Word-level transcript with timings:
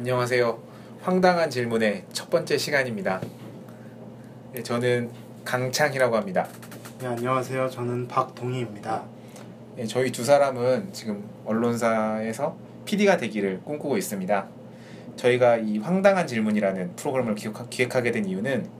안녕하세요. 0.00 0.58
황당한 1.02 1.50
질문의 1.50 2.04
첫 2.14 2.30
번째 2.30 2.56
시간입니다. 2.56 3.20
네, 4.54 4.62
저는 4.62 5.10
강창이라고 5.44 6.16
합니다. 6.16 6.48
네, 7.00 7.06
안녕하세요. 7.08 7.68
저는 7.68 8.08
박동희입니다. 8.08 9.02
네, 9.76 9.84
저희 9.84 10.10
두 10.10 10.24
사람은 10.24 10.94
지금 10.94 11.28
언론사에서 11.44 12.56
PD가 12.86 13.18
되기를 13.18 13.60
꿈꾸고 13.62 13.98
있습니다. 13.98 14.46
저희가 15.16 15.58
이 15.58 15.76
황당한 15.76 16.26
질문이라는 16.26 16.96
프로그램을 16.96 17.34
기획하, 17.34 18.00
게된 18.00 18.24
이유는 18.24 18.70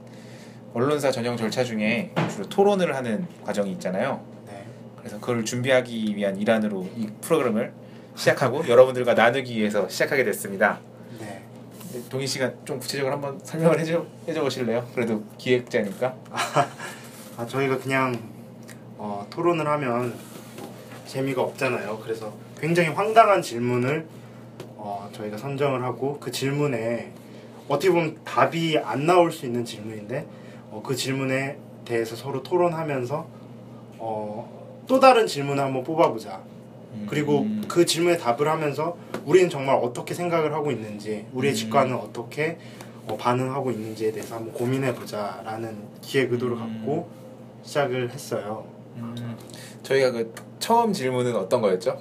언론사 0.73 1.11
전형 1.11 1.37
절차 1.37 1.63
중에 1.63 2.15
주로 2.31 2.49
토론을 2.49 2.95
하는 2.95 3.27
과정이 3.45 3.71
있잖아요. 3.73 4.25
네. 4.47 4.65
그래서 4.97 5.19
그걸 5.19 5.45
준비하기 5.45 6.15
위한 6.15 6.35
일환으로 6.35 6.89
이 6.97 7.09
프로그램을 7.21 7.73
시작하고 8.15 8.65
여러분들과 8.67 9.13
나누기 9.13 9.55
위해서 9.59 9.87
시작하게 9.87 10.23
됐습니다. 10.23 10.79
네. 11.91 11.99
네, 11.99 12.09
동희 12.09 12.25
씨가 12.25 12.51
좀 12.63 12.79
구체적으로 12.79 13.13
한번 13.13 13.39
설명을 13.43 13.79
해줘 13.79 14.05
해줘 14.27 14.41
보실래요? 14.41 14.87
그래도 14.95 15.23
기획자니까. 15.37 16.15
아 17.37 17.45
저희가 17.45 17.77
그냥 17.77 18.17
어, 18.97 19.25
토론을 19.29 19.67
하면 19.67 20.13
재미가 21.05 21.41
없잖아요. 21.41 21.99
그래서 21.99 22.33
굉장히 22.59 22.89
황당한 22.89 23.41
질문을 23.41 24.07
어, 24.77 25.09
저희가 25.11 25.37
선정을 25.37 25.83
하고 25.83 26.17
그 26.19 26.31
질문에 26.31 27.11
어떻게 27.67 27.89
보면 27.89 28.17
답이 28.23 28.77
안 28.77 29.05
나올 29.05 29.31
수 29.31 29.45
있는 29.45 29.65
질문인데 29.65 30.25
어, 30.69 30.81
그 30.85 30.95
질문에 30.95 31.57
대해서 31.83 32.15
서로 32.15 32.41
토론하면서 32.41 33.27
어, 33.97 34.83
또 34.87 34.99
다른 34.99 35.27
질문을 35.27 35.63
한번 35.63 35.83
뽑아보자. 35.83 36.41
그리고 37.07 37.41
음. 37.41 37.63
그 37.67 37.85
질문에 37.85 38.17
답을 38.17 38.47
하면서 38.47 38.97
우리는 39.25 39.49
정말 39.49 39.75
어떻게 39.75 40.13
생각을 40.13 40.53
하고 40.53 40.71
있는지 40.71 41.25
우리의 41.33 41.53
음. 41.53 41.55
직관은 41.55 41.95
어떻게 41.95 42.57
어, 43.07 43.17
반응하고 43.17 43.71
있는지에 43.71 44.11
대해서 44.11 44.35
한번 44.35 44.53
고민해 44.53 44.93
보자라는 44.95 45.77
기획 46.01 46.31
의도를 46.31 46.57
음. 46.57 46.59
갖고 46.59 47.09
시작을 47.63 48.11
했어요. 48.11 48.65
음, 48.97 49.37
저희가 49.83 50.11
그 50.11 50.33
처음 50.59 50.93
질문은 50.93 51.35
어떤 51.35 51.61
거였죠? 51.61 51.91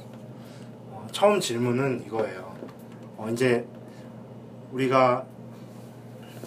어, 0.90 1.06
처음 1.12 1.40
질문은 1.40 2.04
이거예요. 2.06 2.54
어, 3.16 3.28
이제 3.32 3.64
우리가 4.72 5.24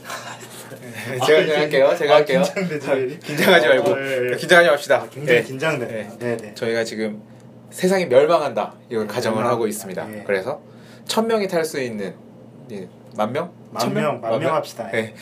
제가 1.26 1.46
제가 1.46 1.60
할게요. 1.60 1.96
제가 1.98 2.14
아, 2.14 2.16
할게요. 2.18 2.42
긴장되지, 2.44 2.90
왜 2.90 3.00
이리? 3.02 3.20
긴장하지 3.20 3.68
말고 3.68 3.92
어, 3.92 4.00
예, 4.00 4.32
예. 4.32 4.36
긴장하지 4.36 4.70
맙시다. 4.70 4.96
아, 4.98 5.10
굉장히 5.10 5.40
네. 5.40 5.44
긴장돼요. 5.48 6.18
네, 6.20 6.38
네. 6.38 6.54
저희가 6.54 6.84
지금 6.84 7.22
세상이 7.74 8.06
멸망한다 8.06 8.76
이걸 8.90 9.08
네, 9.08 9.14
가정을. 9.14 9.44
하고 9.46 9.68
있습니다. 9.68 10.08
예. 10.20 10.24
그래서 10.26 10.62
천 11.06 11.28
명이 11.28 11.48
탈 11.48 11.66
수 11.66 11.82
있는 11.82 12.14
예, 12.72 12.88
만 13.18 13.34
명? 13.34 13.52
천 13.80 13.92
만명 13.94 14.22
만 14.22 14.40
명 14.40 14.54
합시다. 14.56 14.90
네, 14.92 15.14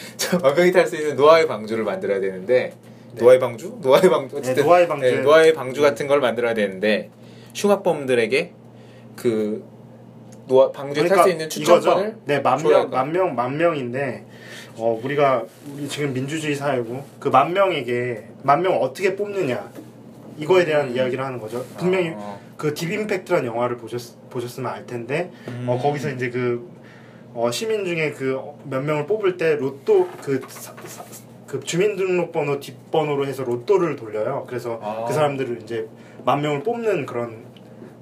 만 0.43 0.53
명이 0.53 0.71
탈 0.71 0.85
수 0.85 0.95
있는 0.97 1.15
노아의 1.15 1.47
방주를 1.47 1.83
만들어야 1.85 2.19
되는데 2.19 2.73
네. 3.13 3.21
노아의 3.21 3.39
방주? 3.39 3.77
노아의 3.81 4.09
방주 4.09 4.35
네, 4.35 4.39
어쨌든 4.39 4.65
노아의 4.65 4.87
방주. 4.87 5.05
네, 5.05 5.21
노아의 5.21 5.53
방주 5.53 5.81
같은 5.81 6.07
걸 6.07 6.19
만들어야 6.19 6.53
되는데 6.53 7.09
흉악범들에게 7.55 8.53
그 9.15 9.63
노아 10.47 10.71
방주에 10.71 11.07
탈수 11.07 11.29
있는 11.29 11.49
추천권을. 11.49 12.17
네, 12.25 12.39
만 12.39 12.61
명, 12.61 12.89
만 12.89 13.11
명, 13.11 13.33
만 13.35 13.57
명인데 13.57 14.25
어, 14.75 14.99
우리가 15.03 15.43
우리 15.73 15.87
지금 15.87 16.13
민주주의 16.13 16.53
사회고 16.55 17.03
그 17.19 17.29
만 17.29 17.53
명에게 17.53 18.25
만 18.43 18.61
명 18.61 18.73
어떻게 18.81 19.15
뽑느냐 19.15 19.71
이거에 20.41 20.65
대한 20.65 20.87
음. 20.89 20.95
이야기를 20.95 21.23
하는 21.23 21.39
거죠. 21.39 21.63
분명히 21.77 22.13
어, 22.15 22.39
그 22.57 22.73
딥임팩트라는 22.73 23.45
영화를 23.45 23.77
보셨 23.77 24.29
보셨으면 24.29 24.71
알 24.71 24.85
텐데 24.85 25.31
음. 25.47 25.65
어, 25.67 25.77
거기서 25.77 26.09
이제 26.11 26.29
그 26.29 26.69
어, 27.33 27.49
시민 27.51 27.85
중에 27.85 28.11
그 28.11 28.39
몇 28.65 28.81
명을 28.83 29.05
뽑을 29.07 29.37
때 29.37 29.55
로또 29.55 30.07
그, 30.21 30.39
사- 30.47 30.73
사- 30.85 31.03
그 31.47 31.59
주민등록번호 31.61 32.59
뒷번호로 32.59 33.25
해서 33.27 33.43
로또를 33.43 33.95
돌려요. 33.95 34.45
그래서 34.47 34.79
아. 34.81 35.05
그 35.07 35.13
사람들을 35.13 35.61
이제 35.63 35.87
만 36.25 36.41
명을 36.41 36.63
뽑는 36.63 37.05
그런 37.05 37.43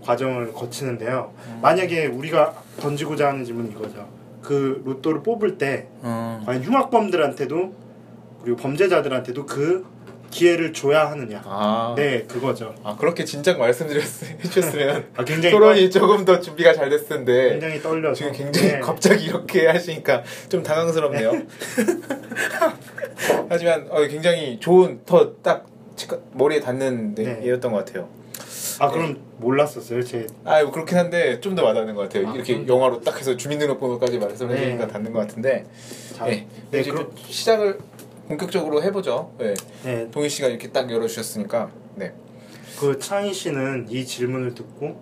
과정을 0.03 0.53
거치는데요. 0.53 1.33
음. 1.47 1.59
만약에 1.61 2.07
우리가 2.07 2.53
던지고자 2.79 3.27
하는 3.29 3.43
질문은 3.43 3.71
이거죠. 3.71 4.07
그 4.41 4.81
로또를 4.85 5.21
뽑을 5.23 5.57
때 5.57 5.87
어. 6.01 6.41
과연 6.45 6.63
흉악범들한테도 6.63 7.73
그리고 8.43 8.57
범죄자들한테도 8.57 9.45
그 9.45 9.85
기회를 10.31 10.73
줘야 10.73 11.09
하느냐. 11.11 11.41
아, 11.45 11.93
네, 11.97 12.23
그거죠. 12.27 12.73
아 12.83 12.95
그렇게 12.97 13.25
진작 13.25 13.57
말씀드렸으면 13.59 15.05
아, 15.17 15.23
굉장히 15.25 15.51
토론이 15.51 15.89
조금 15.89 16.23
더 16.25 16.39
준비가 16.39 16.73
잘 16.73 16.89
됐을 16.89 17.07
텐데 17.07 17.49
굉장히 17.51 17.81
떨려서 17.81 18.15
지금 18.15 18.31
굉장히 18.33 18.67
네. 18.73 18.79
갑자기 18.79 19.25
이렇게 19.25 19.67
하시니까 19.67 20.23
좀 20.49 20.63
당황스럽네요. 20.63 21.31
하지만 23.49 23.87
어, 23.89 24.05
굉장히 24.07 24.59
좋은 24.59 25.01
더 25.05 25.33
딱 25.41 25.67
머리에 26.33 26.59
닿는 26.61 27.15
네, 27.15 27.23
네. 27.23 27.45
예였던 27.47 27.71
것 27.73 27.83
같아요. 27.85 28.07
아 28.79 28.89
그럼 28.89 29.17
몰랐었어요. 29.37 30.01
제아뭐 30.03 30.71
그렇긴 30.71 30.97
한데 30.97 31.41
좀 31.41 31.55
더 31.55 31.65
와닿는 31.65 31.93
것 31.95 32.03
같아요. 32.03 32.29
아, 32.29 32.33
이렇게 32.35 32.53
그럼- 32.53 32.67
영화로 32.69 33.01
딱 33.01 33.17
해서 33.19 33.35
주민등록번호까지 33.35 34.17
말씀을 34.19 34.55
네. 34.55 34.61
해주니까 34.61 34.87
닿는 34.87 35.11
것 35.11 35.19
같은데 35.19 35.65
자, 36.15 36.25
네, 36.25 36.47
네, 36.71 36.79
이제 36.79 36.91
그럼- 36.91 37.07
좀 37.13 37.25
시작을 37.27 37.79
본격적으로 38.29 38.83
해보죠. 38.83 39.33
네. 39.39 39.55
네, 39.83 40.11
동희 40.11 40.29
씨가 40.29 40.47
이렇게 40.47 40.69
딱 40.69 40.89
열어주셨으니까 40.89 41.71
네. 41.95 42.13
그 42.79 42.97
창희 42.99 43.33
씨는 43.33 43.87
이 43.89 44.05
질문을 44.05 44.53
듣고 44.53 44.95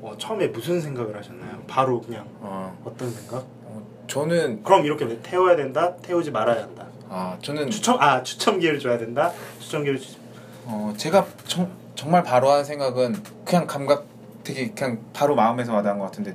어, 0.00 0.14
처음에 0.18 0.48
무슨 0.48 0.80
생각을 0.80 1.16
하셨나요? 1.16 1.62
바로 1.66 2.00
그냥 2.00 2.26
어, 2.40 2.76
어떤 2.84 3.10
생각? 3.10 3.44
어, 3.64 3.86
저는 4.06 4.62
그럼 4.62 4.86
이렇게 4.86 5.20
태워야 5.22 5.54
된다, 5.54 5.96
태우지 5.96 6.30
말아야 6.30 6.62
한다. 6.62 6.86
아 7.10 7.36
저는 7.42 7.70
추첨 7.70 8.00
아 8.00 8.22
추첨 8.22 8.58
기회를 8.58 8.80
줘야 8.80 8.96
된다. 8.96 9.32
추첨 9.60 9.82
기회를 9.82 10.00
주... 10.00 10.16
어, 10.64 10.94
제가 10.96 11.26
정, 11.46 11.70
정말 11.94 12.22
바로 12.22 12.50
한 12.50 12.64
생각은 12.64 13.16
그냥 13.44 13.66
감각 13.66 14.06
되게 14.42 14.70
그냥 14.70 15.00
바로 15.12 15.34
마음에서 15.34 15.74
와닿은 15.74 15.98
것 15.98 16.06
같은데 16.06 16.34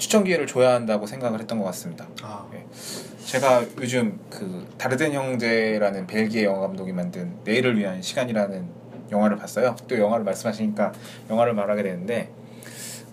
추천 0.00 0.24
기회를 0.24 0.46
줘야 0.46 0.74
한다고 0.74 1.06
생각을 1.06 1.38
했던 1.38 1.58
것 1.58 1.64
같습니다. 1.66 2.08
아 2.22 2.46
제가 3.26 3.64
요즘 3.80 4.18
그 4.30 4.66
다르덴 4.78 5.12
형제라는 5.12 6.06
벨기에 6.06 6.44
영화 6.44 6.60
감독이 6.60 6.92
만든 6.92 7.36
내일을 7.44 7.78
위한 7.78 8.00
시간이라는 8.02 8.64
영화를 9.12 9.36
봤어요. 9.36 9.76
또 9.86 9.98
영화를 9.98 10.24
말씀하시니까 10.24 10.92
영화를 11.28 11.52
말하게 11.52 11.82
되는데 11.82 12.30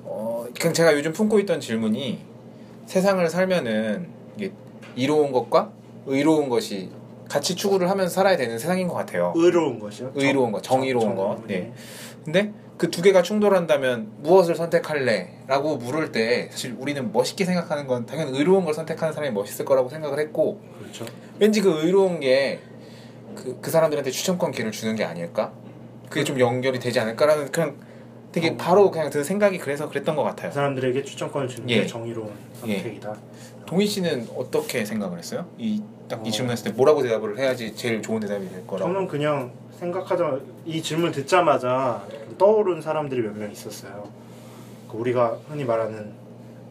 어, 0.03 0.46
그냥 0.58 0.74
제가 0.74 0.96
요즘 0.96 1.12
품고 1.12 1.40
있던 1.42 1.59
질문이 1.59 2.25
세상을 2.86 3.30
살면은 3.30 4.08
이게 4.38 4.54
이로운 4.96 5.31
것과 5.34 5.72
의로운 6.06 6.48
것이 6.48 6.90
같이 7.28 7.56
추구를 7.56 7.90
하면서 7.90 8.14
살아야 8.16 8.38
되는 8.38 8.58
세상인 8.58 8.88
것 8.88 8.94
같아요. 8.94 9.34
의로운 9.36 9.78
것이요. 9.80 10.14
의로운 10.16 10.54
것, 10.54 10.64
정의로운 10.64 11.16
것. 11.16 11.46
네. 11.48 11.74
근데 12.24 12.54
그 12.78 12.92
두 12.92 13.02
개가 13.02 13.24
충돌한다면 13.24 14.12
무엇을 14.22 14.56
선택할래? 14.56 15.34
라고 15.48 15.78
물을 15.78 16.12
때 16.12 16.48
사실 16.52 16.76
우리는 16.78 17.12
멋있게 17.12 17.44
생각하는 17.46 17.88
건 17.88 18.06
당연히 18.06 18.38
의로운 18.38 18.66
걸 18.66 18.74
선택하는 18.74 19.14
사람이 19.14 19.34
멋있을 19.34 19.66
거라고 19.66 19.90
생각을 19.90 20.20
했고 20.20 20.62
그렇죠. 20.80 21.06
왠지 21.40 21.62
그 21.62 21.86
의로운 21.86 22.20
게 22.20 22.60
그, 23.36 23.60
그 23.62 23.72
사람들한테 23.72 24.12
추천권 24.12 24.52
기회를 24.52 24.72
주는 24.72 24.96
게 24.96 25.04
아닐까? 25.04 25.54
그게 26.10 26.24
좀 26.24 26.40
연결이 26.40 26.80
되지 26.80 27.00
않을까라는 27.00 27.52
그냥 27.52 27.78
되게 28.32 28.50
어. 28.50 28.58
바로 28.58 28.92
그냥 28.92 29.10
든 29.10 29.24
생각이 29.24 29.58
그래서 29.58 29.90
그랬던 29.90 30.16
것그 30.16 30.30
같아요. 30.30 30.52
사람들에게 30.52 31.04
추천권을 31.04 31.48
주는 31.48 31.70
예. 31.70 31.82
게 31.82 31.88
정의로운 31.88 32.32
선택이다. 32.62 33.16
동희 33.66 33.88
씨는 33.88 34.28
어떻게 34.36 34.86
생각을 34.86 35.18
했어요? 35.18 35.48
이 35.58 35.82
딱이 36.08 36.30
어. 36.30 36.32
질문했을 36.32 36.72
때 36.72 36.78
뭐라고 36.78 37.02
대답을 37.02 37.38
해야지 37.38 37.76
제일 37.76 38.02
좋은 38.02 38.20
대답이 38.20 38.50
될 38.50 38.68
거라고? 38.68 38.92
저는 38.94 39.08
그냥 39.08 39.52
생각하자 39.78 40.40
이 40.66 40.82
질문 40.82 41.12
듣자마자 41.12 42.04
떠오른 42.38 42.81
사람들이 42.81 43.22
몇 43.22 43.34
명 43.36 43.51
있었어요. 43.51 44.10
그 44.90 44.98
우리가 44.98 45.38
흔히 45.50 45.63
말하는 45.66 46.13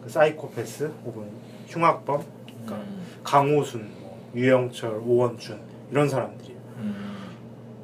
그 0.03 0.09
사이코패스 0.09 0.91
혹은 1.05 1.29
흉악범, 1.67 2.23
그러니까 2.45 2.75
음, 2.75 3.05
강호순, 3.23 3.89
뭐 4.01 4.17
유영철, 4.35 5.01
오원춘 5.05 5.59
이런 5.91 6.09
사람들이에요. 6.09 6.59
음, 6.77 7.15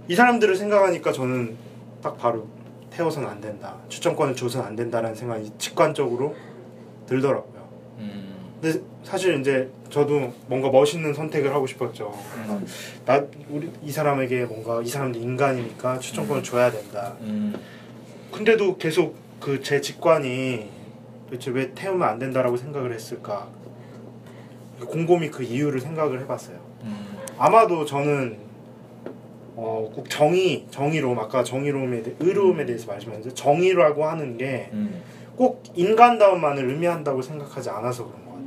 이 0.07 0.15
사람들을 0.15 0.55
생각하니까 0.55 1.11
저는 1.11 1.55
딱 2.01 2.17
바로 2.17 2.47
태워서는 2.89 3.27
안 3.27 3.39
된다. 3.41 3.75
추천권을 3.89 4.35
줘서는 4.35 4.65
안 4.67 4.75
된다라는 4.75 5.15
생각이 5.15 5.51
직관적으로 5.57 6.35
들더라고요. 7.07 7.52
음, 7.52 7.52
근데 8.63 8.79
사실 9.03 9.37
이제 9.41 9.69
저도 9.89 10.31
뭔가 10.47 10.69
멋있는 10.71 11.13
선택을 11.13 11.53
하고 11.53 11.67
싶었죠. 11.67 12.13
음, 12.47 12.65
나 13.05 13.21
우리 13.49 13.69
이 13.83 13.91
사람에게 13.91 14.45
뭔가 14.45 14.81
이 14.81 14.87
사람도 14.87 15.19
인간이니까 15.19 15.99
추천권을 15.99 16.43
줘야 16.43 16.71
된다. 16.71 17.17
음. 17.19 17.53
근데도 18.31 18.77
계속 18.77 19.17
그 19.41 19.61
제 19.61 19.81
직관이 19.81 20.69
도대체 21.29 21.51
왜 21.51 21.73
태우면 21.73 22.07
안 22.07 22.17
된다라고 22.19 22.55
생각을 22.55 22.93
했을까? 22.93 23.49
곰곰이 24.79 25.29
그 25.29 25.43
이유를 25.43 25.81
생각을 25.81 26.21
해봤어요. 26.21 26.57
음, 26.83 27.17
아마도 27.37 27.83
저는 27.83 28.37
어, 29.57 29.91
꼭 29.93 30.09
정의, 30.09 30.65
정의로움, 30.71 31.19
아까 31.19 31.43
정의로움에 31.43 32.01
대해, 32.01 32.15
의로움에 32.21 32.65
대해서 32.65 32.87
말씀하셨는데 32.87 33.35
정의라고 33.35 34.05
하는 34.05 34.37
게 34.37 34.69
음. 34.71 35.01
꼭 35.35 35.61
인간다움만을 35.75 36.69
의미한다고 36.69 37.21
생각하지 37.21 37.69
않아서 37.69 38.05
그런 38.05 38.23
것 38.25 38.31
같아요. 38.31 38.42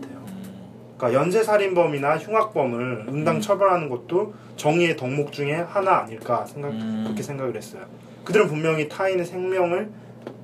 그러니까 0.97 1.21
연쇄살인범이나 1.21 2.19
흉악범을 2.19 3.07
응당 3.09 3.37
음. 3.37 3.41
처벌하는 3.41 3.89
것도 3.89 4.35
정의의 4.57 4.97
덕목 4.97 5.33
중에 5.33 5.55
하나 5.55 5.99
아닐까 5.99 6.45
생각 6.47 6.73
음. 6.73 7.03
그렇게 7.05 7.23
생각을 7.23 7.57
했어요. 7.57 7.83
그들은 8.25 8.49
분명히 8.49 8.89
타인의 8.89 9.25
생명을 9.27 9.91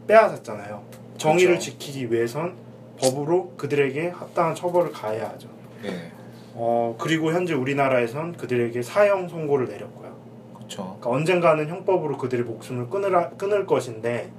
빼앗았잖아요. 0.07 0.83
정의를 1.17 1.55
그쵸. 1.55 1.71
지키기 1.71 2.13
위해선 2.13 2.55
법으로 3.01 3.55
그들에게 3.57 4.11
합당한 4.11 4.55
처벌을 4.55 4.93
가해야 4.93 5.29
하죠. 5.31 5.49
예. 5.85 6.13
어 6.55 6.97
그리고 6.99 7.33
현재 7.33 7.55
우리나라에선 7.55 8.37
그들에게 8.37 8.83
사형 8.83 9.29
선고를 9.29 9.67
내렸고요. 9.69 10.15
그렇죠. 10.55 10.97
그러니까 11.01 11.11
언젠가는 11.11 11.67
형법으로 11.69 12.19
그들의 12.19 12.45
목숨을 12.45 12.91
끊을, 12.91 13.31
끊을 13.39 13.67
것인데 13.67 14.31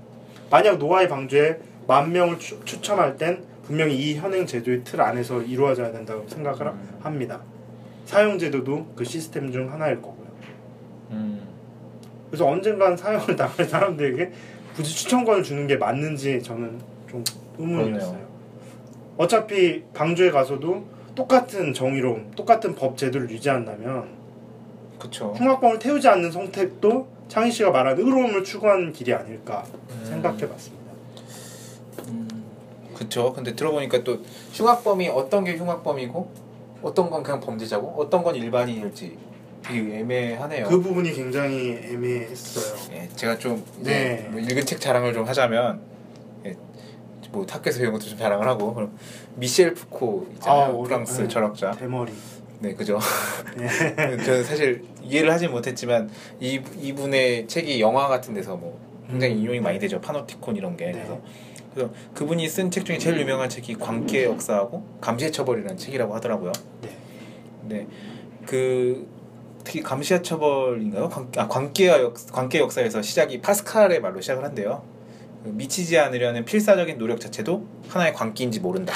만약 0.49 0.77
노아의 0.77 1.09
방주에 1.09 1.59
만 1.87 2.11
명을 2.11 2.39
추, 2.39 2.63
추첨할 2.63 3.17
땐 3.17 3.43
분명히 3.65 3.95
이 3.95 4.15
현행 4.15 4.45
제도의 4.45 4.83
틀 4.83 5.01
안에서 5.01 5.41
이루어져야 5.41 5.91
된다고 5.91 6.27
생각을 6.27 6.67
하- 6.67 6.71
음. 6.71 6.97
합니다. 7.01 7.39
사형 8.05 8.37
제도도 8.37 8.87
그 8.95 9.03
시스템 9.03 9.51
중 9.51 9.71
하나일 9.71 10.01
거고요. 10.01 10.27
음. 11.11 11.47
그래서 12.29 12.45
언젠간 12.47 12.97
사형을 12.97 13.35
당할 13.37 13.65
사람들에게 13.65 14.31
굳이 14.75 14.93
추천권을 14.95 15.43
주는 15.43 15.65
게 15.67 15.77
맞는지 15.77 16.41
저는 16.41 16.79
좀 17.09 17.23
의문이었어요. 17.57 18.33
어차피 19.17 19.83
방주에 19.93 20.31
가서도 20.31 20.83
똑같은 21.15 21.73
정의로움, 21.73 22.31
똑같은 22.35 22.73
법 22.73 22.97
제도를 22.97 23.29
유지한다면 23.29 24.07
그렇죠. 24.97 25.33
흉악범을 25.37 25.77
태우지 25.79 26.07
않는 26.07 26.31
선택도 26.31 27.07
창희 27.27 27.51
씨가 27.51 27.69
말한 27.71 27.97
의로움을 27.99 28.43
추구하는 28.43 28.91
길이 28.91 29.13
아닐까 29.13 29.63
생각해봤습니다. 30.03 30.82
그렇죠. 33.03 33.33
근데 33.33 33.55
들어보니까 33.55 34.03
또 34.03 34.19
흉악범이 34.53 35.09
어떤 35.09 35.43
게 35.43 35.57
흉악범이고 35.57 36.31
어떤 36.81 37.09
건 37.09 37.23
그냥 37.23 37.39
범죄자고 37.39 37.95
어떤 37.97 38.23
건 38.23 38.35
일반인일지 38.35 39.17
되게 39.63 39.99
애매하네요. 39.99 40.67
그 40.67 40.81
부분이 40.81 41.13
굉장히 41.13 41.79
애매했어요. 41.83 42.97
예, 42.97 43.07
제가 43.15 43.37
좀 43.37 43.63
이제 43.79 43.91
네. 43.91 44.29
뭐 44.29 44.39
읽은 44.39 44.65
책 44.65 44.79
자랑을 44.79 45.13
좀 45.13 45.25
하자면 45.25 45.81
예, 46.45 46.55
뭐 47.31 47.45
학교에서 47.49 47.79
배운 47.79 47.93
것도 47.93 48.05
좀 48.05 48.17
자랑을 48.17 48.45
하고 48.47 48.73
그럼 48.73 48.97
미셸 49.35 49.73
푸코 49.73 50.27
있잖아요. 50.33 50.79
아, 50.79 50.83
프랑스 50.83 51.21
네. 51.21 51.27
철학자. 51.27 51.71
대머리. 51.71 52.11
네, 52.59 52.73
그죠. 52.73 52.99
네. 53.57 53.67
저는 54.23 54.43
사실 54.43 54.83
이해를 55.01 55.31
하진 55.31 55.51
못했지만 55.51 56.09
이 56.39 56.61
이분의 56.81 57.47
책이 57.47 57.79
영화 57.81 58.07
같은 58.07 58.33
데서 58.33 58.55
뭐 58.55 58.79
굉장히 59.09 59.33
음. 59.35 59.39
인용이 59.39 59.59
많이 59.59 59.79
되죠. 59.79 59.99
파노티콘 60.01 60.55
이런 60.55 60.75
게. 60.77 60.87
네. 60.87 60.91
그래서 60.93 61.19
그래서 61.73 61.91
그분이 62.13 62.47
쓴 62.47 62.69
책 62.71 62.85
중에 62.85 62.97
제일 62.97 63.19
유명한 63.19 63.49
책이 63.49 63.75
광기의 63.75 64.25
역사하고 64.25 64.83
감시의 65.01 65.31
처벌이라는 65.31 65.77
책이라고 65.77 66.13
하더라고요. 66.15 66.51
네. 66.81 66.89
네. 67.63 67.87
그 68.45 69.07
특히 69.63 69.81
감시와 69.81 70.21
처벌인가요? 70.21 71.09
광, 71.09 71.31
아, 71.37 71.47
광기의 71.47 71.89
역 71.89 72.13
광기의 72.31 72.63
역사에서 72.63 73.01
시작이 73.01 73.41
파스칼의 73.41 74.01
말로 74.01 74.19
시작을 74.21 74.43
한대요. 74.43 74.83
그 75.43 75.49
미치지 75.49 75.97
않으려는 75.97 76.45
필사적인 76.45 76.97
노력 76.97 77.19
자체도 77.19 77.65
하나의 77.89 78.13
광기인지 78.13 78.59
모른다. 78.59 78.93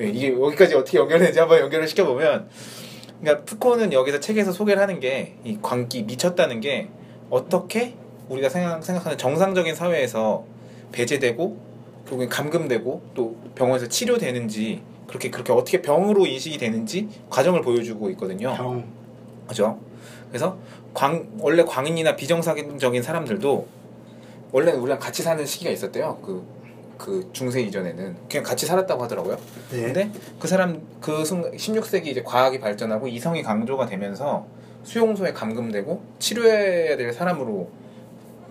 예, 0.00 0.08
이게 0.08 0.32
여기까지 0.32 0.74
어떻게 0.74 0.98
연결되는지 0.98 1.38
한번 1.38 1.60
연결을 1.60 1.88
시켜보면 1.88 2.48
그러니까 3.20 3.44
푸코는 3.44 3.92
여기서 3.92 4.20
책에서 4.20 4.52
소개를 4.52 4.82
하는 4.82 5.00
게 5.00 5.36
이 5.44 5.58
광기 5.62 6.02
미쳤다는 6.04 6.60
게 6.60 6.88
어떻게 7.30 7.94
우리가 8.28 8.48
생각, 8.48 8.82
생각하는 8.84 9.16
정상적인 9.18 9.74
사회에서 9.74 10.44
배제되고 10.92 11.72
결국엔 12.06 12.28
감금되고 12.28 13.02
또 13.14 13.36
병원에서 13.54 13.88
치료되는지 13.88 14.82
그렇게 15.06 15.30
그렇게 15.30 15.52
어떻게 15.52 15.82
병으로 15.82 16.26
인식이 16.26 16.58
되는지 16.58 17.08
과정을 17.28 17.62
보여주고 17.62 18.10
있거든요. 18.10 18.54
병. 18.54 18.84
그죠? 19.46 19.78
그래서 20.28 20.56
광 20.94 21.28
원래 21.38 21.64
광인이나 21.64 22.16
비정상적인 22.16 23.02
사람들도 23.02 23.66
원래는 24.52 24.80
우리랑 24.80 24.98
같이 24.98 25.22
사는 25.22 25.44
시기가 25.44 25.70
있었대요. 25.70 26.18
그, 26.22 26.44
그 26.98 27.28
중세 27.32 27.62
이전에는 27.62 28.16
그냥 28.28 28.44
같이 28.44 28.66
살았다고 28.66 29.02
하더라고요. 29.02 29.38
네. 29.70 29.82
근데 29.82 30.10
그 30.38 30.46
사람 30.46 30.82
그 31.00 31.24
순간 31.24 31.52
16세기 31.52 32.06
이제 32.06 32.22
과학이 32.22 32.60
발전하고 32.60 33.08
이성이 33.08 33.42
강조가 33.42 33.86
되면서 33.86 34.46
수용소에 34.84 35.32
감금되고 35.32 36.02
치료해야 36.18 36.96
될 36.96 37.12
사람으로 37.12 37.70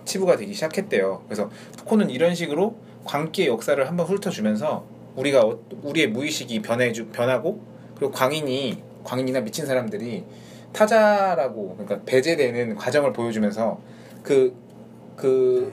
치부가 0.04 0.36
되기 0.36 0.52
시작했대요. 0.54 1.22
그래서 1.26 1.48
푸코는 1.78 2.10
이런 2.10 2.34
식으로 2.34 2.76
광기의 3.04 3.48
역사를 3.48 3.86
한번 3.88 4.06
훑어주면서 4.06 4.84
우리가 5.16 5.40
어- 5.42 5.58
우리의 5.82 6.08
무의식이 6.08 6.62
변해주 6.62 7.08
변하고 7.08 7.60
그리고 7.96 8.12
광인이 8.12 8.82
광인이나 9.04 9.40
미친 9.40 9.66
사람들이 9.66 10.24
타자라고 10.72 11.76
그러니까 11.76 12.00
배제되는 12.06 12.76
과정을 12.76 13.12
보여주면서 13.12 13.78
그그 14.22 15.72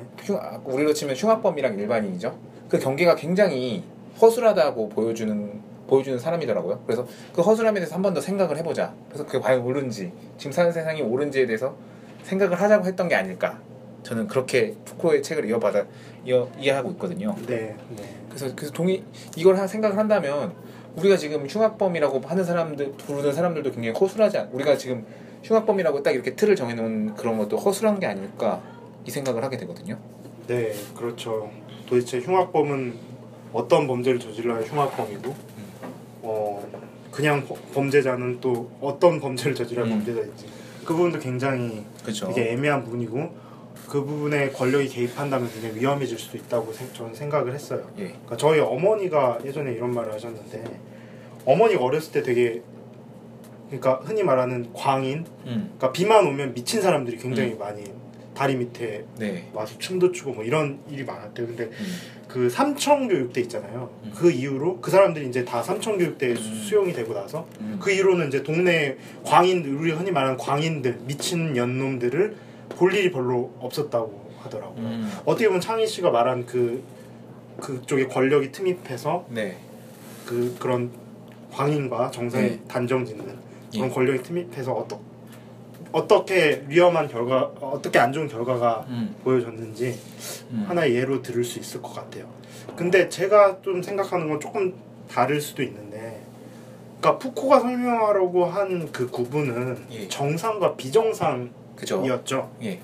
우리로 0.65 0.93
치면 0.93 1.15
흉악범이랑 1.15 1.79
일반인이죠. 1.79 2.37
그 2.67 2.77
경계가 2.79 3.15
굉장히 3.15 3.83
허술하다고 4.21 4.89
보여주는 4.89 5.61
보여주는 5.87 6.19
사람이더라고요. 6.19 6.81
그래서 6.85 7.07
그 7.33 7.41
허술함에 7.41 7.79
대해서 7.79 7.95
한 7.95 8.01
번 8.03 8.13
더 8.13 8.21
생각을 8.21 8.57
해보자. 8.57 8.93
그래서 9.07 9.25
그게 9.25 9.39
과연 9.39 9.61
옳은지 9.61 10.11
지금 10.37 10.51
사는 10.51 10.71
세상이 10.71 11.01
옳은지에 11.01 11.45
대해서 11.47 11.75
생각을 12.23 12.59
하자고 12.61 12.85
했던 12.85 13.07
게 13.07 13.15
아닐까. 13.15 13.59
저는 14.09 14.27
그렇게 14.27 14.73
푸코의 14.85 15.21
책을 15.21 15.45
이어받아 15.47 15.85
이어 16.25 16.49
이해하고 16.59 16.89
있거든요. 16.93 17.35
네. 17.45 17.75
네. 17.95 18.15
그래서 18.27 18.51
그래서 18.55 18.73
동의 18.73 19.03
이걸 19.37 19.55
한 19.55 19.67
생각을 19.67 19.97
한다면 19.99 20.51
우리가 20.95 21.15
지금 21.15 21.45
흉악범이라고 21.45 22.19
하는 22.25 22.43
사람들 22.43 22.93
부르는 22.93 23.31
사람들도 23.31 23.69
굉장히 23.71 23.95
허술하지 23.95 24.39
않. 24.39 24.49
우리가 24.51 24.75
지금 24.77 25.05
흉악범이라고 25.43 26.01
딱 26.01 26.09
이렇게 26.11 26.35
틀을 26.35 26.55
정해놓은 26.55 27.13
그런 27.13 27.37
것도 27.37 27.57
허술한 27.57 27.99
게 27.99 28.07
아닐까 28.07 28.63
이 29.05 29.11
생각을 29.11 29.43
하게 29.43 29.57
되거든요. 29.57 29.95
네, 30.47 30.73
그렇죠. 30.97 31.51
도대체 31.85 32.19
흉악범은 32.19 32.95
어떤 33.53 33.85
범죄를 33.85 34.19
저질러야 34.19 34.61
흉악범이고, 34.61 35.35
어 36.23 36.67
그냥 37.11 37.45
버- 37.45 37.55
범죄자는 37.75 38.39
또 38.41 38.71
어떤 38.81 39.19
범죄를 39.19 39.53
저질러야 39.53 39.85
음. 39.85 39.91
범죄자인지 39.91 40.47
그 40.83 40.95
부분도 40.95 41.19
굉장히 41.19 41.85
그렇죠. 42.01 42.27
되게 42.33 42.51
애매한 42.53 42.83
부분이고 42.83 43.49
그 43.87 44.03
부분에 44.03 44.49
권력이 44.49 44.87
개입한다면 44.89 45.49
굉장히 45.51 45.75
위험해질 45.79 46.17
수도 46.19 46.37
있다고 46.37 46.71
생- 46.73 46.91
저는 46.93 47.13
생각을 47.15 47.53
했어요. 47.53 47.89
예. 47.97 48.05
그러니까 48.07 48.37
저희 48.37 48.59
어머니가 48.59 49.39
예전에 49.45 49.71
이런 49.73 49.93
말을 49.93 50.13
하셨는데 50.13 50.63
어머니가 51.45 51.83
어렸을 51.83 52.11
때 52.11 52.21
되게 52.23 52.61
그러니까 53.67 54.01
흔히 54.03 54.23
말하는 54.23 54.71
광인, 54.73 55.25
음. 55.45 55.71
그러니까 55.77 55.91
비만 55.91 56.25
오면 56.27 56.53
미친 56.53 56.81
사람들이 56.81 57.17
굉장히 57.17 57.53
많이 57.55 57.83
다리 58.35 58.55
밑에 58.55 59.05
네. 59.17 59.47
와서 59.53 59.77
춤도 59.77 60.11
추고 60.11 60.33
뭐 60.33 60.43
이런 60.43 60.79
일이 60.89 61.03
많았대요. 61.03 61.45
근데 61.47 61.63
음. 61.65 61.85
그 62.27 62.49
삼청교육대 62.49 63.41
있잖아요. 63.41 63.89
음. 64.05 64.11
그 64.15 64.31
이후로 64.31 64.79
그 64.81 64.89
사람들이 64.91 65.27
이제 65.27 65.43
다 65.45 65.61
삼청교육대에 65.61 66.35
수- 66.35 66.49
음. 66.49 66.55
수용이 66.63 66.93
되고 66.93 67.13
나서 67.13 67.47
음. 67.59 67.77
그 67.81 67.91
이후로는 67.91 68.27
이제 68.29 68.41
동네 68.43 68.97
광인들 69.23 69.75
우리 69.75 69.91
흔히 69.91 70.11
말하는 70.11 70.37
광인들 70.37 70.99
미친 71.05 71.55
연놈들을 71.57 72.35
볼 72.79 72.93
일이 72.95 73.11
별로 73.11 73.51
없었다고 73.59 74.29
하더라고요. 74.41 74.77
음. 74.85 75.11
어떻게 75.25 75.47
보면 75.47 75.59
창희 75.59 75.85
씨가 75.85 76.11
말한 76.11 76.45
그 76.45 76.81
그쪽에 77.59 78.07
권력이 78.07 78.53
틈입해서 78.53 79.25
네. 79.27 79.57
그 80.25 80.55
그런 80.57 80.89
광인과 81.51 82.09
정상이 82.11 82.49
네. 82.49 82.59
단정짓는 82.69 83.25
그런 83.73 83.89
예. 83.89 83.89
권력이 83.93 84.23
틈입해서 84.23 84.71
어떠, 84.71 84.97
어떻게 85.91 86.63
위험한 86.69 87.09
결과 87.09 87.51
어떻게 87.59 87.99
안 87.99 88.13
좋은 88.13 88.29
결과가 88.29 88.85
음. 88.87 89.13
보여졌는지 89.25 89.99
음. 90.51 90.63
하나의 90.65 90.95
예로 90.95 91.21
들을 91.21 91.43
수 91.43 91.59
있을 91.59 91.81
것 91.81 91.93
같아요. 91.93 92.29
근데 92.77 93.09
제가 93.09 93.61
좀 93.61 93.81
생각하는 93.83 94.29
건 94.29 94.39
조금 94.39 94.73
다를 95.11 95.41
수도 95.41 95.63
있는데, 95.63 96.21
그러니까 97.01 97.17
푸코가 97.17 97.59
설명하려고 97.59 98.45
한 98.45 98.87
그 98.93 99.09
구분은 99.09 99.85
예. 99.91 100.07
정상과 100.07 100.77
비정상이 100.77 101.49
그죠. 101.79 102.51
예. 102.61 102.79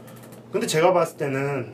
근데 0.52 0.68
제가 0.68 0.94
봤을 0.94 1.18
때는 1.18 1.74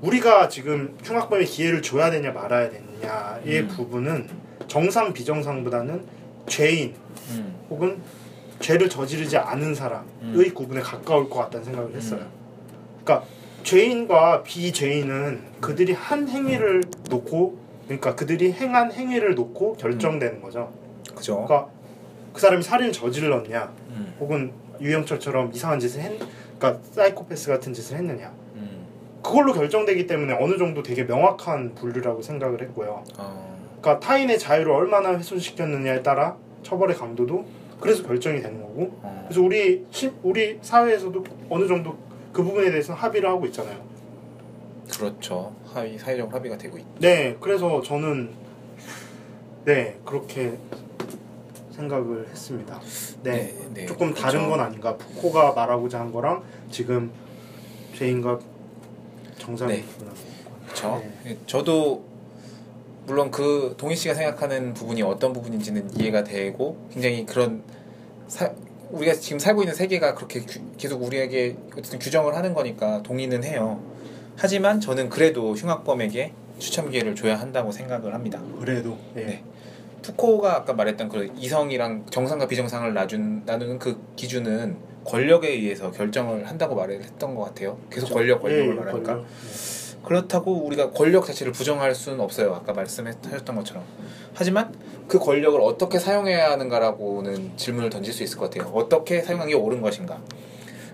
우리가 0.00 0.48
지금 0.48 0.96
흉악범에 1.02 1.44
기회를 1.44 1.82
줘야 1.82 2.10
되냐 2.10 2.32
말아야 2.32 2.70
되느냐의 2.70 3.60
음. 3.60 3.68
부분은 3.68 4.28
정상 4.66 5.12
비정상보다는 5.12 6.04
죄인 6.46 6.94
음. 7.30 7.54
혹은 7.70 8.00
죄를 8.60 8.88
저지르지 8.88 9.36
않은 9.36 9.74
사람의 9.74 10.06
음. 10.22 10.54
구분에 10.54 10.80
가까울 10.80 11.28
것 11.28 11.38
같다는 11.38 11.64
생각을 11.64 11.94
했어요. 11.94 12.26
그러니까 13.04 13.26
죄인과 13.62 14.42
비죄인은 14.42 15.42
그들이 15.60 15.92
한 15.92 16.28
행위를 16.28 16.82
놓고 17.10 17.58
그러니까 17.84 18.14
그들이 18.14 18.52
행한 18.52 18.92
행위를 18.92 19.34
놓고 19.34 19.74
결정되는 19.74 20.42
거죠. 20.42 20.72
그죠. 21.14 21.44
그러니까 21.44 21.68
그 22.32 22.40
사람이 22.40 22.62
살인을 22.62 22.92
저질렀냐 22.92 23.72
음. 23.90 24.14
혹은 24.20 24.52
유영철처럼 24.80 25.52
이상한 25.52 25.80
짓을 25.80 26.02
했 26.02 26.18
그러니까 26.58 26.82
사이코패스 26.92 27.48
같은 27.48 27.72
짓을 27.72 27.96
했느냐 27.96 28.32
음. 28.56 28.86
그걸로 29.22 29.52
결정되기 29.52 30.06
때문에 30.06 30.36
어느 30.40 30.58
정도 30.58 30.82
되게 30.82 31.04
명확한 31.04 31.74
분류라고 31.74 32.22
생각을 32.22 32.60
했고요. 32.62 33.04
어. 33.18 33.58
그러니까 33.80 34.00
타인의 34.06 34.38
자유를 34.38 34.72
얼마나 34.72 35.16
훼손시켰느냐에 35.16 36.02
따라 36.02 36.36
처벌의 36.62 36.96
강도도 36.96 37.46
그래서 37.80 38.02
결정이 38.02 38.42
되는 38.42 38.60
거고 38.60 38.98
어, 39.02 39.24
그래서 39.28 39.40
우리 39.40 39.86
시, 39.90 40.10
우리 40.22 40.58
사회에서도 40.60 41.24
어느 41.48 41.66
정도 41.66 41.96
그 42.32 42.42
부분에 42.42 42.70
대해서 42.70 42.92
합의를 42.92 43.28
하고 43.28 43.46
있잖아요. 43.46 43.78
그렇죠. 44.92 45.54
합의 45.66 45.98
사회적 45.98 46.32
합의가 46.32 46.58
되고 46.58 46.78
있. 46.78 46.84
네, 46.98 47.36
그래서 47.40 47.80
저는 47.82 48.30
네 49.64 49.98
그렇게 50.04 50.58
생각을 51.82 52.26
했습니다. 52.28 52.80
네, 53.22 53.54
네, 53.72 53.86
조금 53.86 54.08
그렇죠. 54.12 54.22
다른 54.22 54.50
건 54.50 54.58
아닌가. 54.60 54.96
푸코가 54.96 55.52
말하고자 55.52 56.00
한 56.00 56.10
거랑 56.12 56.42
지금 56.70 57.10
죄인과 57.94 58.38
정상이 59.38 59.72
네. 59.74 59.84
그렇죠. 60.64 61.00
네. 61.24 61.30
예, 61.30 61.38
저도 61.46 62.02
물론 63.06 63.30
그 63.30 63.74
동희 63.78 63.94
씨가 63.96 64.14
생각하는 64.14 64.74
부분이 64.74 65.02
어떤 65.02 65.32
부분인지는 65.32 65.98
이해가 65.98 66.24
되고 66.24 66.76
굉장히 66.92 67.24
그런 67.24 67.62
사, 68.26 68.50
우리가 68.90 69.14
지금 69.14 69.38
살고 69.38 69.62
있는 69.62 69.74
세계가 69.74 70.14
그렇게 70.14 70.40
규- 70.40 70.60
계속 70.76 71.02
우리에게 71.02 71.56
어쨌든 71.72 71.98
규정을 72.00 72.34
하는 72.36 72.52
거니까 72.54 73.02
동의는 73.04 73.44
해요. 73.44 73.80
하지만 74.36 74.80
저는 74.80 75.08
그래도 75.08 75.54
흉악범에게 75.54 76.32
추첨 76.58 76.90
기회를 76.90 77.14
줘야 77.14 77.36
한다고 77.38 77.70
생각을 77.72 78.14
합니다. 78.14 78.40
그래도 78.58 78.98
네. 79.14 79.24
네. 79.24 79.44
푸코가 80.08 80.56
아까 80.56 80.72
말했던 80.72 81.08
그 81.08 81.30
이성이랑 81.36 82.06
정상과 82.10 82.46
비정상을 82.46 82.92
나눈, 82.94 83.42
나누는 83.44 83.78
그 83.78 84.00
기준은 84.16 84.76
권력에 85.04 85.48
의해서 85.48 85.90
결정을 85.90 86.46
한다고 86.46 86.74
말을 86.74 87.02
했던 87.02 87.34
것 87.34 87.44
같아요. 87.44 87.78
계속 87.90 88.12
권력 88.12 88.40
권력을 88.40 88.70
예, 88.70 88.74
말하니까. 88.74 89.14
권력. 89.14 89.26
네. 89.26 89.98
그렇다고 90.04 90.64
우리가 90.64 90.90
권력 90.90 91.26
자체를 91.26 91.52
부정할 91.52 91.94
수는 91.94 92.20
없어요. 92.20 92.54
아까 92.54 92.72
말씀하셨던 92.72 93.56
것처럼. 93.56 93.84
하지만 94.32 94.72
그 95.06 95.18
권력을 95.18 95.60
어떻게 95.60 95.98
사용해야 95.98 96.52
하는가라고는 96.52 97.56
질문을 97.56 97.90
던질 97.90 98.14
수 98.14 98.22
있을 98.22 98.38
것 98.38 98.50
같아요. 98.50 98.72
어떻게 98.72 99.20
사용하는 99.20 99.50
게 99.50 99.56
옳은 99.56 99.82
것인가? 99.82 100.22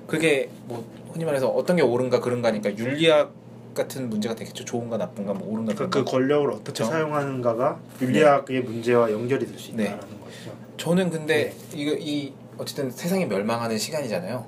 그게 0.06 0.48
뭐 0.64 0.84
흔히 1.12 1.24
말해서 1.24 1.48
어떤 1.48 1.76
게 1.76 1.82
옳은가 1.82 2.20
그른가니까 2.20 2.76
윤리학 2.76 3.32
같은 3.74 4.08
문제가 4.08 4.34
되겠죠. 4.34 4.64
좋은가 4.64 4.96
나쁜가 4.96 5.32
뭐 5.34 5.52
옳은가 5.52 5.74
그. 5.74 5.90
그 5.90 6.04
권력을 6.04 6.48
어떻게 6.50 6.66
그쵸. 6.72 6.84
사용하는가가 6.84 7.78
윤리학의 8.00 8.62
문제와 8.62 9.10
연결이 9.10 9.46
될수 9.46 9.74
네. 9.76 9.84
있다라는 9.84 10.20
것이죠. 10.20 10.52
저는 10.76 11.10
근데 11.10 11.54
이거 11.74 11.92
이 11.98 12.32
어쨌든 12.58 12.90
세상이 12.90 13.26
멸망하는 13.26 13.76
시간이잖아요. 13.78 14.46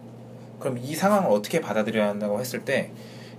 그럼 0.61 0.79
이 0.79 0.95
상황을 0.95 1.31
어떻게 1.31 1.61
받아들여야 1.61 2.09
한다고 2.09 2.41
했을 2.41 2.65
때 2.65 2.91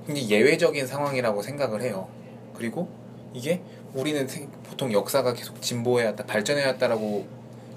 굉장히 0.06 0.30
예외적인 0.30 0.86
상황이라고 0.86 1.42
생각을 1.42 1.82
해요. 1.82 2.08
그리고 2.56 2.90
이게 3.34 3.62
우리는 3.94 4.28
생- 4.28 4.50
보통 4.70 4.92
역사가 4.92 5.34
계속 5.34 5.62
진보해왔다, 5.62 6.26
발전해왔다라고 6.26 7.26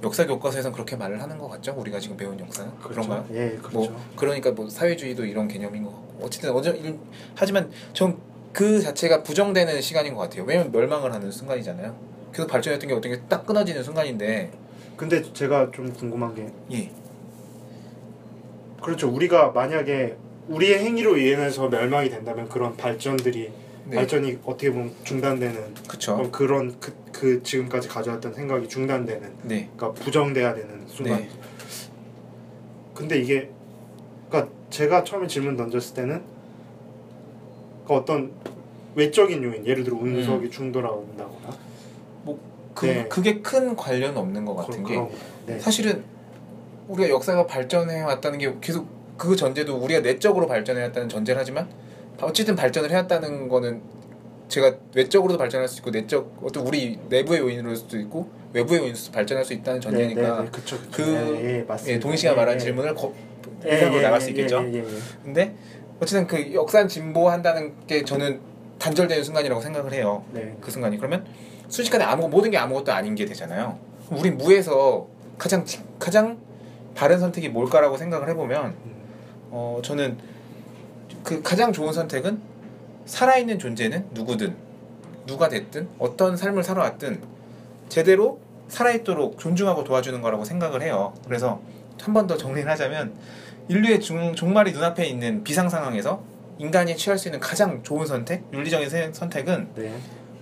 역사 0.03 0.27
교과서에서는 0.27 0.73
그렇게 0.73 0.97
말을 0.97 1.21
하는 1.23 1.39
것 1.39 1.49
같죠? 1.49 1.75
우리가 1.77 1.99
지금 2.01 2.17
배운 2.17 2.39
역사는 2.41 2.71
그런가요? 2.81 3.25
예, 3.33 3.51
그렇죠. 3.59 3.71
뭐 3.73 4.01
그러니까 4.17 4.51
뭐 4.53 4.69
사회주의도 4.69 5.25
이런 5.27 5.47
개념인 5.49 5.83
것 5.85 5.91
같고 5.91 6.10
어쨌든 6.23 6.51
어제 6.51 6.71
일- 6.71 6.99
하지만 7.35 7.71
전 7.93 8.17
그 8.53 8.81
자체가 8.81 9.23
부정되는 9.23 9.81
시간인 9.81 10.13
것 10.15 10.23
같아요. 10.23 10.43
왜냐면 10.43 10.73
멸망을 10.73 11.13
하는 11.13 11.31
순간이잖아요. 11.31 11.95
계속 12.33 12.49
발전했던 12.49 12.89
게 12.89 12.95
어떤 12.95 13.13
게 13.13 13.21
딱 13.29 13.47
끊어지는 13.47 13.81
순간인데 13.85 14.51
근데 14.97 15.23
제가 15.33 15.71
좀 15.71 15.93
궁금한 15.93 16.35
게 16.35 16.49
예. 16.73 16.91
그렇죠. 18.83 19.09
우리가 19.09 19.51
만약에 19.53 20.17
우리의 20.49 20.81
행위로 20.81 21.17
인해서 21.17 21.69
멸망이 21.69 22.11
된다면 22.11 22.49
그런 22.49 22.77
발전들이 22.77 23.53
네. 23.85 23.97
발전이 23.97 24.39
어떻게 24.45 24.73
보면 24.73 24.93
중단되는 25.05 25.75
그쵸. 25.87 26.29
그런 26.33 26.75
그, 26.81 26.93
그 27.13 27.43
지금까지 27.45 27.87
가져왔던 27.89 28.35
생각이 28.35 28.69
중단되는 28.69 29.33
네. 29.45 29.69
그러니까 29.77 29.93
부정돼야 30.03 30.55
되는 30.55 30.83
순간. 30.89 31.21
네. 31.21 31.29
근데 32.95 33.19
이게 33.19 33.49
그러니까 34.29 34.53
제가 34.71 35.05
처음에 35.05 35.27
질문 35.27 35.57
던졌을 35.57 35.95
때는 35.95 36.23
그 37.87 37.95
어떤 37.95 38.33
외적인 38.95 39.43
요인, 39.43 39.67
예를 39.67 39.85
들어 39.85 39.97
운석이 39.97 40.47
음. 40.47 40.51
충돌한다거나 40.51 41.71
그, 42.75 42.87
네. 42.87 43.07
그게 43.09 43.41
큰 43.41 43.77
관련은 43.77 44.17
없는 44.17 44.45
것 44.45 44.55
같은 44.55 44.85
게. 44.85 44.99
네. 45.47 45.59
사실은 45.59 46.05
우리가 46.89 47.11
역사가 47.11 47.47
발전해 47.47 48.01
왔다는 48.03 48.39
게 48.39 48.55
계속 48.61 48.89
그 49.17 49.37
전제도 49.37 49.77
우리가 49.77 50.01
내적으로 50.01 50.47
발전해 50.47 50.83
왔다는 50.85 51.09
전제를 51.09 51.39
하지만 51.39 51.69
어쨌든 52.23 52.57
발전을 52.57 52.91
해왔다는 52.91 53.49
거는 53.49 53.83
제가 54.49 54.77
외적으로도 54.95 55.39
발전할 55.39 55.69
수 55.69 55.79
있고 55.79 55.91
내적 55.91 56.41
어떤 56.43 56.67
우리 56.67 56.99
내부의 57.09 57.41
요인으로 57.41 57.75
수도 57.75 57.99
있고 57.99 58.31
외부의 58.53 58.81
요인으로 58.81 58.97
수 58.97 59.13
발전할 59.13 59.45
수 59.45 59.53
있다는 59.53 59.81
전제니까 59.81 60.21
네, 60.21 60.29
네, 60.29 60.45
네. 60.45 60.51
그쵸, 60.51 60.79
그쵸. 60.79 60.91
그 60.91 61.03
예, 61.13 61.67
예. 61.67 61.67
예, 61.87 62.01
동희 62.01 62.17
씨가 62.17 62.33
예, 62.33 62.37
말한 62.37 62.55
예. 62.55 62.59
질문을 62.59 62.95
거, 62.95 63.13
예, 63.67 63.77
이상으로 63.77 63.99
예, 63.99 64.03
나갈 64.03 64.21
예, 64.21 64.25
수 64.25 64.31
있겠죠. 64.31 64.63
예, 64.65 64.75
예, 64.75 64.79
예. 64.79 64.85
근데 65.25 65.55
어쨌든 66.01 66.27
그 66.27 66.53
역사 66.55 66.87
진보한다는 66.87 67.75
게 67.87 68.05
저는 68.05 68.41
단절되는 68.79 69.23
순간이라고 69.23 69.61
생각을 69.61 69.93
해요. 69.93 70.25
네. 70.33 70.57
그 70.61 70.71
순간이 70.71 70.97
그러면 70.97 71.25
순식간에 71.69 72.05
아무 72.05 72.29
모든 72.29 72.51
게 72.51 72.57
아무것도 72.57 72.93
아닌 72.93 73.15
게 73.15 73.27
되잖아요. 73.27 73.79
우리 74.11 74.31
무에서 74.31 75.07
가장 75.39 75.65
가장 75.99 76.39
바른 76.95 77.21
선택이 77.21 77.51
뭘까라고 77.51 77.97
생각을 77.97 78.29
해보면 78.31 78.67
음. 78.67 78.95
어 79.51 79.81
저는 79.83 80.19
그 81.23 81.43
가장 81.43 81.73
좋은 81.73 81.93
선택은 81.93 82.41
살아있는 83.05 83.59
존재는 83.59 84.07
누구든 84.13 84.57
누가 85.27 85.49
됐든 85.49 85.89
어떤 85.99 86.37
삶을 86.37 86.63
살아왔든 86.65 87.21
제대로 87.89 88.41
살아있도록 88.69 89.39
존중하고 89.39 89.85
도와주는 89.85 90.21
거라고 90.23 90.45
생각을 90.45 90.83
해요. 90.83 91.13
그래서 91.27 91.61
한 92.03 92.15
번 92.15 92.27
더 92.27 92.37
정리를 92.37 92.69
하자면 92.71 93.13
인류의 93.69 94.01
중, 94.01 94.35
종말이 94.35 94.73
눈앞에 94.73 95.07
있는 95.07 95.45
비상 95.45 95.69
상황에서 95.69 96.23
인간이 96.59 96.97
취할 96.97 97.19
수 97.19 97.29
있는 97.29 97.41
가장 97.41 97.83
좋은 97.83 98.07
선택, 98.07 98.43
윤리적인 98.53 98.89
세- 98.91 99.11
선택은 99.13 99.69
네. 99.77 99.95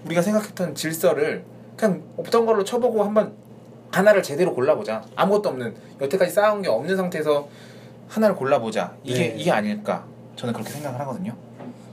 우리가 0.07 0.23
생각했던 0.23 0.75
질서를 0.75 1.45
그냥 1.77 2.03
없던 2.17 2.47
걸로 2.47 2.65
쳐보고 2.65 3.05
한번 3.05 3.35
하나를 3.93 4.23
제대로 4.23 4.55
골라보자. 4.55 5.05
아무것도 5.17 5.49
없는 5.51 5.75
여태까지 6.01 6.33
쌓아온 6.33 6.63
게 6.63 6.69
없는 6.69 6.97
상태에서 6.97 7.49
하나를 8.09 8.35
골라보자. 8.37 8.95
이게 9.05 9.29
네. 9.29 9.35
이게 9.37 9.51
아닐까? 9.51 10.05
저는 10.37 10.55
그렇게 10.55 10.71
생각을 10.73 10.99
하거든요. 11.01 11.35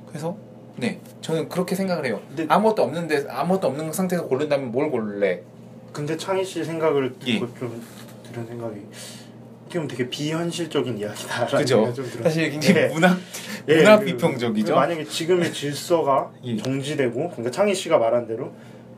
그래서 0.08 0.36
네, 0.78 1.00
저는 1.22 1.48
그렇게 1.50 1.76
생각을 1.76 2.06
해요. 2.06 2.20
아무것도 2.48 2.84
없는데 2.84 3.26
아무것도 3.30 3.68
없는 3.68 3.92
상태에서 3.94 4.26
고른다면 4.28 4.72
뭘 4.72 4.90
고를래? 4.92 5.42
근데 5.94 6.18
창희 6.18 6.44
씨 6.44 6.64
생각을 6.64 7.16
예. 7.28 7.40
좀 7.40 7.82
들은 8.24 8.46
생각이 8.48 8.82
어떻게 9.76 9.80
보면 9.80 9.88
되게 9.88 10.10
비현실적인 10.10 10.98
이야기다라는 10.98 11.58
그죠? 11.58 11.76
생각이 11.76 11.96
좀 11.96 12.06
들어요. 12.10 12.24
사실 12.24 12.50
굉장히 12.52 12.82
예. 12.82 12.88
문학 12.88 13.18
예, 13.68 13.76
문학 13.78 14.00
그- 14.00 14.06
비평적이죠. 14.06 14.74
그 14.74 14.80
만약에 14.80 15.04
지금의 15.06 15.54
질서가 15.54 16.32
예. 16.46 16.56
정지되고 16.58 17.30
그러니까 17.32 17.52
창희 17.52 17.76
씨가 17.76 17.98
말한 17.98 18.28
대로 18.28 18.54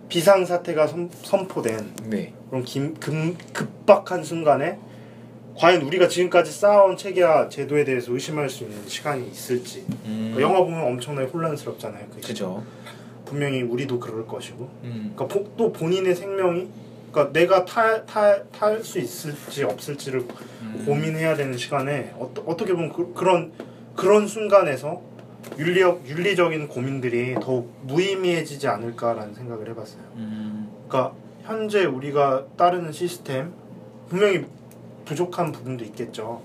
비상 0.10 0.46
사태가 0.46 0.88
선, 0.88 1.10
선포된 1.24 1.94
네, 2.06 2.34
그런 2.50 2.64
kim, 2.64 2.94
금, 2.96 3.36
급박한 3.54 4.24
순간에 4.24 4.78
과연 5.58 5.82
우리가 5.82 6.08
지금까지 6.08 6.52
쌓아온 6.52 6.96
체계와 6.96 7.50
제도에 7.50 7.84
대해서 7.84 8.14
의심할 8.14 8.50
수 8.50 8.64
있는 8.64 8.88
시간이 8.88 9.28
있을지 9.28 9.84
음, 10.06 10.32
그러니까 10.36 10.42
영화 10.42 10.64
보면 10.64 10.82
엄청나게 10.86 11.28
혼란스럽잖아요. 11.30 12.06
그죠. 12.24 12.64
분명히 13.26 13.62
우리도 13.64 14.00
그럴 14.00 14.26
것이고 14.28 14.70
음, 14.84 15.12
그러니까 15.16 15.28
보- 15.28 15.52
또 15.58 15.74
본인의 15.74 16.16
생명이 16.16 16.68
그러니까 17.12 17.34
내가 17.34 17.66
탈탈탈 17.66 18.84
수 18.84 19.00
있을지 19.00 19.64
없을지를 19.64 20.26
음. 20.76 20.86
고민해야 20.86 21.36
되는 21.36 21.58
시간에 21.58 22.12
어, 22.16 22.32
어떻게 22.46 22.74
보면 22.74 22.92
그, 22.92 23.14
그런 23.14 23.52
그런 23.96 24.28
순간에서 24.28 25.02
윤리적 25.58 26.08
윤리적인 26.08 26.68
고민들이 26.68 27.36
더욱 27.42 27.74
무의미해지지 27.84 28.68
않을까라는 28.68 29.34
생각을 29.34 29.70
해봤어요. 29.70 30.02
음, 30.16 30.70
그러니까 30.88 31.16
현재 31.44 31.86
우리가 31.86 32.46
따르는 32.58 32.92
시스템 32.92 33.54
분명히 34.10 34.46
부족한 35.06 35.52
부분도 35.52 35.84
있겠죠. 35.86 36.42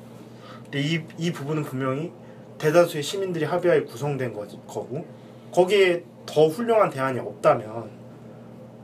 근데 0.64 0.81
이, 0.81 1.02
이 1.19 1.33
부분은 1.33 1.64
분명히 1.64 2.12
대다수의 2.59 3.02
시민들이 3.02 3.45
합의하에 3.45 3.83
구성된 3.83 4.33
거지, 4.33 4.57
거고 4.67 5.05
거기에 5.52 6.05
더 6.25 6.47
훌륭한 6.47 6.91
대안이 6.91 7.19
없다면 7.19 7.91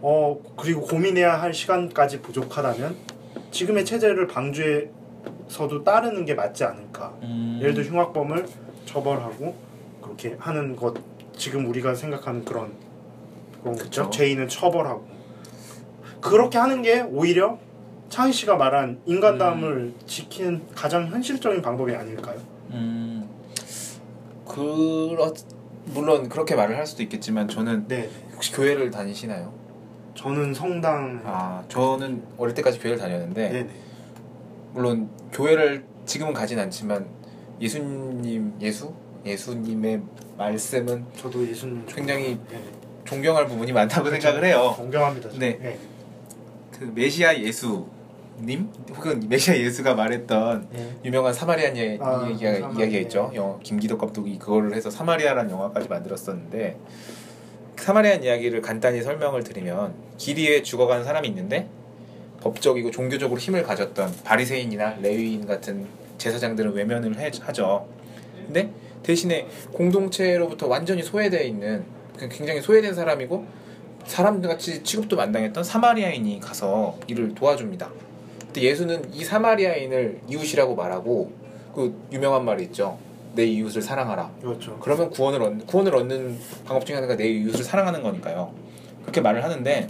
어 0.00 0.40
그리고 0.56 0.82
고민해야 0.82 1.40
할 1.40 1.54
시간까지 1.54 2.20
부족하다면 2.20 2.96
지금의 3.50 3.84
체제를 3.84 4.26
방주에 4.26 4.90
서도 5.48 5.82
따르는 5.82 6.24
게 6.24 6.34
맞지 6.34 6.64
않을까. 6.64 7.14
음. 7.22 7.58
예를 7.60 7.74
들어 7.74 7.86
흉악범을 7.86 8.46
처벌하고 8.84 9.54
그렇게 10.02 10.36
하는 10.38 10.76
것 10.76 10.94
지금 11.36 11.66
우리가 11.66 11.94
생각하는 11.94 12.44
그런 12.44 12.72
그런 13.60 13.76
그쵸. 13.76 14.04
거죠. 14.04 14.10
죄인은 14.10 14.48
처벌하고 14.48 15.06
그렇게 16.20 16.58
하는 16.58 16.82
게 16.82 17.00
오히려 17.00 17.58
창희 18.08 18.32
씨가 18.32 18.56
말한 18.56 19.00
인간다움을 19.06 19.94
지키는 20.06 20.62
가장 20.74 21.08
현실적인 21.08 21.60
방법이 21.62 21.94
아닐까요? 21.94 22.38
음, 22.70 23.28
그렇 24.46 25.32
물론 25.86 26.28
그렇게 26.28 26.54
말을 26.54 26.76
할 26.76 26.86
수도 26.86 27.02
있겠지만 27.02 27.48
저는 27.48 27.86
네. 27.88 28.10
혹시 28.34 28.52
교회를 28.52 28.90
다니시나요? 28.90 29.52
저는 30.14 30.52
성당 30.52 31.22
아 31.24 31.62
저는 31.68 32.22
어릴 32.36 32.54
때까지 32.54 32.78
교회를 32.80 32.98
다녔는데 32.98 33.48
네네 33.50 33.87
물론 34.72 35.10
교회를 35.32 35.84
지금은 36.04 36.32
가진 36.32 36.58
않지만 36.58 37.06
예수님 37.60 38.54
예수 38.60 38.94
예수님의 39.24 40.00
말씀은 40.36 41.04
저도 41.16 41.46
예수님 41.46 41.84
굉장히 41.86 42.38
네네. 42.48 42.62
존경할 43.04 43.46
부분이 43.46 43.72
많다고 43.72 44.10
생각을 44.10 44.44
해요. 44.44 44.72
존경합니다. 44.76 45.30
저는. 45.30 45.58
네. 45.60 45.78
그 46.78 46.84
메시아 46.94 47.38
예수님 47.38 48.70
혹은 48.94 49.28
메시아 49.28 49.56
예수가 49.56 49.94
말했던 49.94 50.68
네. 50.70 50.96
유명한 51.04 51.32
사마리안 51.32 51.76
예, 51.76 51.98
아, 52.00 52.26
이야기가, 52.28 52.54
사마리아. 52.60 52.80
이야기가 52.80 53.00
있죠. 53.02 53.32
영화 53.34 53.58
김기덕 53.60 53.98
감독이 53.98 54.38
그거를 54.38 54.74
해서 54.74 54.90
사마리아라는 54.90 55.50
영화까지 55.50 55.88
만들었었는데 55.88 56.78
그 57.74 57.84
사마리안 57.84 58.22
이야기를 58.22 58.60
간단히 58.62 59.02
설명을 59.02 59.42
드리면 59.42 59.94
길 60.18 60.38
위에 60.38 60.62
죽어간 60.62 61.02
사람이 61.04 61.26
있는데 61.28 61.68
법적이고 62.52 62.90
종교적으로 62.90 63.38
힘을 63.38 63.62
가졌던 63.62 64.12
바리새인이나 64.24 64.96
레위인 65.02 65.46
같은 65.46 65.86
제사장들은 66.16 66.72
외면을 66.72 67.18
해- 67.18 67.30
하죠. 67.40 67.86
근데 68.46 68.70
대신에 69.02 69.46
공동체로부터 69.72 70.66
완전히 70.66 71.02
소외되어 71.02 71.42
있는 71.42 71.84
그 72.16 72.28
굉장히 72.28 72.60
소외된 72.60 72.94
사람이고 72.94 73.46
사람들같이 74.06 74.82
취급도 74.82 75.16
만당했던 75.16 75.62
사마리아인이 75.62 76.40
가서 76.40 76.98
이를 77.06 77.34
도와줍니다. 77.34 77.90
근데 78.46 78.62
예수는 78.62 79.12
이 79.12 79.22
사마리아인을 79.24 80.20
이웃이라고 80.28 80.74
말하고 80.74 81.30
그 81.74 81.94
유명한 82.10 82.44
말이 82.44 82.64
있죠. 82.64 82.98
내 83.34 83.44
이웃을 83.44 83.82
사랑하라. 83.82 84.32
그렇죠. 84.40 84.78
그러면 84.80 85.10
구원을 85.10 85.42
얻는 85.42 85.66
구원을 85.66 85.94
얻는 85.94 86.38
방법 86.64 86.86
중에 86.86 86.96
하나가 86.96 87.14
내 87.16 87.28
이웃을 87.28 87.62
사랑하는 87.62 88.02
거니까요. 88.02 88.52
그렇게 89.02 89.20
말을 89.20 89.44
하는데 89.44 89.86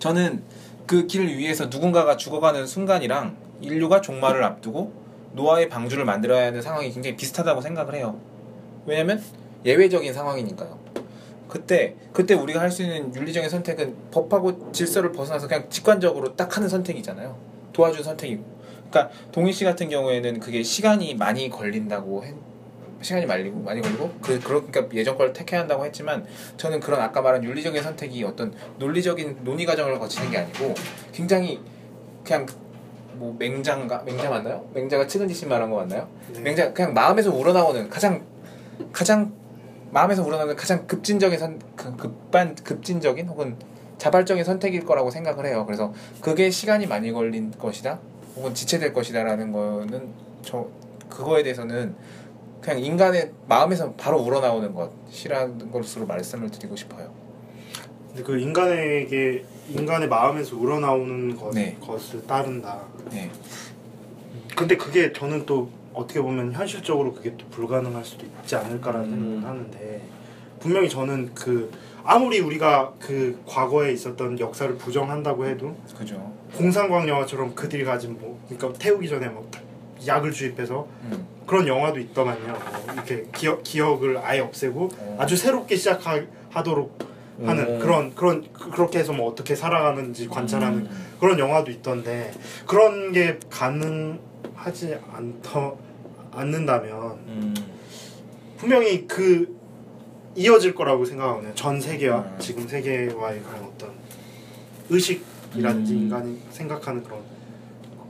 저는 0.00 0.42
그길 0.86 1.26
위에서 1.26 1.66
누군가가 1.66 2.16
죽어가는 2.16 2.66
순간이랑 2.66 3.36
인류가 3.60 4.00
종말을 4.00 4.44
앞두고 4.44 4.92
노아의 5.32 5.68
방주를 5.68 6.04
만들어야 6.04 6.46
하는 6.46 6.62
상황이 6.62 6.90
굉장히 6.90 7.16
비슷하다고 7.16 7.60
생각을 7.60 7.94
해요. 7.94 8.18
왜냐면 8.86 9.22
예외적인 9.64 10.12
상황이니까요. 10.12 10.78
그때 11.48 11.94
그때 12.12 12.34
우리가 12.34 12.60
할 12.60 12.70
수 12.70 12.82
있는 12.82 13.14
윤리적인 13.14 13.48
선택은 13.48 13.94
법하고 14.10 14.72
질서를 14.72 15.12
벗어나서 15.12 15.48
그냥 15.48 15.68
직관적으로 15.70 16.34
딱 16.36 16.56
하는 16.56 16.68
선택이잖아요. 16.68 17.36
도와준 17.72 18.02
선택이고. 18.02 18.44
그러니까 18.90 19.14
동희 19.32 19.52
씨 19.52 19.64
같은 19.64 19.88
경우에는 19.88 20.40
그게 20.40 20.62
시간이 20.62 21.14
많이 21.14 21.48
걸린다고 21.50 22.24
했, 22.24 22.34
시간이 23.02 23.26
말리고 23.26 23.60
많이 23.60 23.80
걸리고 23.80 24.10
그 24.22 24.40
그러니까 24.40 24.86
예전 24.94 25.16
걸 25.16 25.32
택해야 25.32 25.60
한다고 25.60 25.84
했지만 25.84 26.24
저는 26.56 26.80
그런 26.80 27.00
아까 27.00 27.20
말한 27.20 27.44
윤리적인 27.44 27.82
선택이 27.82 28.24
어떤 28.24 28.52
논리적인 28.78 29.38
논의 29.44 29.66
과정을 29.66 29.98
거치는 29.98 30.30
게 30.30 30.38
아니고 30.38 30.74
굉장히 31.12 31.60
그냥 32.24 32.46
뭐 33.14 33.34
맹자인가 33.38 34.02
맹자 34.04 34.30
맞나요? 34.30 34.68
맹자가 34.74 35.06
측은지심 35.06 35.48
말한 35.48 35.70
거 35.70 35.76
맞나요? 35.76 36.08
네. 36.32 36.40
맹자 36.40 36.72
그냥 36.72 36.94
마음에서 36.94 37.34
우러나오는 37.34 37.88
가장 37.88 38.24
가장 38.92 39.32
마음에서 39.90 40.22
우러나오는 40.24 40.54
가장 40.56 40.86
급진적인 40.86 41.38
선 41.38 41.60
그, 41.76 41.96
급반 41.96 42.54
급진적인 42.54 43.28
혹은 43.28 43.56
자발적인 43.98 44.44
선택일 44.44 44.84
거라고 44.84 45.10
생각을 45.10 45.46
해요. 45.46 45.64
그래서 45.66 45.92
그게 46.20 46.50
시간이 46.50 46.86
많이 46.86 47.12
걸린 47.12 47.50
것이다 47.52 47.98
혹은 48.36 48.54
지체될 48.54 48.92
것이다라는 48.92 49.52
거는 49.52 50.12
저 50.42 50.66
그거에 51.08 51.42
대해서는 51.42 51.94
그냥 52.66 52.80
인간의 52.80 53.30
마음에서 53.46 53.92
바로 53.92 54.18
우러나오는 54.18 54.74
것이라는 54.74 55.70
것으로 55.70 56.04
말씀을 56.04 56.50
드리고 56.50 56.74
싶어요. 56.74 57.12
근데 58.08 58.24
그 58.24 58.40
인간에게 58.40 59.44
인간의 59.68 60.08
마음에서 60.08 60.56
우러나오는 60.56 61.36
것, 61.36 61.54
네. 61.54 61.76
것을 61.80 62.26
따른다. 62.26 62.80
네, 63.12 63.30
근데 64.56 64.76
그게 64.76 65.12
저는 65.12 65.46
또 65.46 65.70
어떻게 65.94 66.20
보면 66.20 66.50
현실적으로 66.50 67.14
그게 67.14 67.36
또 67.36 67.46
불가능할 67.50 68.04
수도 68.04 68.26
있지 68.26 68.56
않을까라는 68.56 69.12
음. 69.12 69.14
생각을 69.14 69.48
하는데 69.48 70.02
분명히 70.58 70.88
저는 70.88 71.34
그 71.36 71.70
아무리 72.02 72.40
우리가 72.40 72.94
그 72.98 73.40
과거에 73.46 73.92
있었던 73.92 74.40
역사를 74.40 74.76
부정한다고 74.76 75.46
해도 75.46 75.76
그죠. 75.96 76.32
공상과학 76.56 77.06
영화처럼 77.06 77.54
그들이 77.54 77.84
가진 77.84 78.18
뭐 78.18 78.40
그러니까 78.48 78.76
태우기 78.76 79.08
전에 79.08 79.28
뭐 79.28 79.48
약을 80.06 80.32
주입해서 80.32 80.86
음. 81.04 81.26
그런 81.46 81.68
영화도 81.68 82.00
있더만요. 82.00 82.46
뭐 82.46 82.94
이렇게 82.94 83.26
기억 83.34 83.62
기억을 83.62 84.18
아예 84.18 84.40
없애고 84.40 84.88
어. 84.98 85.16
아주 85.20 85.36
새롭게 85.36 85.76
시작하도록 85.76 86.98
하는 87.44 87.64
음. 87.74 87.78
그런 87.78 88.14
그런 88.14 88.46
그- 88.52 88.70
그렇게 88.70 88.98
해서 88.98 89.12
뭐 89.12 89.28
어떻게 89.30 89.54
살아가는지 89.54 90.26
관찰하는 90.28 90.78
음. 90.80 91.06
그런 91.20 91.38
영화도 91.38 91.70
있던데 91.70 92.32
그런 92.66 93.12
게 93.12 93.38
가능하지 93.50 94.98
않더 95.12 95.78
않는다면 96.32 96.92
음. 97.28 97.54
분명히 98.56 99.06
그 99.06 99.54
이어질 100.34 100.74
거라고 100.74 101.04
생각하거든요. 101.04 101.54
전 101.54 101.80
세계와 101.80 102.18
음. 102.20 102.36
지금 102.38 102.66
세계와의 102.66 103.40
그런 103.42 103.64
어떤 103.64 103.90
의식이라든지 104.90 105.92
음. 105.94 105.98
인간이 105.98 106.38
생각하는 106.50 107.02
그런 107.02 107.20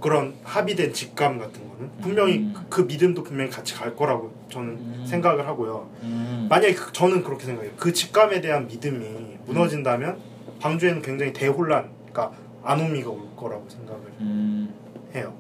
그런 0.01 0.35
합의된 0.45 0.93
직감 0.93 1.39
같은 1.39 1.66
거는 1.77 1.91
분명히 2.01 2.39
음. 2.39 2.55
그, 2.55 2.67
그 2.69 2.81
믿음도 2.83 3.23
분명히 3.23 3.51
같이 3.51 3.75
갈 3.75 3.95
거라고 3.95 4.33
저는 4.51 4.69
음. 4.71 5.05
생각을 5.07 5.47
하고요. 5.47 5.89
음. 6.03 6.47
만약에 6.49 6.75
그- 6.75 6.93
저는 6.93 7.23
그렇게 7.23 7.45
생각해요. 7.45 7.73
그 7.77 7.93
직감에 7.93 8.41
대한 8.41 8.67
믿음이 8.67 9.39
무너진다면 9.47 10.19
방주에는 10.61 11.03
굉장히 11.03 11.33
대혼란, 11.33 11.91
그러니까 12.13 12.37
아노미가 12.63 13.11
올 13.11 13.21
거라고 13.37 13.69
생각을 13.69 14.01
음. 14.21 14.73
해요. 15.15 15.35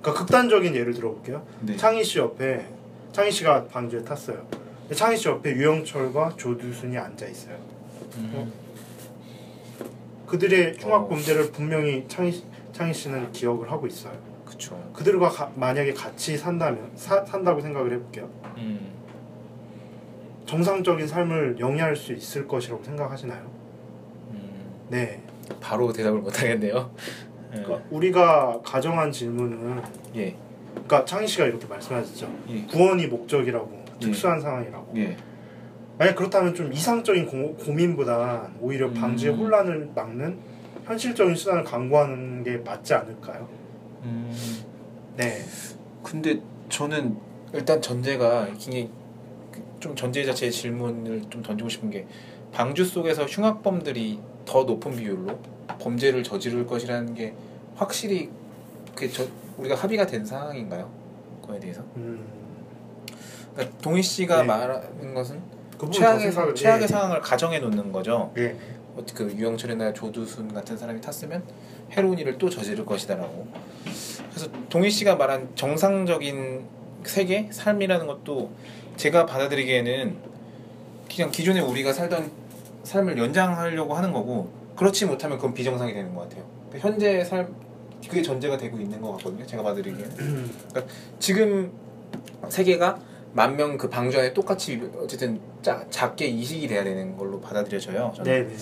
그러니까 0.00 0.24
극단적인 0.24 0.74
예를 0.74 0.94
들어볼게요. 0.94 1.46
네. 1.60 1.76
창희 1.76 2.04
씨 2.04 2.18
옆에 2.18 2.66
창희 3.12 3.30
씨가 3.30 3.66
방주에 3.66 4.02
탔어요. 4.02 4.46
창희 4.94 5.16
씨 5.16 5.28
옆에 5.28 5.50
유영철과 5.52 6.34
조두순이 6.36 6.96
앉아 6.96 7.26
있어요. 7.26 7.56
음. 8.18 8.52
그들의 10.26 10.76
흉악 10.78 11.02
어. 11.02 11.08
범죄를 11.08 11.50
분명히 11.52 12.04
창희 12.08 12.32
씨- 12.32 12.44
창희 12.72 12.92
씨는 12.92 13.32
기억을 13.32 13.70
하고 13.70 13.86
있어요. 13.86 14.14
그쵸. 14.70 14.90
그들과 14.92 15.28
가- 15.28 15.50
만약에 15.54 15.92
같이 15.92 16.36
산다면 16.36 16.90
사- 16.96 17.24
산다고 17.24 17.60
생각을 17.60 17.92
해볼게요. 17.92 18.28
음. 18.56 18.92
정상적인 20.46 21.06
삶을 21.06 21.56
영위할 21.58 21.96
수 21.96 22.12
있을 22.12 22.46
것이라고 22.46 22.82
생각하시나요? 22.84 23.42
음. 24.30 24.50
네. 24.90 25.22
바로 25.60 25.92
대답을 25.92 26.20
못 26.20 26.38
하겠네요. 26.40 26.90
그러니까 27.50 27.80
우리가 27.90 28.60
가정한 28.64 29.12
질문은 29.12 29.80
예. 30.16 30.34
그러니까 30.72 31.04
창희 31.04 31.26
씨가 31.26 31.46
이렇게 31.46 31.66
말씀하셨죠. 31.66 32.28
예. 32.48 32.62
구원이 32.66 33.06
목적이라고 33.06 33.84
예. 33.96 34.00
특수한 34.00 34.40
상황이라고. 34.40 34.92
예. 34.96 35.16
만약 35.96 36.16
그렇다면 36.16 36.54
좀 36.54 36.72
이상적인 36.72 37.26
고, 37.26 37.54
고민보다 37.56 38.48
오히려 38.60 38.90
방지의 38.90 39.34
음. 39.34 39.38
혼란을 39.38 39.90
막는 39.94 40.36
현실적인 40.84 41.34
수단을 41.36 41.62
강구하는 41.64 42.42
게 42.42 42.56
맞지 42.58 42.92
않을까요? 42.94 43.48
음. 44.04 44.32
네. 45.16 45.42
근데 46.02 46.40
저는 46.68 47.16
일단 47.52 47.80
전제가 47.80 48.46
굉장히 48.46 48.90
그좀 49.52 49.94
전제 49.94 50.24
자체의 50.24 50.50
질문을 50.52 51.22
좀 51.30 51.42
던지고 51.42 51.68
싶은 51.68 51.90
게 51.90 52.06
방주 52.52 52.84
속에서 52.84 53.24
흉악범들이 53.24 54.20
더 54.44 54.64
높은 54.64 54.96
비율로 54.96 55.38
범죄를 55.80 56.22
저지를 56.22 56.66
것이라는 56.66 57.14
게 57.14 57.34
확실히 57.76 58.30
그 58.94 59.10
저, 59.10 59.26
우리가 59.56 59.74
합의가 59.74 60.06
된 60.06 60.24
상황인가요? 60.24 60.90
그거에 61.40 61.58
대해서? 61.60 61.82
음, 61.96 62.24
그러니까 63.54 63.78
동희 63.78 64.02
씨가 64.02 64.38
네. 64.42 64.46
말하는 64.46 65.14
것은 65.14 65.40
최악의 65.92 66.30
더 66.32 66.42
생각을- 66.42 66.54
최악의 66.54 66.82
예, 66.82 66.86
상황을 66.86 67.20
가정해 67.20 67.58
놓는 67.58 67.92
거죠. 67.92 68.32
예. 68.36 68.56
어, 68.96 69.04
그 69.14 69.24
유영철이나 69.32 69.92
조두순 69.92 70.52
같은 70.54 70.76
사람이 70.76 71.00
탔으면 71.00 71.42
해로운 71.92 72.18
일을 72.18 72.38
또 72.38 72.48
저지를 72.48 72.84
것이다라고. 72.86 73.46
그래서 74.30 74.48
동희 74.68 74.90
씨가 74.90 75.16
말한 75.16 75.50
정상적인 75.54 76.64
세계 77.04 77.48
삶이라는 77.50 78.06
것도 78.06 78.50
제가 78.96 79.26
받아들이기에는 79.26 80.16
그냥 81.14 81.30
기존에 81.30 81.60
우리가 81.60 81.92
살던 81.92 82.30
삶을 82.84 83.18
연장하려고 83.18 83.94
하는 83.94 84.12
거고 84.12 84.50
그렇지 84.76 85.06
못하면 85.06 85.38
그건 85.38 85.54
비정상이 85.54 85.92
되는 85.92 86.14
것 86.14 86.22
같아요. 86.22 86.44
그러니까 86.68 86.88
현재 86.88 87.24
삶 87.24 87.54
그게 88.08 88.20
전제가 88.22 88.56
되고 88.56 88.78
있는 88.78 89.00
것 89.00 89.12
같거든요. 89.16 89.46
제가 89.46 89.62
받아들이기에는. 89.62 90.16
그러니까 90.70 90.92
지금 91.18 91.72
세계가 92.48 92.98
만 93.32 93.56
명 93.56 93.76
그 93.76 93.88
방주 93.88 94.16
안에 94.18 94.32
똑같이 94.32 94.80
어쨌든 94.96 95.40
짜, 95.62 95.84
작게 95.90 96.26
이식이 96.26 96.68
돼야 96.68 96.84
되는 96.84 97.16
걸로 97.16 97.40
받아들여져요. 97.40 98.14
네. 98.22 98.42
네. 98.42 98.54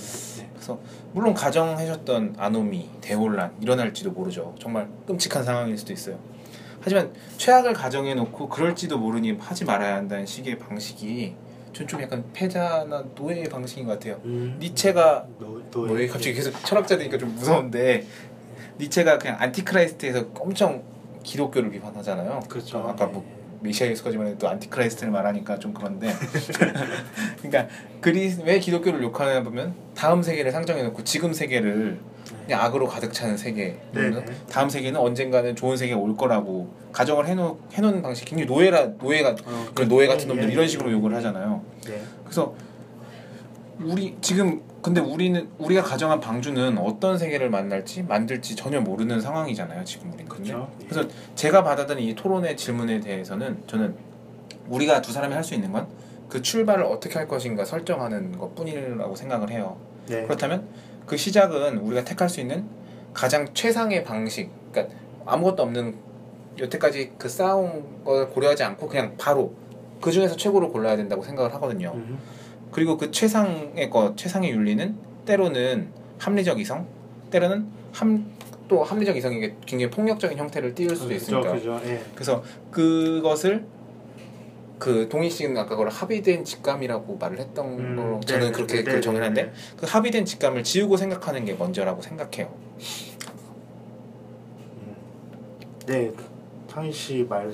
그래서 0.62 0.79
물론 1.12 1.35
가정하셨던 1.35 2.37
아노미, 2.38 2.88
대혼란 3.01 3.53
일어날지도 3.61 4.12
모르죠. 4.12 4.55
정말 4.61 4.88
끔찍한 5.07 5.42
상황일 5.42 5.77
수도 5.77 5.92
있어요. 5.92 6.16
하지만 6.81 7.12
최악을 7.37 7.72
가정해 7.72 8.14
놓고 8.14 8.48
그럴지도 8.48 8.98
모르니 8.98 9.33
하지 9.40 9.64
말아야 9.64 9.96
한다는 9.96 10.25
식의 10.25 10.59
방식이 10.61 11.35
전 11.72 11.87
좀 11.87 12.01
약간 12.03 12.22
패자나 12.33 13.03
노예 13.14 13.44
방식인 13.44 13.87
것 13.87 13.94
같아요. 13.94 14.20
음. 14.25 14.57
니체가 14.61 15.27
노, 15.38 15.62
노, 15.70 15.87
뭐 15.87 15.96
갑자기 16.07 16.35
계속 16.35 16.53
철학자 16.64 16.96
되니까 16.96 17.18
좀 17.18 17.35
무서운데 17.35 18.07
니체가 18.79 19.18
그냥 19.18 19.38
안티크라이스트에서 19.40 20.27
엄청 20.38 20.83
기독교를 21.25 21.70
비판하잖아요. 21.70 22.40
그렇죠. 22.48 22.79
아까 22.87 23.07
뭐 23.07 23.25
메시아 23.62 23.87
예수까지만 23.88 24.27
해도 24.27 24.48
안티크라이스트를 24.48 25.12
말하니까 25.12 25.59
좀 25.59 25.72
그런데 25.72 26.12
그러니까 27.42 27.68
그리 28.01 28.35
왜 28.44 28.59
기독교를 28.59 29.03
욕하냐 29.03 29.42
보면 29.42 29.75
다음 29.94 30.22
세계를 30.22 30.51
상정해 30.51 30.83
놓고 30.83 31.05
지금 31.05 31.33
세계를 31.33 31.98
그냥 32.44 32.61
악으로 32.62 32.87
가득 32.87 33.12
차는 33.12 33.37
세계 33.37 33.79
네네. 33.92 34.25
다음 34.51 34.68
세계는 34.68 34.98
언젠가는 34.98 35.55
좋은 35.55 35.77
세계가 35.77 35.98
올 35.98 36.16
거라고 36.16 36.72
가정을 36.92 37.27
해놓, 37.27 37.59
해놓은 37.72 38.03
방식 38.03 38.25
굉장히 38.25 38.51
노예라 38.51 38.87
노예가 39.01 39.37
어, 39.44 39.66
그런 39.75 39.88
노예 39.88 40.07
같은 40.07 40.25
예, 40.25 40.29
놈들 40.29 40.48
예, 40.48 40.53
이런 40.53 40.64
예. 40.64 40.68
식으로 40.68 40.90
욕을 40.92 41.14
하잖아요. 41.14 41.62
네. 41.87 42.03
그래서 42.25 42.55
우리 43.85 44.16
지금 44.21 44.62
근데 44.83 45.01
우리는 45.01 45.49
우리가 45.59 45.83
가정한 45.83 46.18
방주는 46.21 46.77
어떤 46.79 47.16
세계를 47.18 47.51
만날지 47.51 48.03
만들지 48.03 48.57
전혀 48.57 48.81
모르는 48.81 49.21
상황이잖아요. 49.21 49.85
지금 49.85 50.12
우리는. 50.12 50.29
근데 50.29 50.53
그렇죠. 50.53 50.71
그래서 50.88 51.09
제가 51.35 51.62
받아들인 51.62 52.05
이 52.09 52.14
토론의 52.14 52.57
질문에 52.57 53.01
대해서는 53.01 53.62
저는 53.66 53.95
우리가 54.68 55.03
두 55.03 55.12
사람이 55.12 55.35
할 55.35 55.45
수 55.45 55.55
있는 55.55 55.73
건 55.73 55.87
그 56.33 56.40
출발을 56.40 56.85
어떻게 56.85 57.18
할 57.18 57.29
것인가 57.29 57.62
설정하는 57.62 58.38
것 58.38 58.55
뿐이라고 58.55 59.14
생각을 59.14 59.51
해요. 59.51 59.77
네. 60.07 60.23
그렇다면 60.23 60.66
그 61.05 61.18
시작은 61.18 61.77
우리가 61.77 62.05
택할 62.05 62.31
수 62.31 62.40
있는 62.40 62.64
가장 63.12 63.53
최상의 63.53 64.03
방식, 64.03 64.49
그러니까 64.73 64.95
아무것도 65.27 65.62
없는 65.62 65.95
여태까지 66.59 67.12
그 67.18 67.29
쌓아온 67.29 68.03
걸 68.03 68.31
고려하지 68.31 68.62
않고 68.62 68.88
그냥 68.88 69.14
바로 69.18 69.53
그 70.01 70.11
중에서 70.11 70.35
최고를 70.35 70.71
골라야 70.71 70.97
된다고 70.97 71.23
생각을 71.23 71.53
하거든요. 71.53 71.92
음. 71.95 72.18
그리고 72.73 72.97
그 72.97 73.11
최상의 73.11 73.89
것, 73.91 74.17
최상의 74.17 74.51
윤리는 74.51 74.97
때로는 75.25 75.93
합리적 76.19 76.59
이성, 76.59 76.87
때로는 77.31 77.67
함, 77.93 78.27
또 78.67 78.83
합리적 78.83 79.17
이성이 79.17 79.41
게 79.41 79.55
굉장히 79.67 79.91
폭력적인 79.91 80.37
형태를 80.39 80.75
띄울 80.75 80.97
수도 80.97 81.13
있으니까. 81.13 81.53
그죠. 81.53 81.81
예. 81.85 82.03
그래서 82.15 82.43
그것을 82.71 83.67
그 84.79 85.09
동희 85.09 85.31
씨는 85.31 85.57
아까 85.57 85.71
그걸 85.71 85.89
합의된 85.91 86.45
직감이라고 86.45 87.17
말을 87.17 87.39
했던 87.39 87.67
음, 87.79 87.95
걸로 87.97 88.21
네, 88.21 88.27
저는 88.27 88.47
네, 88.47 88.53
그렇게 88.53 88.75
네, 88.77 88.83
그걸 88.83 88.95
네, 88.97 89.01
정의하는데 89.01 89.43
네. 89.45 89.53
그 89.77 89.87
합의된 89.87 90.25
직감을 90.25 90.65
지우고 90.65 90.97
생각하는 90.97 91.45
게 91.45 91.55
먼저라고 91.55 92.03
생각해요. 92.03 92.53
네, 95.87 96.13
창희 96.69 96.91
씨말 96.91 97.53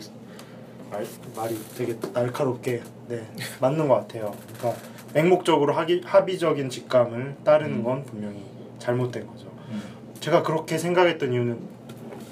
말, 0.91 1.07
말이 1.37 1.59
되게 1.77 1.97
날카롭게 2.15 2.83
네 3.09 3.27
맞는 3.61 3.89
것 3.89 3.95
같아요. 3.97 4.35
그러니까 4.57 4.81
맹목적으로 5.15 5.73
합의, 5.73 6.01
합의적인 6.05 6.71
직감을 6.71 7.37
따르는 7.45 7.79
음. 7.79 7.85
건 7.85 8.05
분명히 8.05 8.45
잘못된 8.79 9.27
거죠. 9.27 9.47
음. 9.71 9.83
제가 10.21 10.43
그렇게 10.43 10.79
생각했던 10.79 11.33
이유는 11.33 11.59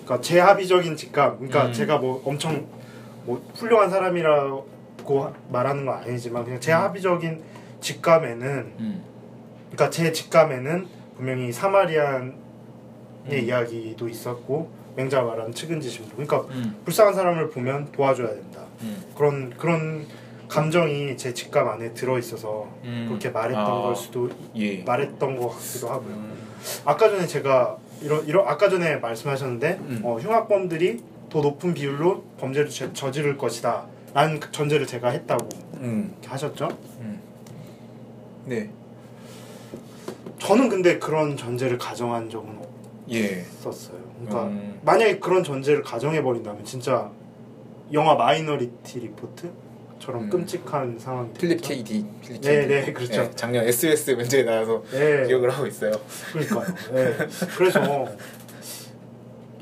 그러니까 0.05 0.21
제 0.21 0.39
합의적인 0.39 0.97
직감, 0.97 1.37
그러니까 1.37 1.67
음. 1.67 1.73
제가 1.73 1.99
뭐 1.99 2.23
엄청 2.25 2.67
뭐 3.25 3.43
훌륭한 3.55 3.91
사람이라고 3.91 5.35
말하는 5.51 5.85
건 5.85 5.97
아니지만 5.99 6.45
그냥 6.45 6.61
제 6.61 6.73
음. 6.73 6.79
합의적인 6.79 7.43
직감에는 7.81 8.49
음. 8.79 9.03
그러니까 9.71 9.91
제 9.91 10.13
직감에는 10.13 10.87
분명히 11.17 11.53
사마리안의 11.53 12.33
음. 13.31 13.33
이야기도 13.33 14.09
있었고 14.09 14.71
맹자 14.97 15.23
말하는 15.23 15.53
측은지심도 15.53 16.11
그러니까 16.13 16.41
음. 16.55 16.77
불쌍한 16.85 17.15
사람을 17.15 17.51
보면 17.51 17.93
도와줘야 17.93 18.29
된다 18.29 18.61
음. 18.83 19.03
그런 19.17 19.51
그런 19.51 20.07
감정이 20.49 21.17
제 21.17 21.33
직감 21.35 21.69
안에 21.69 21.93
들어 21.95 22.19
있어서 22.19 22.69
음. 22.85 23.07
그렇게 23.09 23.31
말했던 23.31 23.67
아, 23.67 23.83
걸 23.83 23.97
수도 23.97 24.31
예. 24.57 24.83
말했던 24.85 25.37
것 25.37 25.49
같기도 25.51 25.89
하고요. 25.89 26.15
음. 26.15 26.37
아까 26.85 27.09
전에 27.11 27.27
제가 27.27 27.77
이런 28.03 28.27
이런 28.27 28.47
아까 28.47 28.69
전에 28.69 28.97
말씀하셨는데 28.97 29.79
음. 29.81 30.01
어, 30.05 30.19
흉악범들이 30.19 31.03
더 31.31 31.41
높은 31.41 31.75
비율로 31.75 32.23
범죄를 32.39 32.69
저- 32.71 32.93
저지를 32.93 33.37
것이다. 33.37 33.87
라는 34.15 34.41
그 34.41 34.51
전제를 34.51 34.87
제가 34.87 35.11
했다고 35.11 35.49
음. 35.75 36.15
하셨죠. 36.25 36.69
음. 37.01 37.21
네. 38.47 38.71
저는 40.39 40.69
근데 40.69 40.99
그런 40.99 41.37
전제를 41.37 41.77
가정한 41.79 42.31
적은 42.31 42.59
예. 43.11 43.45
없었어요. 43.65 43.99
그러니까 44.21 44.45
음. 44.49 44.79
만약에 44.85 45.19
그런 45.19 45.43
전제를 45.45 45.83
가정해 45.83 46.23
버린다면 46.23 46.65
진짜 46.65 47.11
영화 47.93 48.15
마이너리티 48.15 49.01
리포트 49.01 49.51
처럼 49.99 50.25
음. 50.25 50.31
끔찍한 50.31 50.99
상황이 50.99 51.33
필립. 51.33 51.61
K.D. 51.63 52.05
필립 52.23 52.41
네, 52.43 52.61
K.D. 52.61 52.69
네, 52.87 52.93
그렇죠. 52.93 53.23
예, 53.23 53.31
작년 53.35 53.65
SBS 53.67 54.11
면접에 54.13 54.43
나와서 54.45 54.83
네, 54.91 55.27
기억을 55.27 55.51
하고 55.51 55.67
있어요. 55.67 55.93
그러니까요. 56.33 56.67
네. 56.93 57.17
그래서 57.57 58.07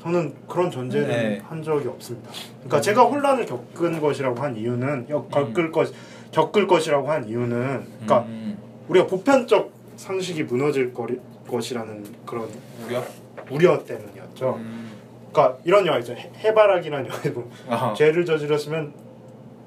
저는 0.01 0.33
그런 0.47 0.69
전제를 0.69 1.07
네. 1.07 1.41
한 1.47 1.63
적이 1.63 1.87
없습니다. 1.87 2.29
그러니까 2.57 2.77
음. 2.77 2.81
제가 2.81 3.03
혼란을 3.03 3.45
겪은 3.45 3.99
것이라고 3.99 4.39
한 4.41 4.55
이유는 4.55 5.07
여- 5.09 5.25
겪을 5.27 5.71
것 5.71 5.91
겪을 6.31 6.67
것이라고 6.67 7.09
한 7.09 7.27
이유는 7.27 7.85
그러니까 8.01 8.19
음. 8.27 8.57
우리가 8.87 9.07
보편적 9.07 9.71
상식이 9.95 10.43
무너질 10.43 10.93
거리, 10.93 11.19
것이라는 11.47 12.05
그런 12.25 12.49
우려? 12.85 13.03
우려 13.49 13.83
때문이었죠. 13.83 14.55
음. 14.57 14.91
그러니까 15.31 15.57
이런 15.63 15.85
영화 15.87 15.97
있죠. 15.99 16.13
해- 16.13 16.31
해바라기라는 16.37 17.09
영화에 17.09 17.33
보면 17.33 17.49
아하. 17.69 17.93
죄를 17.93 18.25
저질렀으면 18.25 18.93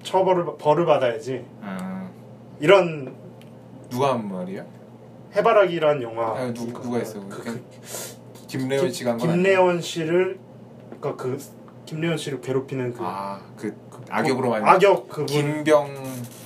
처벌을 0.02 0.56
벌을 0.58 0.86
받아야지. 0.86 1.44
아. 1.62 2.08
이런 2.60 3.14
누가 3.90 4.14
한 4.14 4.28
말이에요? 4.28 4.66
해바라기라는 5.34 6.02
영화 6.02 6.38
아, 6.38 6.52
누, 6.52 6.72
누가 6.72 6.98
했어? 6.98 7.20
그, 7.28 7.28
그, 7.28 7.44
그, 7.44 8.46
김래원 8.46 8.90
씨가 8.90 9.12
한건 9.12 9.30
김래원 9.30 9.80
씨를 9.80 10.38
그러니까 10.98 11.16
그 11.22 11.38
김래원 11.84 12.16
씨를 12.16 12.40
괴롭히는 12.40 12.92
그 12.94 13.00
아, 13.02 13.40
그, 13.56 13.74
그 13.90 14.00
악역으로 14.10 14.50
많이 14.50 14.64
악역 14.64 15.08
그분 15.08 15.26
김병 15.26 15.94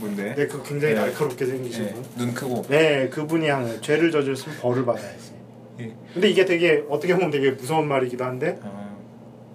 뭔데? 0.00 0.34
네, 0.34 0.46
그 0.46 0.62
굉장히 0.62 0.94
네. 0.94 1.00
날카롭게 1.00 1.46
생기신 1.46 1.86
네, 1.86 1.92
분. 1.92 2.04
눈 2.16 2.34
크고. 2.34 2.62
네, 2.68 3.08
그분이 3.08 3.48
한 3.48 3.80
죄를 3.80 4.10
저질렀으면 4.10 4.58
벌을 4.60 4.84
받아야지. 4.84 5.32
예. 5.80 5.94
근데 6.12 6.28
이게 6.28 6.44
되게 6.44 6.84
어떻게 6.88 7.14
보면 7.14 7.30
되게 7.30 7.52
무서운 7.52 7.88
말이기도 7.88 8.24
한데 8.24 8.58
아, 8.62 8.90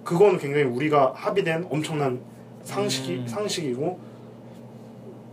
그거는 0.04 0.38
굉장히 0.38 0.64
우리가 0.64 1.12
합의된 1.14 1.68
엄청난 1.70 2.20
상식이 2.68 3.14
음. 3.14 3.26
상식이고 3.26 3.98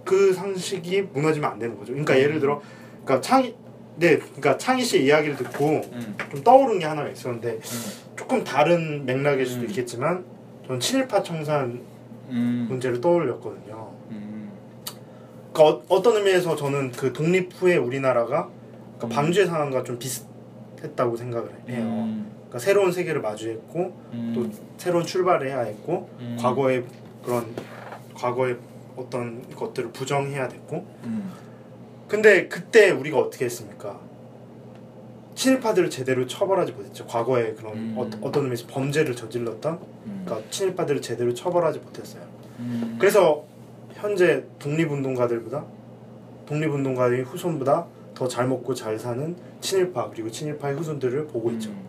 그 0.06 0.34
상식이 0.34 1.10
무너지면 1.13 1.52
안 1.52 1.60
되는 1.60 1.78
거죠. 1.78 1.91
그러니까 1.91 2.13
음. 2.13 2.19
예를 2.19 2.39
들어 2.39 2.62
그러니까 3.04 3.21
창희 3.21 3.56
네, 3.98 4.17
그러니까 4.17 4.58
창희 4.58 4.84
씨의 4.84 5.06
이야기를 5.06 5.38
듣고 5.38 5.82
음, 5.93 6.15
좀 6.32 6.43
떠오른 6.43 6.80
게 6.80 6.86
하나가 6.86 7.10
있었는데 7.10 7.50
음, 7.54 7.60
조금 8.15 8.43
다른 8.43 9.06
맥락일 9.06 9.45
수도 9.45 9.63
음. 9.63 9.69
있겠지만 9.69 10.26
저는 10.65 10.80
친일파 10.80 11.24
청산 11.24 11.82
음, 12.30 12.65
문제를 12.69 13.00
떠올렸거든요. 13.00 13.91
음, 14.12 14.52
그러니까 15.54 15.82
어, 15.88 16.02
떤 16.02 16.17
의미에서 16.17 16.56
저는 16.56 16.91
그 16.91 17.13
독립 17.13 17.52
후에 17.56 17.78
우리나라가 17.78 18.50
그러니까 18.98 19.08
음. 19.08 19.10
방주의 19.10 19.45
상황과 19.45 19.84
좀 19.84 19.98
비슷했다고 19.98 21.15
생각을 21.15 21.50
해요. 21.69 21.84
음, 21.84 22.32
그러니까 22.36 22.60
새로운 22.60 22.91
세계를 22.91 23.21
마주했고 23.21 23.80
음, 24.13 24.34
또 24.36 24.50
새로운 24.78 25.06
출발을 25.06 25.48
해야 25.48 25.62
했고 25.62 26.10
음, 26.19 26.38
과거의 26.39 26.84
그런 27.26 27.54
과거의 28.14 28.58
어떤 28.96 29.48
것들을 29.56 29.92
부정해야 29.92 30.48
됐고 30.48 30.86
음, 31.04 31.32
근데 32.08 32.48
그때 32.48 32.92
우리가 32.92 33.18
어떻게 33.18 33.46
했습니까? 33.46 34.00
친일파들을 35.36 35.90
제대로 35.90 36.26
처벌하지 36.26 36.72
못했죠. 36.72 37.06
과거에 37.06 37.54
그런 37.56 37.74
음. 37.74 37.96
어, 37.98 38.10
어떤 38.22 38.44
의미에서 38.44 38.68
범죄를 38.68 39.16
저질렀던 39.16 39.74
음, 40.06 40.22
그러니까 40.26 40.50
친일파들을 40.50 41.02
제대로 41.02 41.34
처벌하지 41.34 41.80
못했어요. 41.80 42.24
음, 42.60 42.96
그래서 43.00 43.44
현재 43.94 44.46
독립운동가들보다 44.60 45.66
독립운동가의 46.46 47.24
후손보다 47.24 47.88
더 48.14 48.28
잘 48.30 48.48
먹고 48.48 48.74
잘 48.74 48.98
사는 48.98 49.36
친일파 49.60 50.10
그리고 50.12 50.32
친일파의 50.32 50.76
후손들을 50.78 51.28
보고 51.28 51.52
있죠. 51.52 51.70
음, 51.72 51.86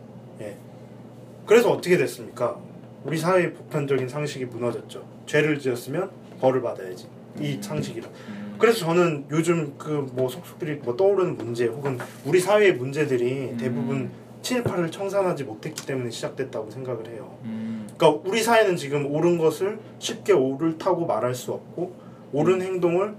그래서 1.47 1.71
어떻게 1.71 1.97
됐습니까? 1.97 2.59
우리 3.05 3.17
사회의 3.17 3.55
보편적인 3.55 4.09
상식이 4.09 4.47
무너졌죠. 4.47 5.05
죄를 5.27 5.59
지었으면 5.59 6.11
벌을 6.41 6.63
받아야지. 6.63 7.07
이 7.41 7.55
음. 7.57 7.63
상식이라. 7.63 8.09
음, 8.29 8.57
그래서 8.59 8.79
저는 8.87 9.27
요즘 9.31 9.77
그 9.77 10.07
뭐 10.13 10.29
속속들이 10.29 10.77
뭐 10.77 10.97
떠오르는 10.97 11.37
문제 11.37 11.67
혹은 11.67 11.99
우리 12.25 12.41
사회의 12.41 12.73
문제들이 12.75 13.51
음. 13.53 13.57
대부분 13.59 14.11
친일파를 14.43 14.91
청산하지 14.91 15.45
못했기 15.45 15.85
때문에 15.87 16.11
시작됐다고 16.11 16.71
생각을 16.71 17.09
해요. 17.09 17.37
음, 17.45 17.87
그러니까 17.99 18.23
우리 18.29 18.43
사회는 18.43 18.77
지금 18.77 19.07
옳은 19.13 19.39
것을 19.39 19.79
쉽게 19.99 20.33
옳다고 20.33 21.05
말할 21.07 21.35
수 21.35 21.53
없고 21.53 21.95
옳은 22.33 22.63
행동을 22.63 23.15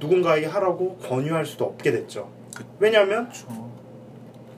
누군가에게 0.00 0.46
하라고 0.46 0.96
권유할 0.96 1.46
수도 1.46 1.64
없게 1.66 1.92
됐죠. 1.92 2.28
그- 2.54 2.64
왜냐하면. 2.80 3.30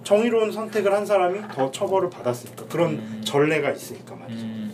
정의로운 0.03 0.53
선택을 0.53 0.93
한 0.93 1.07
사람이 1.07 1.41
더 1.55 1.71
처벌을 1.71 2.11
받았으니까 2.11 2.67
그런 2.67 2.91
음. 2.91 3.23
전례가 3.25 3.71
있으니까 3.71 4.15
말이죠. 4.15 4.45
음, 4.45 4.73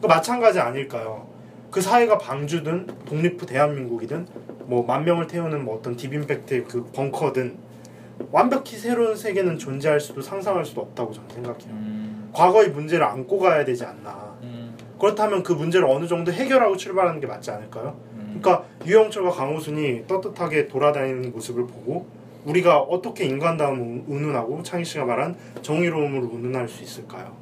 그 0.00 0.06
마찬가지 0.06 0.58
아닐까요? 0.58 1.26
그 1.70 1.80
사회가 1.80 2.18
방주든 2.18 2.86
독립후 3.06 3.46
대한민국이든 3.46 4.26
뭐 4.66 4.84
만 4.84 5.04
명을 5.04 5.26
태우는 5.26 5.64
뭐 5.64 5.76
어떤 5.76 5.96
딥임팩트의 5.96 6.64
그 6.64 6.84
벙커든 6.92 7.56
완벽히 8.30 8.76
새로운 8.76 9.16
세계는 9.16 9.58
존재할 9.58 9.98
수도 10.00 10.20
상상할 10.20 10.64
수도 10.64 10.82
없다고 10.82 11.12
저는 11.12 11.28
생각해요. 11.30 11.70
음, 11.70 12.30
과거의 12.32 12.68
문제를 12.70 13.04
안고 13.04 13.38
가야 13.38 13.64
되지 13.64 13.84
않나. 13.84 14.36
음, 14.42 14.76
그렇다면 15.00 15.42
그 15.42 15.52
문제를 15.52 15.86
어느 15.88 16.06
정도 16.06 16.30
해결하고 16.32 16.76
출발하는 16.76 17.20
게 17.20 17.26
맞지 17.26 17.50
않을까요? 17.50 17.96
음. 18.14 18.38
그러니까 18.40 18.66
유영철과 18.86 19.30
강호순이 19.30 20.06
떳떳하게 20.06 20.68
돌아다니는 20.68 21.32
모습을 21.32 21.66
보고 21.66 22.06
우리가 22.44 22.78
어떻게 22.80 23.24
인간다움을 23.24 24.04
운운하고 24.06 24.62
창희 24.62 24.84
씨가 24.84 25.04
말한 25.06 25.36
정의로움을 25.62 26.20
운운할 26.20 26.68
수 26.68 26.82
있을까요? 26.82 27.36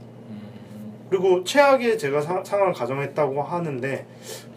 음, 1.08 1.10
그리고 1.10 1.44
최악의 1.44 1.98
제가 1.98 2.20
사- 2.20 2.42
상황을 2.44 2.72
가정했다고 2.74 3.42
하는데 3.42 4.06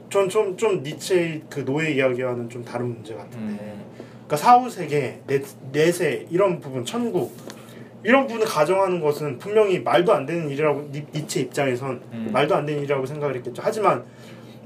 전 0.10 0.28
좀 0.30 0.58
좀 0.58 0.84
니체의 0.84 1.44
그 1.50 1.64
노예 1.64 1.92
이야기와는 1.94 2.50
좀 2.50 2.64
다른 2.66 2.88
문제 2.94 3.14
같은데 3.16 3.54
음. 3.64 3.82
그러니까 4.28 4.36
사후 4.38 4.70
세계 4.70 5.22
내, 5.28 5.42
내세 5.72 6.26
이런 6.30 6.60
부분 6.60 6.84
천국 6.86 7.34
이런 8.04 8.26
부분을 8.28 8.46
가정하는 8.48 9.00
것은 9.00 9.38
분명히 9.38 9.80
말도 9.80 10.12
안 10.12 10.26
되는 10.26 10.50
일이라고 10.50 10.90
니, 10.92 11.06
니체 11.14 11.42
입장에선 11.42 12.02
음. 12.14 12.30
말도 12.34 12.56
안 12.56 12.66
되는 12.66 12.82
일이라고 12.82 13.06
생각을 13.06 13.36
했겠죠. 13.38 13.62
하지만 13.64 14.04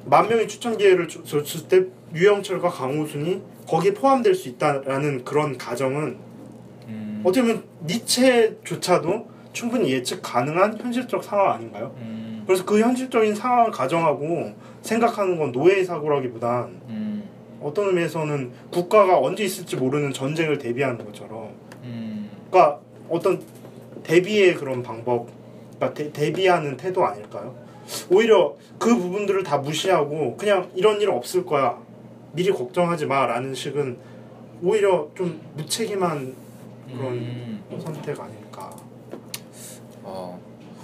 만 0.06 0.28
명의 0.28 0.48
추천 0.48 0.78
기회를 0.78 1.08
주- 1.08 1.24
줬을 1.24 1.68
때 1.68 1.84
유영철과 2.14 2.70
강호순이 2.70 3.42
거기에 3.68 3.94
포함될 3.94 4.34
수 4.36 4.50
있다라는 4.50 5.24
그런 5.26 5.58
가정은 5.58 6.18
음. 6.88 7.22
어떻게 7.24 7.42
보면 7.42 7.64
니체조차도 7.86 9.35
충분히 9.56 9.90
예측 9.92 10.22
가능한 10.22 10.78
현실적 10.78 11.24
상황 11.24 11.54
아닌가요? 11.54 11.96
음, 11.98 12.44
그래서 12.46 12.66
그 12.66 12.80
현실적인 12.80 13.34
상황을 13.34 13.72
가정하고 13.72 14.54
생각하는 14.82 15.40
건 15.40 15.52
노예의 15.52 15.86
사고라기보단 15.86 16.82
음, 16.90 17.24
어떤 17.62 17.88
의미에서는 17.88 18.52
국가가 18.70 19.18
언제 19.18 19.44
있을지 19.46 19.78
모르는 19.78 20.12
전쟁을 20.12 20.60
대비하는 20.60 21.04
것처럼 21.06 21.52
음, 21.84 22.30
그러니까 22.52 22.80
어떤 23.10 23.42
대비의 24.04 24.56
그런 24.56 24.84
방법 24.84 25.30
그러니까 25.78 25.94
대, 25.94 26.12
대비하는 26.12 26.76
태도 26.76 27.06
아닐까요? 27.06 27.56
오히려 28.10 28.56
그 28.78 28.94
부분들을 28.94 29.44
다 29.44 29.58
무시하고 29.58 30.36
그냥 30.36 30.70
이런 30.76 31.00
일 31.00 31.10
없을 31.10 31.46
거야 31.46 31.78
미리 32.34 32.52
걱정하지 32.52 33.06
마라는 33.06 33.56
식은 33.56 33.98
오히려 34.62 35.08
좀 35.16 35.40
무책임한 35.56 36.36
그런 36.92 37.14
음. 37.14 37.64
선택 37.80 38.20
아닐까 38.20 38.35
어. 38.35 38.35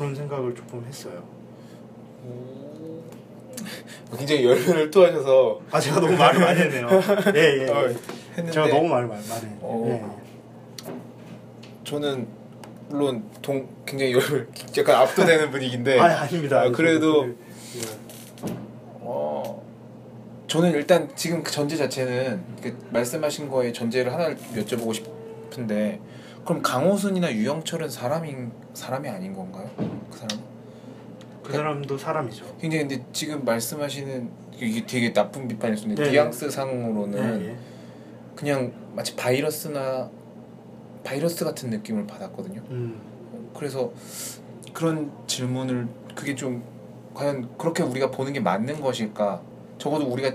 그런 0.02 0.16
생각을 0.16 0.56
조금 0.56 0.84
했어요. 0.84 1.24
굉장히 4.18 4.46
열변을 4.46 4.90
토하셔서 4.90 5.62
아 5.70 5.80
제가 5.80 6.00
너무 6.00 6.18
말을 6.18 6.40
많이 6.42 6.60
했네요. 6.60 6.88
예 7.36 7.60
예. 7.60 7.70
어, 7.70 7.88
예. 7.88 7.96
했는데 8.32 8.52
제가 8.52 8.68
너무 8.68 8.88
말을 8.88 9.08
많이 9.08 9.28
많이. 9.28 9.46
어. 9.62 9.86
예. 9.88 10.92
저는 11.84 12.28
물론 12.90 13.24
동 13.44 13.70
굉장히 13.86 14.14
열 14.14 14.48
약간 14.76 14.96
압도되는 15.04 15.52
분위기인데 15.52 16.00
아 16.00 16.22
아닙니다. 16.22 16.62
아, 16.62 16.72
그래도 16.72 17.28
예. 17.28 17.36
어 19.02 19.64
저는 20.48 20.72
일단 20.72 21.10
지금 21.16 21.44
그 21.44 21.52
전제 21.52 21.78
자체는 21.78 22.42
그 22.64 22.76
말씀하신 22.90 23.50
거에 23.50 23.72
전제를 23.72 24.12
하나 24.12 24.34
여쭤보고 24.56 24.96
싶은데 24.96 26.00
그럼 26.46 26.62
강호순이나 26.62 27.34
유영철은 27.34 27.90
사람인 27.90 28.52
사람이 28.74 29.08
아닌 29.08 29.34
건가요? 29.34 29.70
그 30.10 30.18
사람? 30.18 30.40
그 31.44 31.54
사람도 31.54 31.98
사람이죠. 31.98 32.58
굉장히 32.60 32.88
근데 32.88 33.06
지금 33.12 33.44
말씀하시는 33.46 34.30
이게 34.58 34.86
되게 34.86 35.12
나쁜 35.12 35.48
비판일 35.48 35.78
수 35.78 35.84
있는데 35.84 36.04
네. 36.04 36.12
뉘앙스 36.12 36.50
상으로는 36.50 37.42
예, 37.42 37.50
예. 37.50 37.56
그냥 38.36 38.72
마치 38.94 39.16
바이러스나 39.16 40.10
바이러스 41.04 41.44
같은 41.44 41.70
느낌을 41.70 42.06
받았거든요. 42.06 42.62
음. 42.70 43.00
그래서 43.56 43.92
그런 44.74 45.12
질문을 45.28 45.88
그게 46.16 46.36
좀 46.36 46.64
과연 47.14 47.58
그렇게 47.58 47.84
우리가 47.84 48.12
보는 48.12 48.34
게 48.34 48.40
맞는 48.40 48.82
것일까? 48.82 49.42
적어도 49.78 50.06
우리가 50.06 50.32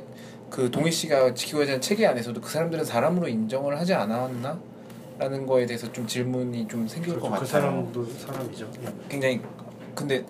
그 0.51 0.71
동희 0.71 0.91
씨가 0.91 1.35
지키고자 1.35 1.73
하는 1.73 1.81
체계 1.81 2.07
안에서도 2.07 2.41
그 2.41 2.51
사람들은 2.51 2.85
사람으로 2.85 3.29
인정을 3.29 3.79
하지 3.79 3.95
않았나? 3.95 4.59
라는 5.19 5.47
거에 5.47 5.67
대해서 5.67 5.91
좀 5.93 6.07
질문이 6.07 6.69
좀 6.69 6.87
생길 6.87 7.19
것 7.19 7.29
그렇죠. 7.31 7.31
같아요. 7.31 7.41
그 7.41 7.47
사람도 7.47 8.05
사람이죠. 8.05 8.71
예. 8.83 8.89
굉장히 9.09 9.41
근데 9.95 10.25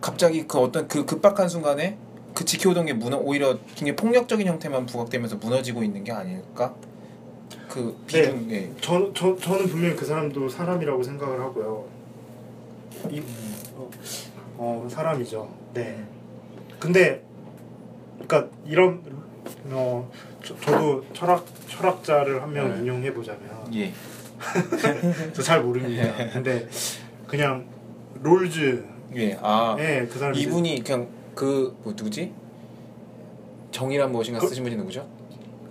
갑자기 0.00 0.46
그 0.46 0.58
어떤 0.58 0.88
그 0.88 1.04
급박한 1.06 1.48
순간에 1.48 1.96
그 2.34 2.44
지켜오던 2.44 2.86
게 2.86 2.92
무너 2.92 3.18
오히려 3.18 3.58
굉장히 3.74 3.96
폭력적인 3.96 4.46
형태만 4.46 4.86
부각되면서 4.86 5.36
무너지고 5.36 5.82
있는 5.82 6.02
게 6.02 6.12
아닐까? 6.12 6.74
그 7.68 7.96
비중 8.06 8.48
네. 8.48 8.72
저, 8.80 9.12
저, 9.14 9.36
저는 9.36 9.66
분명히 9.68 9.94
그 9.94 10.04
사람도 10.04 10.48
사람이라고 10.48 11.02
생각을 11.02 11.40
하고요. 11.40 11.84
이, 13.10 13.22
어, 13.76 13.90
어, 14.58 14.88
사람이죠. 14.90 15.48
네. 15.72 16.04
근데, 16.80 17.22
그러니까 18.26 18.50
이런, 18.66 19.02
어, 19.70 20.10
저, 20.44 20.58
저도 20.60 21.04
철학, 21.12 21.44
철학자를 21.68 22.42
한명 22.42 22.72
네. 22.74 22.80
인용해 22.80 23.12
보자면, 23.14 23.40
예. 23.74 23.92
저 25.34 25.42
잘 25.42 25.62
모릅니다. 25.62 26.12
근데 26.32 26.66
그냥 27.26 27.66
롤즈, 28.22 28.84
예. 29.16 29.38
아 29.42 29.76
예, 29.78 30.06
그 30.10 30.18
사람 30.18 30.34
이분이 30.34 30.82
그냥 30.82 31.08
그 31.34 31.74
뭐 31.82 31.92
누구지? 31.96 32.32
정의란 33.70 34.10
무엇인가 34.12 34.40
그- 34.40 34.48
쓰신 34.48 34.64
분이 34.64 34.76
누구죠? 34.76 35.06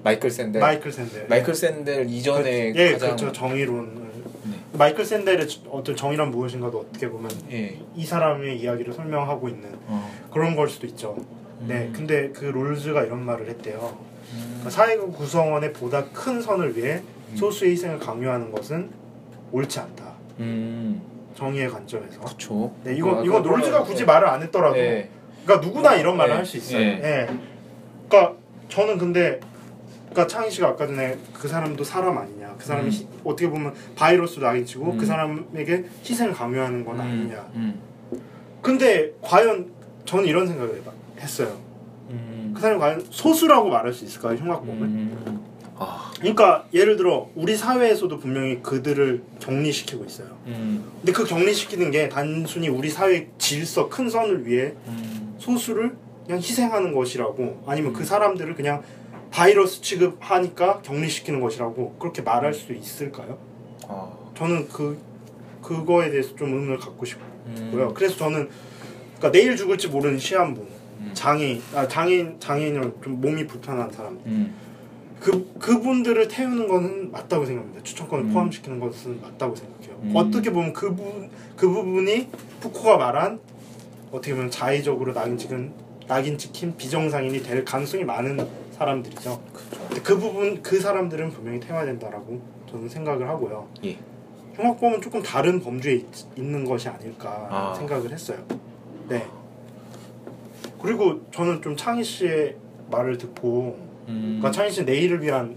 마이클 0.03 0.29
샌델. 0.31 0.61
마이클 0.61 0.91
샌델. 0.91 1.27
마이클 1.27 1.53
샌델 1.53 2.09
이전에 2.09 2.71
그, 2.71 2.79
예, 2.79 2.91
가장 2.93 3.15
그렇죠. 3.17 3.31
정의론을. 3.33 3.93
네. 3.95 4.55
마이클 4.73 5.03
샌델의 5.05 5.47
어떤 5.69 5.95
정의란 5.95 6.31
무엇인가도 6.31 6.79
어떻게 6.79 7.09
보면 7.09 7.29
예. 7.51 7.77
이 7.95 8.05
사람의 8.05 8.59
이야기를 8.61 8.93
설명하고 8.93 9.49
있는 9.49 9.69
어. 9.87 10.09
그런 10.31 10.55
걸 10.55 10.69
수도 10.69 10.87
있죠. 10.87 11.17
네, 11.61 11.87
음. 11.87 11.93
근데 11.93 12.29
그 12.29 12.45
롤즈가 12.45 13.03
이런 13.03 13.25
말을 13.25 13.47
했대요. 13.49 13.97
음. 14.33 14.43
그러니까 14.59 14.69
사회국 14.69 15.15
구성원의 15.17 15.73
보다 15.73 16.05
큰 16.05 16.41
선을 16.41 16.75
위해 16.77 17.01
음. 17.31 17.35
소수의 17.35 17.71
희생을 17.71 17.99
강요하는 17.99 18.51
것은 18.51 18.89
옳지 19.51 19.79
않다. 19.79 20.13
음. 20.39 21.01
정의의 21.35 21.69
관점에서. 21.69 22.19
그쵸. 22.21 22.73
네, 22.83 22.95
이거 22.95 23.19
아, 23.19 23.23
이거 23.23 23.39
롤즈가 23.39 23.83
굳이 23.83 24.03
말을 24.05 24.27
안 24.27 24.41
했더라도, 24.43 24.77
예. 24.77 25.09
그러니까 25.45 25.65
누구나 25.67 25.95
이런 25.95 26.17
말을 26.17 26.31
네, 26.31 26.37
할수 26.37 26.57
있어요. 26.57 26.79
네. 26.79 26.99
예. 27.01 27.29
그러니까 28.09 28.35
저는 28.67 28.97
근데, 28.97 29.39
그러니까 30.09 30.27
창희 30.27 30.51
씨가 30.51 30.69
아까 30.69 30.85
전에 30.85 31.17
그 31.33 31.47
사람도 31.47 31.83
사람 31.83 32.17
아니냐, 32.17 32.55
그 32.57 32.65
사람이 32.65 32.87
음. 32.87 32.91
희- 32.91 33.07
어떻게 33.23 33.49
보면 33.49 33.73
바이러스도 33.95 34.41
낙인치고 34.41 34.91
음. 34.91 34.97
그 34.97 35.05
사람에게 35.05 35.85
희생을 36.03 36.33
강요하는 36.33 36.83
건 36.83 36.99
아니냐. 36.99 37.47
음. 37.55 37.79
근데 38.61 39.13
과연 39.21 39.71
저는 40.05 40.25
이런 40.25 40.45
생각을 40.45 40.75
해봐, 40.77 40.91
했어요. 41.19 41.57
음. 42.09 42.51
그 42.55 42.61
사람이 42.61 42.79
과연 42.79 43.05
소수라고 43.09 43.69
말할 43.69 43.93
수 43.93 44.05
있을까요, 44.05 44.37
흉악 44.37 44.65
보면? 44.65 44.83
음. 44.83 45.45
아. 45.77 46.11
그러니까 46.19 46.65
예를 46.73 46.97
들어 46.97 47.29
우리 47.35 47.55
사회에서도 47.55 48.19
분명히 48.19 48.61
그들을 48.61 49.23
격리시키고 49.39 50.03
있어요. 50.05 50.27
음. 50.47 50.91
근데 50.97 51.13
그 51.13 51.25
격리시키는 51.25 51.91
게 51.91 52.09
단순히 52.09 52.67
우리 52.67 52.89
사회 52.89 53.29
질서 53.37 53.87
큰 53.87 54.09
선을 54.09 54.45
위해 54.45 54.73
음. 54.87 55.35
소수를 55.37 55.95
그냥 56.25 56.41
희생하는 56.41 56.93
것이라고 56.93 57.63
아니면 57.65 57.91
음. 57.91 57.93
그 57.93 58.03
사람들을 58.03 58.55
그냥 58.55 58.83
바이러스 59.31 59.81
취급하니까 59.81 60.81
격리시키는 60.81 61.39
것이라고 61.39 61.95
그렇게 61.97 62.21
말할 62.21 62.53
수 62.53 62.73
있을까요? 62.73 63.37
아. 63.87 64.11
저는 64.35 64.67
그 64.67 64.99
그거에 65.61 66.09
대해서 66.09 66.35
좀 66.35 66.53
의문을 66.53 66.77
갖고 66.77 67.05
싶고요. 67.05 67.29
음. 67.47 67.93
그래서 67.93 68.17
저는 68.17 68.49
그러니까 69.17 69.31
내일 69.31 69.55
죽을지 69.55 69.87
모르는 69.87 70.17
시한부, 70.17 70.61
음. 70.61 70.67
장애인, 71.13 71.61
아, 71.73 71.87
장애인 71.87 72.39
장애인은 72.39 72.93
좀 73.03 73.21
몸이 73.21 73.47
불편한 73.47 73.91
사람, 73.91 74.19
음. 74.25 74.53
그 75.19 75.51
그분들을 75.59 76.27
태우는 76.27 76.67
거는 76.67 77.11
맞다고 77.11 77.45
생각합니다. 77.45 77.83
추천권을 77.83 78.25
음. 78.25 78.33
포함시키는 78.33 78.79
것은 78.79 79.21
맞다고 79.21 79.55
생각해요. 79.55 79.99
음. 80.03 80.13
어떻게 80.15 80.51
보면 80.51 80.73
그분 80.73 81.29
그 81.55 81.69
부분이 81.69 82.29
푸코가 82.61 82.97
말한 82.97 83.39
어떻게 84.11 84.33
보면 84.33 84.49
자의적으로 84.49 85.13
낙인 85.13 85.37
찍은 85.37 85.73
낙인 86.07 86.37
찍힌 86.37 86.75
비정상인이 86.75 87.43
될 87.43 87.63
가능성이 87.63 88.03
많은 88.03 88.39
사람들이죠. 88.71 89.41
근데 89.87 90.01
그 90.01 90.17
부분 90.17 90.63
그 90.63 90.79
사람들은 90.79 91.31
분명히 91.31 91.59
태워야 91.59 91.85
된다라고 91.85 92.41
저는 92.71 92.87
생각을 92.87 93.27
하고요. 93.27 93.67
예. 93.83 93.97
흉악범은 94.55 95.01
조금 95.01 95.21
다른 95.21 95.59
범주에 95.59 95.93
있, 95.93 96.05
있는 96.37 96.65
것이 96.65 96.89
아닐까 96.89 97.47
아. 97.49 97.73
생각을 97.75 98.11
했어요. 98.11 98.37
네. 99.07 99.25
그리고 100.81 101.21
저는 101.31 101.61
좀 101.61 101.75
창희 101.75 102.03
씨의 102.03 102.55
말을 102.91 103.17
듣고 103.17 103.77
음. 104.07 104.37
그러니까 104.39 104.51
창희 104.51 104.71
씨 104.71 104.83
내일을 104.83 105.21
위한 105.21 105.55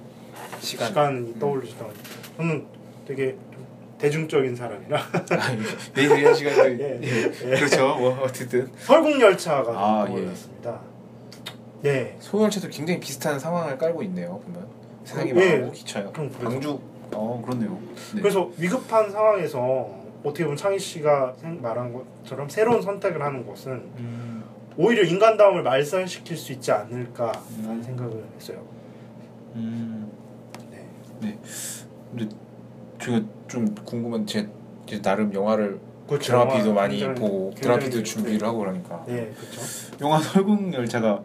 시간. 0.61 0.89
시간이 0.89 1.39
떠올리시더라고요. 1.39 1.97
저는 2.37 2.67
되게 3.07 3.37
좀 3.53 3.67
대중적인 3.99 4.55
사람이라 4.57 5.01
내일 5.95 6.27
한 6.27 6.35
시간도 6.35 6.83
예, 6.83 7.01
예. 7.03 7.31
그렇죠. 7.57 7.97
뭐 7.97 8.19
어쨌든 8.23 8.69
설국열차가 8.79 9.71
아, 9.73 10.07
떠올랐습니다. 10.07 10.81
네. 11.83 12.17
소형열차도 12.21 12.69
굉장히 12.69 13.01
비슷한 13.01 13.39
상황을 13.39 13.77
깔고 13.79 14.03
있네요. 14.05 14.41
보면 14.45 14.67
세상이 15.05 15.33
네. 15.33 15.55
망하고 15.57 15.73
기차요. 15.73 16.13
광주 16.13 16.79
어 17.15 17.43
그렇네요. 17.45 17.79
네. 18.15 18.21
그래서 18.23 18.51
위급한 18.57 19.11
상황에서 19.11 19.91
어떻게 20.23 20.45
보면 20.45 20.57
창희 20.57 20.79
씨가 20.79 21.35
생- 21.41 21.61
말한 21.61 21.93
것처럼 21.93 22.49
새로운 22.49 22.81
선택을 22.81 23.21
하는 23.21 23.45
것은 23.47 23.73
음, 23.73 24.42
오히려 24.77 25.03
인간다움을 25.03 25.63
말살시킬 25.63 26.37
수 26.37 26.53
있지 26.53 26.73
않을까라는 26.73 27.41
음. 27.65 27.83
생각을 27.83 28.25
했어요. 28.37 28.63
음. 29.55 30.11
네. 31.21 31.39
근데 32.11 32.29
제가 33.01 33.21
좀 33.49 33.75
궁금한 33.85 34.27
제, 34.27 34.49
제 34.87 35.01
나름 35.03 35.33
영화를 35.35 35.79
그렇죠. 36.07 36.27
드라마피도 36.33 36.71
영화 36.71 36.83
많이 36.83 36.97
굉장히- 36.99 37.21
보고 37.21 37.39
굉장히- 37.51 37.61
드라마피도 37.63 38.03
준비를 38.03 38.47
하고 38.47 38.59
그러니까 38.59 39.05
네, 39.07 39.33
그렇죠. 39.39 39.61
영화 40.01 40.19
설국열차가 40.21 41.23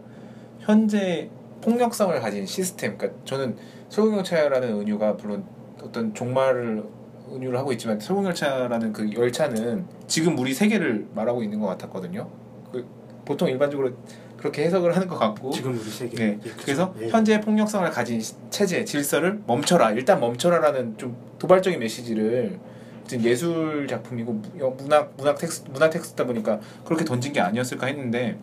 현재 0.59 1.29
폭력성을 1.61 2.19
가진 2.19 2.45
시스템 2.45 2.97
그러니까 2.97 3.19
저는 3.25 3.55
설국열차라는 3.89 4.81
은유가 4.81 5.13
물론 5.13 5.43
어떤 5.81 6.13
종말을 6.13 6.83
은유를 7.31 7.57
하고 7.57 7.71
있지만 7.73 7.99
설국열차라는 7.99 8.93
그 8.93 9.11
열차는 9.13 9.85
지금 10.07 10.37
우리 10.37 10.53
세계를 10.53 11.07
말하고 11.15 11.43
있는 11.43 11.59
것 11.59 11.67
같았거든요 11.67 12.29
그 12.71 12.85
보통 13.27 13.49
일반적으로 13.49 13.91
그렇게 14.37 14.63
해석을 14.63 14.95
하는 14.95 15.07
것 15.07 15.17
같고 15.19 15.51
지금 15.51 15.73
우리 15.73 15.89
세계. 15.89 16.15
네. 16.15 16.39
예. 16.45 16.49
그래서 16.63 16.93
예. 17.01 17.09
현재 17.09 17.41
폭력성을 17.41 17.89
가진 17.91 18.21
시- 18.21 18.35
체제 18.49 18.85
질서를 18.85 19.41
멈춰라 19.45 19.91
일단 19.91 20.19
멈춰라라는 20.21 20.97
좀 20.97 21.17
도발적인 21.37 21.77
메시지를 21.79 22.57
어쨌든 23.03 23.25
예술 23.29 23.85
작품이고 23.87 24.33
문학 24.77 25.13
문학 25.17 25.37
텍스트 25.37 25.69
문화 25.71 25.89
텍스트다 25.89 26.25
보니까 26.25 26.59
그렇게 26.85 27.03
던진 27.03 27.33
게 27.33 27.41
아니었을까 27.41 27.87
했는데 27.87 28.37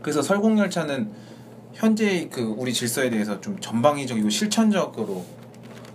그래서 0.00 0.22
설국열차는 0.22 1.10
현재 1.74 2.28
그 2.32 2.40
우리 2.42 2.72
질서에 2.72 3.10
대해서 3.10 3.40
좀 3.42 3.58
전방위적이고 3.60 4.30
실천적으로 4.30 5.24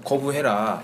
거부해라 0.03 0.83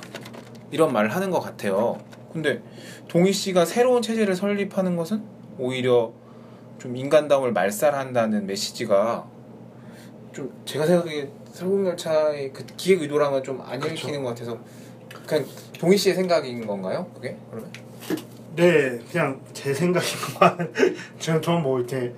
이런 0.71 0.91
말을 0.93 1.09
하는 1.15 1.29
것 1.29 1.39
같아요. 1.41 1.97
근데 2.33 2.61
동희 3.07 3.31
씨가 3.33 3.65
새로운 3.65 4.01
체제를 4.01 4.35
설립하는 4.35 4.95
것은 4.95 5.23
오히려 5.59 6.11
좀 6.79 6.95
인간다움을 6.95 7.53
말살한다는 7.53 8.45
메시지가 8.45 9.25
좀 10.31 10.53
제가 10.65 10.85
생각하기에 10.85 11.29
설국열차의 11.51 12.53
그 12.53 12.65
기획 12.77 13.01
의도랑은 13.01 13.43
좀안 13.43 13.79
그쵸. 13.79 13.93
읽히는 13.93 14.23
것 14.23 14.29
같아서 14.29 14.59
그냥 15.25 15.45
동희 15.79 15.97
씨의 15.97 16.15
생각인 16.15 16.65
건가요? 16.67 17.07
그게 17.13 17.35
그러면? 17.49 17.71
네, 18.55 18.99
그냥 19.11 19.39
제 19.53 19.73
생각이구만. 19.73 20.73
저는 21.19 21.41
전뭐 21.41 21.79
이렇게 21.79 22.13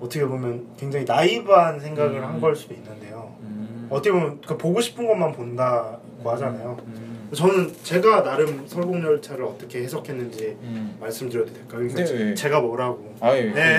어떻게 0.00 0.24
보면 0.24 0.66
굉장히 0.76 1.04
나이브한 1.04 1.80
생각을 1.80 2.18
음. 2.18 2.24
한걸 2.24 2.56
수도 2.56 2.74
있는데요. 2.74 3.36
음. 3.42 3.86
어떻게 3.90 4.10
보면 4.10 4.40
그 4.40 4.56
보고 4.56 4.80
싶은 4.80 5.06
것만 5.06 5.32
본다고 5.32 6.30
하잖아요. 6.30 6.76
음. 6.86 7.15
저는 7.34 7.74
제가 7.82 8.22
나름 8.22 8.66
설국열차를 8.66 9.44
어떻게 9.44 9.82
해석했는지 9.82 10.56
음. 10.62 10.96
말씀드려도 11.00 11.52
될까요? 11.52 11.82
네, 11.82 11.88
그러니까 11.88 12.18
네. 12.18 12.34
제가 12.34 12.60
뭐라고. 12.60 13.14
아 13.20 13.36
예. 13.36 13.50
네. 13.52 13.78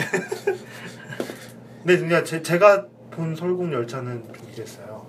네, 1.83 1.97
그냥 1.97 2.25
제, 2.25 2.41
제가 2.41 2.86
본 3.12 3.36
설국열차는 3.36 4.23
좀 4.33 4.49
이랬어요. 4.53 5.05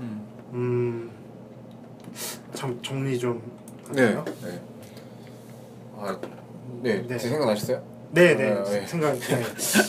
음. 0.00 0.26
음, 0.52 1.10
참 2.54 2.80
정리 2.82 3.18
좀 3.18 3.42
네. 3.92 4.02
할까요? 4.02 4.24
네. 4.42 4.60
아, 5.96 6.18
네. 6.82 7.06
네. 7.06 7.18
생각 7.18 7.46
나셨어요? 7.46 7.82
네, 8.12 8.34
네, 8.34 8.52
아, 8.52 8.64
네. 8.64 8.86
생각 8.86 9.18
네. 9.18 9.42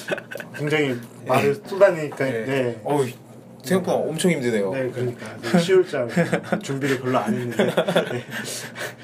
굉장히 0.55 0.99
말을 1.27 1.55
쏟아내니까 1.55 2.25
네. 2.25 2.45
네. 2.45 2.81
어우 2.83 3.05
생각보다 3.65 3.97
엄청 3.97 4.31
힘드네요. 4.31 4.71
네, 4.73 4.89
그러니까 4.91 5.35
되게 5.41 5.59
쉬울 5.59 5.85
줄 5.85 5.99
알고 5.99 6.59
준비를 6.59 6.99
별로 7.01 7.17
안 7.17 7.33
했는데 7.33 7.65
네. 7.65 8.23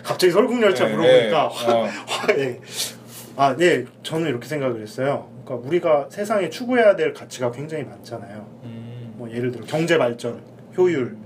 갑자기 0.04 0.32
설국열차 0.32 0.88
네, 0.88 0.96
물어보니까 0.96 1.50
네. 1.50 1.72
어. 1.74 1.88
화, 2.08 2.28
네. 2.28 2.60
아, 3.38 3.56
네, 3.56 3.86
저는 4.04 4.28
이렇게 4.30 4.48
생각을 4.48 4.82
했어요. 4.82 5.30
그러니까 5.46 5.68
우리가 5.68 6.08
세상에 6.10 6.50
추구해야 6.50 6.96
될 6.96 7.14
가치가 7.14 7.52
굉장히 7.52 7.84
많잖아요. 7.86 8.46
음. 8.64 9.14
뭐 9.18 9.30
예를 9.32 9.52
들어 9.52 9.66
경제 9.66 9.98
발전, 9.98 10.42
효율, 10.78 11.18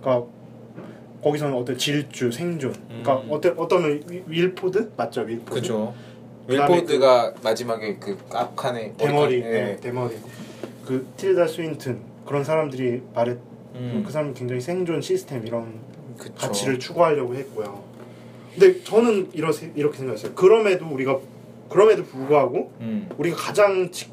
그러니까 0.00 0.26
거기서는 1.22 1.54
어떤 1.54 1.78
질주, 1.78 2.30
생존, 2.30 2.74
그러니까 2.88 3.16
음. 3.20 3.26
어떤 3.30 3.58
어떤 3.58 3.84
윌- 3.84 4.24
윌포드 4.26 4.92
맞죠, 4.96 5.22
윌포드. 5.22 5.60
그죠. 5.60 5.94
윌포드가 6.46 7.32
마지막에 7.42 7.96
그 7.98 8.18
앞칸에 8.30 8.92
대머리, 8.98 9.40
네, 9.42 9.76
대머리. 9.80 10.16
그 10.84 11.06
틸다 11.16 11.46
스윈튼 11.46 11.98
그런 12.26 12.44
사람들이 12.44 13.02
말했 13.14 13.38
음. 13.74 14.02
그 14.06 14.12
사람이 14.12 14.34
굉장히 14.34 14.60
생존 14.60 15.00
시스템 15.00 15.46
이런 15.46 15.80
그쵸. 16.16 16.34
가치를 16.34 16.78
추구하려고 16.78 17.34
했고요. 17.34 17.82
근데 18.56 18.82
저는 18.84 19.30
이러, 19.32 19.50
이렇게 19.74 19.98
생각했어요. 19.98 20.32
그럼에도 20.34 20.86
우리가 20.86 21.18
그럼에도 21.68 22.04
불구하고 22.04 22.72
음. 22.80 23.08
우리가 23.18 23.36
가장 23.36 23.90
지- 23.90 24.10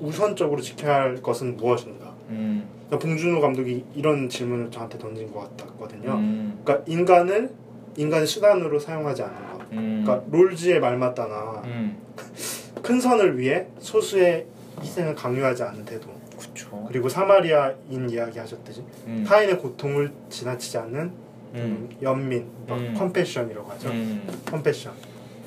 우선적으로 0.00 0.60
지켜야 0.62 0.96
할 1.02 1.16
것은 1.22 1.56
무엇인가? 1.56 2.14
음. 2.30 2.66
그러니까 2.86 3.06
봉준호 3.06 3.40
감독이 3.40 3.84
이런 3.94 4.28
질문을 4.28 4.70
저한테 4.70 4.98
던진 4.98 5.30
것 5.32 5.40
같았거든요. 5.56 6.12
음. 6.14 6.60
그러니까 6.64 6.84
인간을 6.90 7.50
인간의 7.96 8.26
수단으로 8.26 8.78
사용하지 8.80 9.22
않는 9.22 9.52
것. 9.52 9.60
음. 9.72 10.02
그러니까 10.04 10.24
롤즈의 10.30 10.80
말 10.80 10.96
맞다나 10.96 11.62
음. 11.66 11.98
큰 12.82 13.00
선을 13.00 13.38
위해 13.38 13.66
소수의 13.80 14.46
희생을 14.80 15.14
강요하지 15.14 15.62
않는 15.62 15.84
태도. 15.84 16.08
그쵸. 16.54 16.84
그리고 16.88 17.08
사마리아인 17.08 18.08
이야기 18.08 18.38
하셨듯이 18.38 18.82
음. 19.06 19.24
타인의 19.26 19.58
고통을 19.58 20.12
지나치지 20.30 20.78
않는 20.78 21.00
음. 21.00 21.54
음, 21.54 21.88
연민, 22.02 22.48
막 22.66 22.78
음. 22.78 22.94
컴패션이라고 22.96 23.70
하죠. 23.72 23.88
음. 23.88 24.26
컴패션. 24.46 24.92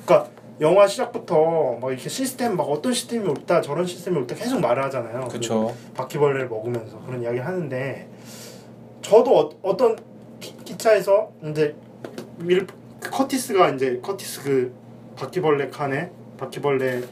그러니까 0.04 0.30
영화 0.60 0.86
시작부터 0.86 1.78
막 1.80 1.90
이렇게 1.90 2.08
시스템 2.08 2.56
막 2.56 2.64
어떤 2.64 2.92
시스템이 2.92 3.28
옳다 3.28 3.60
저런 3.60 3.86
시스템이 3.86 4.16
옳다 4.18 4.34
계속 4.34 4.60
말을 4.60 4.82
하잖아요. 4.84 5.28
그쵸. 5.28 5.74
그 5.74 5.94
바퀴벌레를 5.94 6.48
먹으면서 6.48 7.00
그런 7.04 7.22
이야기를 7.22 7.46
하는데 7.46 8.08
저도 9.02 9.50
어, 9.62 9.76
떤 9.76 9.96
기차에서 10.68 11.32
이제 11.44 11.74
윌 12.40 12.66
커티스가 13.00 13.70
이제 13.70 13.98
커티스 14.02 14.42
그 14.42 14.74
바퀴벌레 15.16 15.68
칸에 15.68 16.10
바퀴벌레 16.36 17.02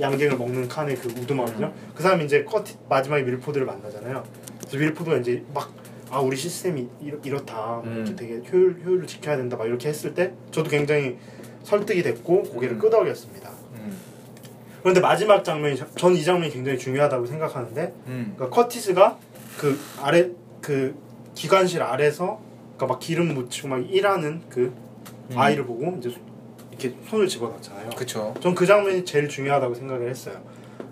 양갱을 0.00 0.36
먹는 0.36 0.68
칸에 0.68 0.94
그 0.94 1.08
우두머리죠. 1.08 1.64
음. 1.64 1.92
그 1.94 2.02
사람이 2.02 2.24
이제 2.24 2.44
커티 2.44 2.76
마지막에 2.88 3.22
윌포드를 3.22 3.66
만나잖아요. 3.66 4.24
그래서 4.60 4.76
윌포드가 4.76 5.18
이제 5.18 5.44
막 5.52 5.82
아 6.12 6.20
우리 6.20 6.36
시스템이 6.36 6.88
이렇, 7.00 7.18
이렇다 7.24 7.80
음. 7.86 7.94
이렇게 7.96 8.14
되게 8.14 8.42
효율 8.52 8.78
효율을 8.84 9.06
지켜야 9.06 9.38
된다 9.38 9.56
막 9.56 9.66
이렇게 9.66 9.88
했을 9.88 10.12
때 10.12 10.34
저도 10.50 10.68
굉장히 10.68 11.16
설득이 11.62 12.02
됐고 12.02 12.42
고개를 12.42 12.76
음. 12.76 12.78
끄덕였습니다. 12.78 13.48
음. 13.76 13.96
그런데 14.82 15.00
마지막 15.00 15.42
장면이 15.42 15.80
전 15.96 16.14
이 16.14 16.22
장면이 16.22 16.52
굉장히 16.52 16.78
중요하다고 16.78 17.24
생각하는데 17.24 17.94
음. 18.08 18.34
그러니까 18.36 18.54
커티스가 18.54 19.18
그 19.56 19.80
아래 20.02 20.28
그 20.60 20.94
기관실 21.34 21.82
아래서 21.82 22.42
그러니까 22.76 22.86
막 22.88 22.98
기름 23.00 23.32
묻히고 23.32 23.68
막 23.68 23.78
일하는 23.78 24.42
그 24.50 24.70
음. 25.30 25.38
아이를 25.38 25.64
보고 25.64 25.96
이제 25.96 26.14
이렇게 26.82 26.96
손을 27.08 27.28
집어넣잖아요. 27.28 27.90
그쵸. 27.90 28.34
전그 28.40 28.66
장면이 28.66 29.04
제일 29.04 29.28
중요하다고 29.28 29.74
생각을 29.74 30.08
했어요. 30.08 30.40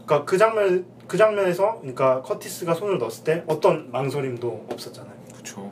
그러니까 0.06 0.24
그 0.24 0.38
장면 0.38 0.86
그 1.06 1.16
장면에서 1.16 1.78
그러니까 1.80 2.22
커티스가 2.22 2.74
손을 2.74 2.98
넣었을 2.98 3.24
때 3.24 3.42
어떤 3.46 3.90
망설임도 3.90 4.66
없었잖아요. 4.70 5.12
그쵸. 5.36 5.70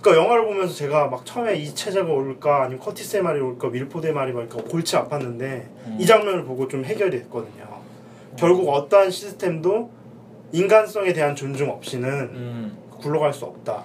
그러니까 0.00 0.24
영화를 0.24 0.46
보면서 0.46 0.74
제가 0.74 1.08
막 1.08 1.26
처음에 1.26 1.56
이 1.56 1.74
체제가 1.74 2.10
옳을까 2.10 2.62
아니면 2.62 2.80
커티스의 2.80 3.22
말이 3.22 3.40
옳을까 3.40 3.68
밀포드의 3.68 4.12
말이 4.12 4.32
옳을까 4.32 4.62
골치 4.62 4.96
아팠는데 4.96 5.42
음. 5.42 5.96
이 5.98 6.06
장면을 6.06 6.44
보고 6.44 6.68
좀 6.68 6.84
해결이 6.84 7.10
됐거든요. 7.18 7.66
결국 8.36 8.68
어떠한 8.70 9.10
시스템도 9.10 9.90
인간성에 10.52 11.12
대한 11.12 11.34
존중 11.34 11.68
없이는 11.68 12.08
음. 12.08 12.78
굴러갈 13.00 13.32
수 13.34 13.44
없다. 13.44 13.84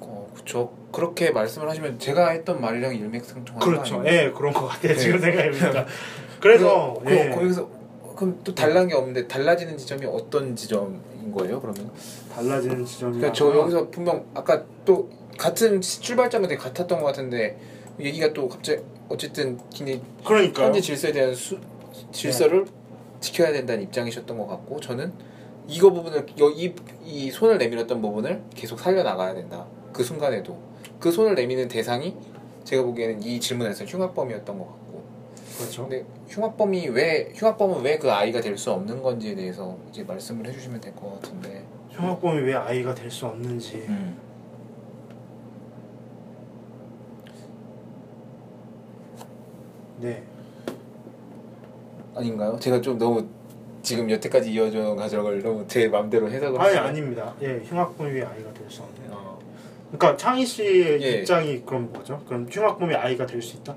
어, 0.00 0.32
그쵸. 0.34 0.79
그렇게 0.92 1.30
말씀을 1.30 1.68
하시면 1.68 1.98
제가 1.98 2.30
했던 2.30 2.60
말이랑 2.60 2.94
일맥상통하는 2.96 3.58
그렇죠. 3.60 4.02
예, 4.06 4.30
그런 4.34 4.52
것 4.52 4.66
같아요. 4.66 4.92
네. 4.92 4.98
지금 4.98 5.18
생각해보니까. 5.18 5.86
그래서 6.40 7.00
그, 7.04 7.10
예, 7.12 7.30
거기서 7.30 7.68
그럼 8.16 8.40
또 8.44 8.54
달라는 8.54 8.88
게 8.88 8.94
없는데 8.94 9.26
달라지는 9.28 9.76
지점이 9.78 10.04
어떤 10.06 10.56
지점인 10.56 11.32
거예요? 11.34 11.60
그러면? 11.60 11.90
달라지는 12.34 12.84
지점이. 12.84 13.16
그러니까 13.18 13.32
저 13.32 13.54
여기서 13.56 13.88
분명 13.90 14.24
아까 14.34 14.64
또 14.84 15.08
같은 15.38 15.80
되게 16.48 16.60
같았던 16.60 16.98
것 17.00 17.06
같은데 17.06 17.58
얘기가 17.98 18.32
또 18.32 18.48
갑자기 18.48 18.82
어쨌든 19.08 19.58
그러니까 20.24 20.64
현재 20.64 20.80
질서에 20.80 21.12
대한 21.12 21.34
수, 21.34 21.58
질서를 22.12 22.66
지켜야 23.20 23.52
된다는 23.52 23.82
입장이셨던 23.84 24.36
것 24.38 24.46
같고 24.46 24.80
저는 24.80 25.12
이거 25.66 25.90
부분을 25.90 26.26
여- 26.40 26.50
이, 26.50 26.74
이 27.04 27.30
손을 27.30 27.58
내밀었던 27.58 28.00
부분을 28.00 28.42
계속 28.54 28.78
살려 28.80 29.02
나가야 29.02 29.34
된다. 29.34 29.66
그 29.92 30.02
순간에도 30.02 30.56
그 31.00 31.10
손을 31.10 31.34
내미는 31.34 31.66
대상이 31.68 32.14
제가 32.64 32.82
보기에는 32.84 33.22
이 33.22 33.40
질문에서 33.40 33.84
흉악범이었던 33.86 34.58
것 34.58 34.66
같고 34.66 35.02
그렇죠. 35.58 35.82
근데 35.88 36.04
흉악범이 36.28 36.88
왜 36.88 37.32
흉악범은 37.34 37.82
왜 37.82 37.98
그 37.98 38.10
아이가 38.12 38.40
될 38.40 38.56
수 38.56 38.70
없는 38.70 39.02
건지에 39.02 39.34
대해서 39.34 39.76
이제 39.90 40.02
말씀을 40.04 40.46
해주시면 40.46 40.80
될 40.80 40.94
것 40.94 41.20
같은데. 41.20 41.64
흉악범이 41.90 42.40
왜 42.42 42.54
아이가 42.54 42.94
될 42.94 43.10
수 43.10 43.26
없는지 43.26 43.84
음. 43.88 44.16
네 49.98 50.22
아닌가요? 52.14 52.58
제가 52.58 52.80
좀 52.80 52.98
너무 52.98 53.26
지금 53.82 54.10
여태까지 54.10 54.52
이어져 54.52 54.94
가져걸 54.94 55.42
너무 55.42 55.66
제 55.66 55.88
마음대로 55.88 56.30
해석을 56.30 56.60
아니 56.60 56.70
했어요. 56.70 56.86
아닙니다. 56.88 57.34
예 57.42 57.60
흉악범이 57.64 58.10
왜 58.12 58.22
아이가 58.22 58.52
될 58.52 58.68
수 58.70 58.82
없는 58.82 58.99
어, 58.99 58.99
그러니까 59.92 60.16
창희 60.16 60.46
씨의 60.46 61.02
예. 61.02 61.10
입장이 61.20 61.62
그럼 61.66 61.90
뭐죠? 61.92 62.22
그럼 62.26 62.46
흉악범이 62.50 62.94
아이가 62.94 63.26
될 63.26 63.42
수 63.42 63.56
있다? 63.56 63.74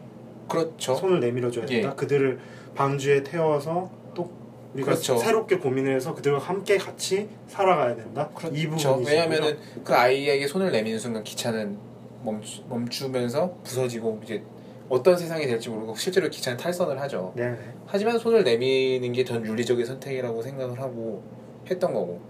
그렇죠. 0.47 0.93
손을 0.95 1.19
내밀어줘야 1.19 1.65
된다. 1.65 1.89
예. 1.89 1.95
그들을 1.95 2.39
방주에 2.75 3.23
태워서 3.23 3.89
또 4.13 4.29
우리가 4.73 4.91
그렇죠. 4.91 5.17
새롭게 5.17 5.57
고민을 5.57 5.95
해서 5.95 6.13
그들과 6.13 6.37
함께 6.39 6.77
같이 6.77 7.29
살아가야 7.47 7.95
된다. 7.95 8.29
이 8.51 8.65
그렇죠. 8.67 8.89
부분이 8.95 9.07
왜냐하면은 9.09 9.57
그 9.83 9.93
아이에게 9.93 10.45
손을 10.47 10.71
내미는 10.71 10.99
순간 10.99 11.23
기차는 11.23 11.77
멈추, 12.23 12.61
멈추면서 12.69 13.57
부서지고 13.63 14.21
이제 14.23 14.43
어떤 14.89 15.17
세상이 15.17 15.47
될지 15.47 15.69
모르고 15.69 15.95
실제로 15.95 16.29
기차는 16.29 16.57
탈선을 16.57 16.99
하죠. 17.01 17.33
네네. 17.35 17.57
하지만 17.87 18.19
손을 18.19 18.43
내미는 18.43 19.13
게 19.13 19.23
전 19.23 19.45
윤리적인 19.45 19.85
선택이라고 19.85 20.41
생각을 20.41 20.79
하고 20.79 21.23
했던 21.69 21.93
거고 21.93 22.21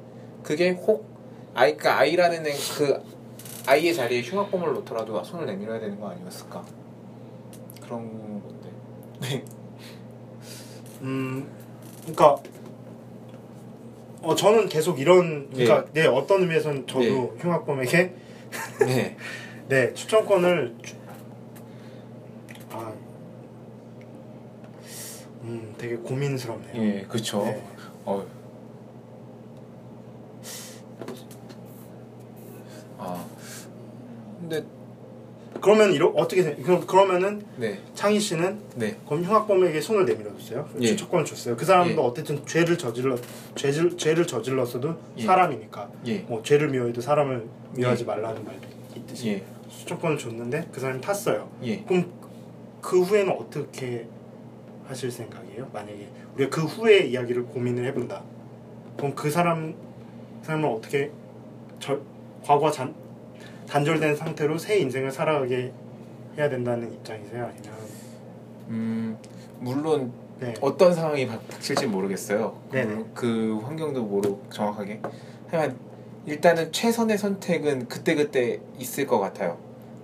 그게 0.43 0.69
혹 0.71 1.05
아이 1.53 1.75
그 1.75 1.89
아이라는 1.89 2.45
애- 2.45 2.53
그 2.77 3.01
아이의 3.65 3.93
자리에 3.93 4.21
흉악범을 4.21 4.73
놓더라도 4.73 5.23
손을 5.23 5.45
내밀어야 5.45 5.79
되는 5.79 5.99
거 5.99 6.09
아니었을까 6.09 6.63
그런 7.81 8.41
건데 8.41 8.69
네. 9.21 9.43
음, 11.01 11.49
그러니까 12.01 12.41
어 14.21 14.35
저는 14.35 14.69
계속 14.69 14.99
이런 14.99 15.49
그러니까 15.49 15.85
네, 15.93 16.05
어떤 16.05 16.41
의미에서는 16.41 16.87
저도 16.87 16.99
네. 16.99 17.31
흉악범에게 17.39 18.15
네. 18.85 19.17
네 19.67 19.93
추천권을 19.93 20.75
주... 20.81 20.95
아, 22.71 22.93
음, 25.43 25.73
되게 25.77 25.95
고민스럽네요. 25.95 26.81
예, 26.81 27.01
그렇죠. 27.07 27.43
네. 27.43 27.63
어. 28.05 28.25
아, 32.97 33.25
근데 34.53 34.67
그러면 35.61 35.93
이러 35.93 36.07
어떻게 36.09 36.43
생- 36.43 36.61
그럼 36.61 36.85
그러면은 36.85 37.41
네, 37.57 37.79
창희 37.95 38.19
씨는 38.19 38.59
네, 38.75 38.97
그럼 39.07 39.23
흉악범에게 39.23 39.79
손을 39.81 40.05
내밀어줬어요. 40.05 40.67
예. 40.81 40.87
추천권을 40.87 41.25
줬어요. 41.25 41.55
그 41.55 41.63
사람도 41.65 42.01
예. 42.01 42.05
어쨌든 42.05 42.45
죄를 42.45 42.77
저질러 42.77 43.15
죄를 43.55 43.95
죄를 43.97 44.27
저질렀어도 44.27 44.95
예. 45.17 45.23
사람이니까 45.23 45.89
예, 46.07 46.17
뭐 46.27 46.41
죄를 46.43 46.69
미워해도 46.69 47.01
사람을 47.01 47.47
미워하지 47.75 48.03
예. 48.03 48.05
말라는 48.07 48.43
말도 48.43 48.67
있듯이 48.95 49.27
예, 49.29 49.43
추천권을 49.69 50.17
줬는데 50.17 50.67
그 50.71 50.79
사람이 50.81 51.01
탔어요. 51.01 51.49
예. 51.63 51.81
그럼 51.83 52.11
그 52.81 53.01
후에는 53.01 53.31
어떻게 53.31 54.07
하실 54.87 55.09
생각이에요? 55.11 55.69
만약에 55.71 56.09
우리가 56.35 56.49
그 56.49 56.65
후의 56.65 57.09
이야기를 57.11 57.45
고민을 57.45 57.85
해본다. 57.85 58.21
그럼 58.97 59.15
그 59.15 59.29
사람 59.29 59.73
그 60.41 60.47
사람을 60.47 60.67
어떻게 60.67 61.09
절, 61.79 62.01
과거와 62.43 62.69
잔, 62.71 62.93
단절된 63.67 64.15
상태로 64.15 64.57
새 64.57 64.77
인생을 64.77 65.11
살아가게 65.11 65.71
해야 66.37 66.49
된다는 66.49 66.91
입장이세요? 66.93 67.43
아니면 67.45 67.73
음, 68.69 69.17
물론 69.59 70.11
네. 70.39 70.53
어떤 70.61 70.93
상황이 70.93 71.27
닥- 71.27 71.47
닥칠지 71.47 71.87
모르겠어요. 71.87 72.57
그, 72.71 73.11
그 73.13 73.59
환경도 73.63 74.03
모르고 74.03 74.43
정확하게. 74.49 74.99
하지만 75.45 75.77
일단은 76.25 76.71
최선의 76.71 77.17
선택은 77.17 77.87
그때 77.87 78.15
그때 78.15 78.59
있을 78.77 79.05
것 79.05 79.19
같아요. 79.19 79.57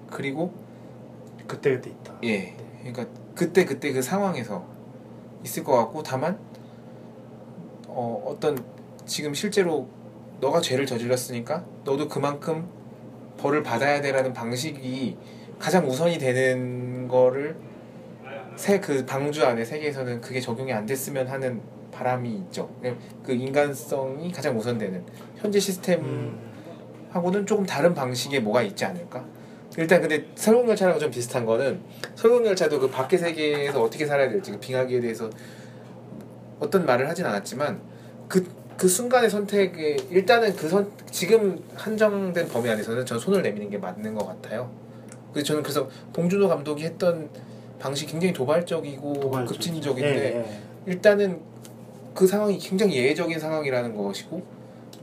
그리고 0.10 0.52
그때 1.48 1.72
그때 1.76 1.90
있다. 1.90 2.14
예, 2.24 2.56
그러니까 2.80 3.06
그때 3.36 3.66
그때 3.66 3.92
그 3.92 4.02
상황에서 4.02 4.66
있을 5.44 5.64
것 5.64 5.76
같고 5.78 6.04
다만 6.04 6.38
어, 7.88 8.24
어떤 8.28 8.64
지금 9.06 9.34
실제로 9.34 9.88
너가 10.40 10.62
죄를 10.62 10.86
저질렀으니까 10.86 11.66
너도 11.86 12.08
그만큼 12.08 12.68
벌을 13.40 13.64
받아야 13.64 14.02
돼라는 14.02 14.34
방식이 14.34 15.18
가장 15.58 15.88
우선이 15.88 16.18
되는 16.18 17.08
거를 17.08 17.56
새 18.56 18.82
그 18.82 19.06
방주 19.06 19.46
안에 19.46 19.64
세계에서는 19.64 20.20
그게 20.20 20.42
적용이 20.42 20.74
안 20.74 20.86
됐으면 20.86 21.28
하는 21.28 21.62
바람이 21.92 22.30
있죠. 22.36 22.70
그 23.24 23.32
인간성이 23.32 24.32
가장 24.32 24.58
우선되는 24.58 25.04
현재 25.38 25.60
시스템 25.60 26.02
음, 26.02 26.40
하고는 27.10 27.46
조금 27.46 27.66
다른 27.66 27.94
방식의 27.94 28.42
뭐가 28.42 28.62
있지 28.64 28.84
않을까? 28.84 29.24
일단 29.78 30.02
근데 30.02 30.26
설국열차랑 30.36 31.00
좀 31.00 31.10
비슷한 31.10 31.46
거는 31.46 31.80
설국열차도 32.16 32.80
그 32.80 32.90
밖의 32.90 33.18
세계에서 33.20 33.82
어떻게 33.82 34.06
살아야 34.06 34.30
될지 34.30 34.52
그 34.52 34.60
빙하기에 34.60 35.00
대해서 35.00 35.30
어떤 36.60 36.86
말을 36.86 37.08
하진 37.08 37.26
않았지만 37.26 37.80
그, 38.28 38.46
그 38.80 38.88
순간의 38.88 39.30
선택에 39.30 39.98
일단은 40.10 40.56
그 40.56 40.70
선, 40.70 40.90
지금 41.12 41.62
한정된 41.76 42.48
범위 42.48 42.70
안에서는 42.70 43.06
전 43.06 43.20
손을 43.20 43.42
내미는 43.42 43.70
게 43.70 43.78
맞는 43.78 44.16
것 44.16 44.26
같아요. 44.26 44.72
그 45.34 45.44
저는 45.44 45.62
그래서 45.62 45.90
봉준호 46.14 46.48
감독이 46.48 46.84
했던 46.86 47.30
방식이 47.80 48.14
굉장히 48.14 48.34
도발적이고 48.34 49.14
도발적이죠. 49.14 49.54
급진적인데 49.54 50.16
예, 50.16 50.38
예. 50.38 50.62
일단은 50.86 51.42
그 52.14 52.26
상황이 52.26 52.58
굉장히 52.58 52.96
예외적인 52.96 53.38
상황이라는 53.38 53.96
것이고 53.96 54.42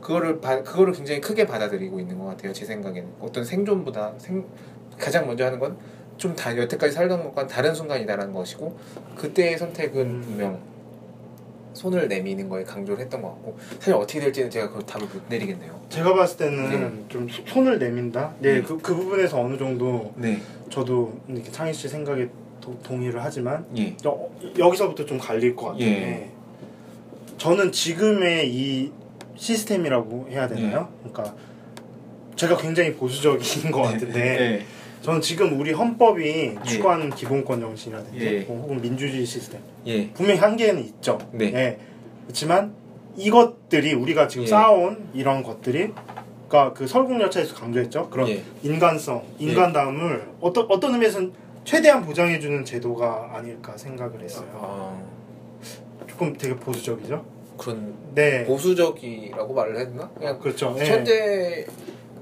그거를 0.01 0.41
바, 0.41 0.61
그거를 0.63 0.93
굉장히 0.93 1.21
크게 1.21 1.45
받아들이고 1.45 1.99
있는 1.99 2.19
것 2.19 2.25
같아요 2.25 2.53
제 2.53 2.65
생각에는 2.65 3.09
어떤 3.19 3.43
생존보다 3.43 4.13
생, 4.17 4.45
가장 4.97 5.25
먼저 5.27 5.45
하는 5.45 5.59
건 5.59 5.77
좀 6.17 6.35
다 6.35 6.55
여태까지 6.57 6.93
살던 6.93 7.23
것과는 7.23 7.47
다른 7.47 7.73
순간이다라는 7.73 8.33
것이고 8.33 8.75
그때의 9.15 9.57
선택은 9.57 10.01
음. 10.01 10.21
분명 10.21 10.59
손을 11.77 12.07
내미는 12.07 12.49
거에 12.49 12.63
강조를 12.63 13.03
했던 13.03 13.21
것 13.21 13.29
같고 13.29 13.57
사실 13.77 13.93
어떻게 13.93 14.19
될지는 14.19 14.49
제가 14.49 14.69
그 14.71 14.83
답을 14.83 15.05
못 15.07 15.21
내리겠네요. 15.29 15.79
제가 15.89 16.13
봤을 16.15 16.37
때는 16.37 17.05
좀 17.07 17.29
소- 17.29 17.43
손을 17.45 17.77
내민다. 17.77 18.33
네, 18.39 18.55
네. 18.55 18.61
그, 18.63 18.77
그 18.79 18.95
부분에서 18.95 19.39
어느 19.39 19.57
정도 19.57 20.11
네, 20.15 20.39
저도 20.69 21.19
이렇게 21.27 21.51
창희 21.51 21.71
씨 21.73 21.87
생각에 21.87 22.27
도- 22.59 22.77
동의를 22.83 23.23
하지만 23.23 23.65
예, 23.77 23.95
여, 24.05 24.27
여기서부터 24.57 25.05
좀 25.05 25.17
갈릴 25.19 25.55
것 25.55 25.67
같은데 25.67 25.85
예. 25.85 26.31
저는 27.37 27.71
지금의 27.71 28.49
이 28.51 28.91
시스템이라고 29.35 30.27
해야 30.31 30.47
되나요? 30.47 30.89
그러니까 31.03 31.35
제가 32.35 32.57
굉장히 32.57 32.93
보수적인 32.95 33.39
것 33.71 33.83
같은데 33.83 34.13
네, 34.13 34.65
저는 35.01 35.21
지금 35.21 35.59
우리 35.59 35.71
헌법이 35.71 36.55
추구하는 36.65 37.09
기본권 37.09 37.61
정신이라든지 37.61 38.25
예. 38.25 38.39
뭐 38.41 38.61
혹은 38.61 38.81
민주주의 38.81 39.25
시스템 39.25 39.61
예, 39.85 40.09
분명히 40.11 40.39
한계는 40.39 40.83
있죠. 40.85 41.17
네. 41.31 41.45
예. 41.53 41.79
그렇지만 42.25 42.73
이것들이 43.15 43.93
우리가 43.93 44.27
지금 44.27 44.43
예. 44.43 44.47
쌓아온 44.47 45.07
이런 45.13 45.43
것들이 45.43 45.93
그러니까 46.47 46.73
그 46.73 46.87
설국열차에서 46.87 47.55
강조했죠. 47.55 48.09
그런 48.09 48.27
예. 48.29 48.43
인간성, 48.63 49.23
인간다움을 49.39 50.27
어떤 50.41 50.65
어떤 50.69 50.93
의미에서는 50.93 51.33
최대한 51.63 52.05
보장해주는 52.05 52.63
제도가 52.63 53.31
아닐까 53.33 53.77
생각을 53.77 54.21
했어요. 54.21 54.47
아, 54.53 55.01
조금 56.07 56.35
되게 56.37 56.55
보수적이죠. 56.55 57.25
그런 57.57 57.93
네, 58.15 58.45
보수적이라고 58.45 59.53
말을 59.53 59.73
되나? 59.73 60.09
그냥 60.17 60.39
그렇죠. 60.39 60.75
예. 60.79 60.85
현재 60.85 61.65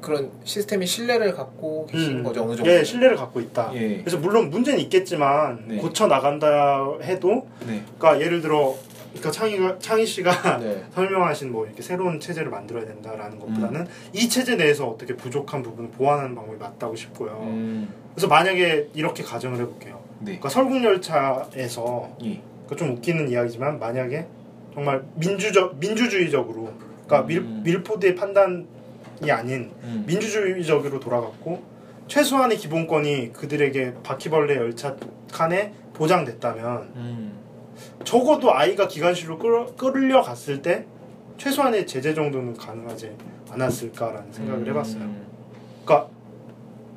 그런 0.05 0.29
시스템이 0.43 0.85
신뢰를 0.85 1.33
갖고 1.33 1.87
계신 1.87 2.19
음, 2.19 2.23
거죠 2.23 2.43
어느 2.43 2.55
정도. 2.55 2.71
예, 2.71 2.83
신뢰를 2.83 3.15
갖고 3.15 3.39
있다. 3.39 3.71
예. 3.73 3.97
그래서 3.97 4.19
물론 4.19 4.51
문제는 4.51 4.79
있겠지만 4.81 5.63
네. 5.67 5.77
고쳐 5.77 6.05
나간다 6.05 6.99
해도, 7.01 7.47
네. 7.65 7.83
그러니까 7.97 8.23
예를 8.23 8.39
들어, 8.39 8.75
그러니까 9.09 9.31
창희가 9.31 9.79
창희 9.79 10.05
씨가 10.05 10.59
네. 10.59 10.83
설명하신 10.93 11.51
뭐 11.51 11.65
이렇게 11.65 11.81
새로운 11.81 12.19
체제를 12.19 12.51
만들어야 12.51 12.85
된다라는 12.85 13.39
것보다는 13.39 13.81
음. 13.81 13.87
이 14.13 14.29
체제 14.29 14.55
내에서 14.55 14.87
어떻게 14.87 15.15
부족한 15.15 15.63
부분을 15.63 15.89
보완하는 15.89 16.35
방법이 16.35 16.59
맞다고 16.59 16.95
싶고요. 16.95 17.39
음. 17.41 17.91
그래서 18.13 18.27
만약에 18.27 18.89
이렇게 18.93 19.23
가정을 19.23 19.59
해볼게요. 19.59 20.03
네. 20.19 20.37
그러니까 20.37 20.49
설국열차에서 20.49 22.09
예. 22.25 22.41
그좀 22.69 22.91
웃기는 22.91 23.27
이야기지만 23.29 23.79
만약에 23.79 24.27
정말 24.75 25.03
민주적 25.15 25.79
민주주의적으로 25.79 26.73
그러니까 27.07 27.27
밀, 27.27 27.39
음. 27.39 27.61
밀포드의 27.63 28.15
판단 28.15 28.67
이 29.23 29.31
아닌 29.31 29.71
음. 29.83 30.03
민주주의적으로 30.07 30.99
돌아갔고 30.99 31.63
최소한의 32.07 32.57
기본권이 32.57 33.33
그들에게 33.33 33.95
바퀴벌레 34.03 34.55
열차 34.55 34.95
칸에 35.31 35.73
보장됐다면 35.93 36.81
음. 36.95 37.39
적어도 38.03 38.53
아이가 38.53 38.87
기관실로 38.87 39.39
끌어, 39.39 39.75
끌려갔을 39.75 40.61
때 40.61 40.85
최소한의 41.37 41.87
제재 41.87 42.13
정도는 42.13 42.55
가능하지 42.55 43.11
않았을까라는 43.51 44.31
생각을 44.31 44.67
해봤어요. 44.67 45.01
음. 45.01 45.25
그러니까 45.83 46.09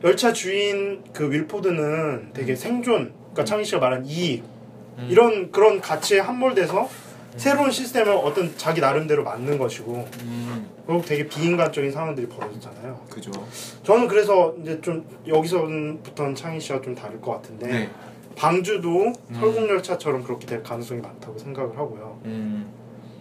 열차 0.04 0.32
주인 0.32 1.02
그 1.12 1.30
윌포드는 1.30 2.30
되게 2.32 2.52
음. 2.52 2.56
생존, 2.56 3.12
그러니까 3.32 3.42
음. 3.42 3.44
창희 3.44 3.64
씨가 3.64 3.80
말한 3.80 4.06
이익, 4.06 4.44
음. 4.98 5.08
이런 5.10 5.50
그런 5.50 5.80
가치에 5.80 6.20
함몰돼서 6.20 6.88
새로운 7.36 7.70
시스템을 7.70 8.12
어떤 8.12 8.56
자기 8.56 8.80
나름대로 8.80 9.22
만든 9.22 9.58
것이고 9.58 10.08
음, 10.22 10.68
결국 10.86 11.04
되게 11.06 11.26
비인간적인 11.28 11.90
상황들이 11.92 12.26
벌어졌잖아요. 12.28 13.00
그죠. 13.10 13.30
저는 13.84 14.08
그래서 14.08 14.54
이제 14.62 14.80
좀 14.80 15.04
여기서부터는 15.26 16.34
창희 16.34 16.58
씨가 16.60 16.80
좀 16.80 16.94
다를 16.94 17.20
것 17.20 17.32
같은데 17.32 17.66
네. 17.66 17.90
방주도 18.34 19.12
설국열차처럼 19.34 20.22
그렇게 20.24 20.46
될 20.46 20.62
가능성이 20.62 21.00
많다고 21.00 21.38
생각을 21.38 21.76
하고요. 21.76 22.20
음, 22.24 22.72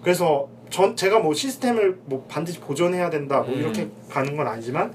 그래서 0.01 0.47
전 0.70 0.95
제가 0.95 1.20
뭐 1.20 1.34
시스템을 1.34 1.99
뭐 2.05 2.26
반드시 2.30 2.60
보존해야 2.60 3.10
된다 3.10 3.41
뭐 3.41 3.53
음. 3.53 3.60
이렇게 3.60 3.89
가는 4.10 4.36
건 4.36 4.47
아니지만 4.47 4.93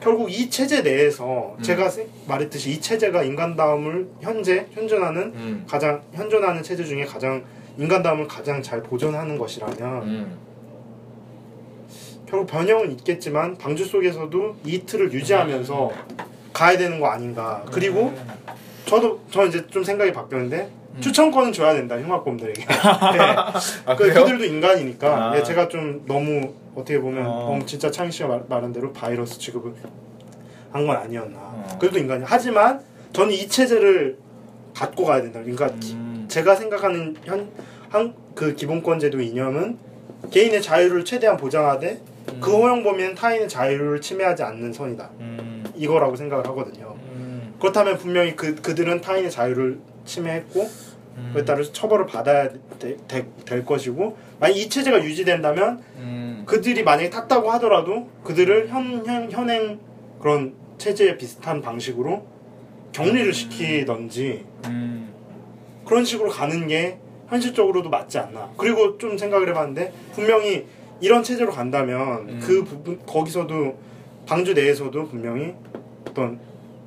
결국 0.00 0.30
이 0.30 0.50
체제 0.50 0.82
내에서 0.82 1.54
음. 1.58 1.62
제가 1.62 1.88
세- 1.88 2.06
말했듯이 2.28 2.70
이 2.72 2.80
체제가 2.80 3.22
인간다움을 3.22 4.08
현재 4.20 4.66
현존하는 4.72 5.22
음, 5.34 5.64
가장 5.68 6.02
현존하는 6.12 6.62
체제 6.62 6.84
중에 6.84 7.04
가장 7.04 7.42
인간다움을 7.78 8.28
가장 8.28 8.62
잘 8.62 8.82
보존하는 8.82 9.36
것이라면 9.38 10.02
음, 10.02 10.38
결국 12.26 12.46
변형은 12.46 12.90
있겠지만 12.92 13.56
방주 13.58 13.84
속에서도 13.84 14.56
이 14.64 14.80
틀을 14.84 15.12
유지하면서 15.12 15.90
가야 16.52 16.78
되는 16.78 17.00
거 17.00 17.08
아닌가 17.08 17.64
그리고 17.70 18.08
음. 18.16 18.26
저도 18.86 19.20
저 19.30 19.44
이제 19.46 19.66
좀 19.68 19.82
생각이 19.82 20.12
바뀌었는데 20.12 20.70
음. 20.96 21.00
추천권은 21.00 21.52
줘야 21.52 21.74
된다 21.74 21.96
흉악범들에게 21.98 22.64
네. 22.64 22.70
아, 22.76 23.52
그, 23.96 24.04
그래요? 24.04 24.24
그들도 24.24 24.44
인간이니까 24.44 25.30
아. 25.32 25.36
예, 25.36 25.42
제가 25.42 25.68
좀 25.68 26.02
너무 26.06 26.52
어떻게 26.74 27.00
보면 27.00 27.26
어. 27.26 27.30
어, 27.30 27.58
진짜 27.66 27.90
창희 27.90 28.10
씨가 28.12 28.28
말, 28.28 28.42
말한 28.48 28.72
대로 28.72 28.92
바이러스 28.92 29.38
취급을 29.38 29.72
한 30.72 30.86
건 30.86 30.96
아니었나 30.96 31.38
어. 31.38 31.78
그래도 31.80 31.98
인간이 31.98 32.24
하지만 32.26 32.80
저는 33.12 33.32
이 33.32 33.48
체제를 33.48 34.18
갖고 34.74 35.04
가야 35.04 35.22
된다 35.22 35.40
그러니까 35.40 35.66
음, 35.66 36.13
제가 36.34 36.56
생각하는 36.56 37.14
현, 37.24 37.48
한, 37.90 38.12
그 38.34 38.56
기본권제도 38.56 39.20
이념은 39.20 39.78
개인의 40.32 40.62
자유를 40.62 41.04
최대한 41.04 41.36
보장하되 41.36 42.00
그 42.40 42.50
허용 42.50 42.82
범위는 42.82 43.14
타인의 43.14 43.48
자유를 43.48 44.00
침해하지 44.00 44.42
않는 44.42 44.72
선이다. 44.72 45.10
음, 45.20 45.64
이거라고 45.76 46.16
생각을 46.16 46.44
하거든요. 46.48 46.96
음, 47.12 47.54
그렇다면 47.60 47.98
분명히 47.98 48.34
그, 48.34 48.56
그들은 48.56 49.00
타인의 49.00 49.30
자유를 49.30 49.78
침해했고 50.06 50.68
음, 51.18 51.30
그에 51.34 51.44
따라서 51.44 51.70
처벌을 51.70 52.06
받아야 52.06 52.48
되- 52.80 52.96
되- 53.06 53.26
될 53.44 53.64
것이고 53.64 54.16
만약 54.40 54.56
이 54.56 54.68
체제가 54.68 55.04
유지된다면 55.04 55.84
음, 55.98 56.42
그들이 56.46 56.82
만약에 56.82 57.10
탔다고 57.10 57.48
하더라도 57.52 58.08
그들을 58.24 58.70
현, 58.70 59.06
현, 59.06 59.30
현행 59.30 59.78
그런 60.20 60.54
체제에 60.78 61.16
비슷한 61.16 61.62
방식으로 61.62 62.26
격리를 62.90 63.32
시키던지 63.32 64.44
음, 64.66 65.13
그런 65.84 66.04
식으로 66.04 66.30
가는 66.30 66.66
게 66.66 66.98
현실적으로도 67.28 67.90
맞지 67.90 68.18
않나 68.18 68.50
그리고 68.56 68.98
좀 68.98 69.16
생각을 69.16 69.48
해봤는데 69.48 69.92
분명히 70.12 70.66
이런 71.00 71.22
체제로 71.22 71.50
간다면 71.52 72.28
음. 72.28 72.40
그 72.42 72.64
부분 72.64 73.04
거기서도 73.04 73.76
방주 74.26 74.54
내에서도 74.54 75.06
분명히 75.08 75.54
어떤 76.08 76.38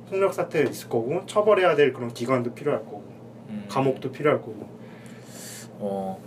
폭력 0.08 0.32
사태가 0.32 0.70
있을 0.70 0.88
거고 0.88 1.24
처벌해야 1.26 1.76
될 1.76 1.92
그런 1.92 2.12
기관도 2.12 2.54
필요할 2.54 2.80
거고 2.84 3.04
음. 3.48 3.66
감옥도 3.68 4.10
필요할 4.10 4.40
거고 4.40 4.68
어, 5.80 6.20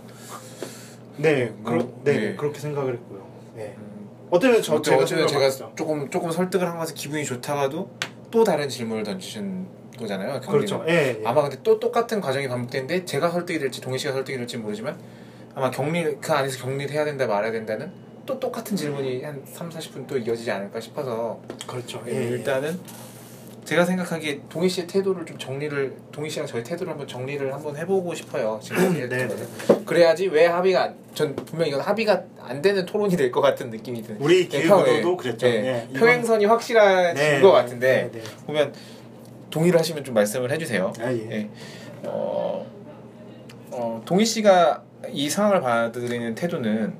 네, 1.18 1.44
음, 1.44 1.62
그러, 1.62 1.76
뭐, 1.76 2.00
네, 2.04 2.12
네. 2.12 2.36
그렇게 2.36 2.58
생각을 2.58 2.94
했고요. 2.94 3.26
네. 3.54 3.74
음, 3.76 4.08
어때요? 4.30 4.62
저 4.62 4.80
제가 4.80 5.04
제가. 5.04 5.74
조금 5.74 6.08
조금 6.08 6.30
설득을 6.30 6.66
한 6.66 6.78
것에 6.78 6.94
기분이 6.94 7.24
좋다가도 7.24 7.90
또 8.30 8.44
다른 8.44 8.68
질문을 8.68 9.02
던지신 9.02 9.66
거잖아요. 10.02 10.40
경리는. 10.40 10.50
그렇죠. 10.50 10.84
예, 10.88 11.18
예. 11.20 11.22
아마 11.24 11.42
근데 11.42 11.56
또 11.62 11.80
똑같은 11.80 12.20
과정이 12.20 12.48
반복되는데 12.48 13.04
제가 13.04 13.30
설득이 13.30 13.58
될지 13.58 13.80
동희 13.80 13.98
씨가 13.98 14.12
설득이 14.12 14.36
될지 14.36 14.56
모르지만 14.58 14.96
아마 15.54 15.70
격리 15.70 16.16
그 16.20 16.32
안에서 16.32 16.62
격리를 16.64 16.90
해야 16.92 17.04
된다 17.04 17.26
말아야 17.26 17.52
된다는 17.52 17.90
또 18.26 18.38
똑같은 18.38 18.76
질문이 18.76 19.22
한 19.24 19.42
3, 19.50 19.68
40분 19.70 20.06
또 20.06 20.16
이어지지 20.18 20.50
않을까 20.50 20.78
싶어서 20.80 21.40
그렇죠. 21.66 22.02
예, 22.06 22.12
예, 22.12 22.16
예. 22.16 22.28
일단은 22.30 22.78
제가 23.64 23.84
생각하기에 23.84 24.40
동희 24.48 24.68
씨의 24.68 24.88
태도를 24.88 25.24
좀 25.24 25.38
정리를 25.38 25.94
동희 26.10 26.28
씨랑 26.28 26.48
저의 26.48 26.64
태도를 26.64 26.90
한번 26.90 27.06
정리를 27.06 27.52
한번 27.54 27.76
해보고 27.76 28.12
싶어요. 28.14 28.58
지금 28.62 28.92
네, 29.08 29.08
네. 29.08 29.28
그래야지 29.86 30.26
왜 30.28 30.46
합의가 30.46 30.82
안- 30.84 30.96
전 31.14 31.36
분명 31.36 31.66
히 31.66 31.70
이건 31.70 31.80
합의가 31.82 32.22
안 32.40 32.60
되는 32.62 32.84
토론이 32.86 33.16
될 33.16 33.30
것 33.30 33.40
같은 33.40 33.70
느낌이 33.70 34.02
드는. 34.02 34.20
우리 34.20 34.48
네, 34.48 34.58
기획도도 34.62 35.00
평- 35.02 35.16
그랬죠. 35.16 35.46
예, 35.46 35.50
예, 35.52 35.86
이건- 35.90 36.00
평행선이 36.00 36.44
확실하신 36.46 37.14
네, 37.14 37.40
것 37.40 37.52
같은데 37.52 38.10
네, 38.12 38.18
네. 38.20 38.24
보면 38.46 38.72
동의를 39.52 39.78
하시면 39.78 40.02
좀 40.02 40.14
말씀을 40.14 40.50
해주세요. 40.50 40.92
아, 40.98 41.12
예. 41.12 41.30
예. 41.30 41.50
어, 42.04 42.66
어, 43.70 44.02
동희 44.04 44.24
씨가 44.24 44.82
이 45.12 45.30
상황을 45.30 45.60
받아들이는 45.60 46.34
태도는 46.34 46.94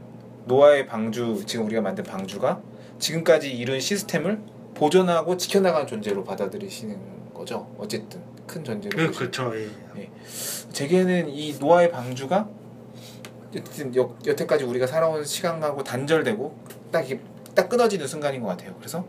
노아의 0.44 0.86
방주 0.86 1.42
지금 1.46 1.66
우리가 1.66 1.80
만든 1.80 2.04
방주가 2.04 2.60
지금까지 2.98 3.52
이룬 3.52 3.80
시스템을 3.80 4.40
보존하고 4.74 5.36
지켜나가는 5.36 5.86
존재로 5.86 6.22
받아들이시는 6.24 7.32
거죠. 7.34 7.68
어쨌든 7.78 8.20
큰 8.46 8.62
존재로. 8.62 8.96
그, 8.96 9.06
보시는. 9.06 9.30
그렇죠. 9.30 9.52
예. 9.96 10.10
제게는 10.72 11.28
이 11.30 11.56
노아의 11.58 11.90
방주가 11.90 12.48
어쨌든 13.50 13.94
여, 13.96 14.16
여태까지 14.26 14.64
우리가 14.64 14.86
살아온 14.86 15.24
시간하고 15.24 15.82
단절되고 15.84 16.56
딱, 16.90 17.08
이렇게 17.08 17.22
딱 17.54 17.68
끊어지는 17.68 18.06
순간인 18.06 18.42
것 18.42 18.48
같아요. 18.48 18.74
그래서 18.78 19.04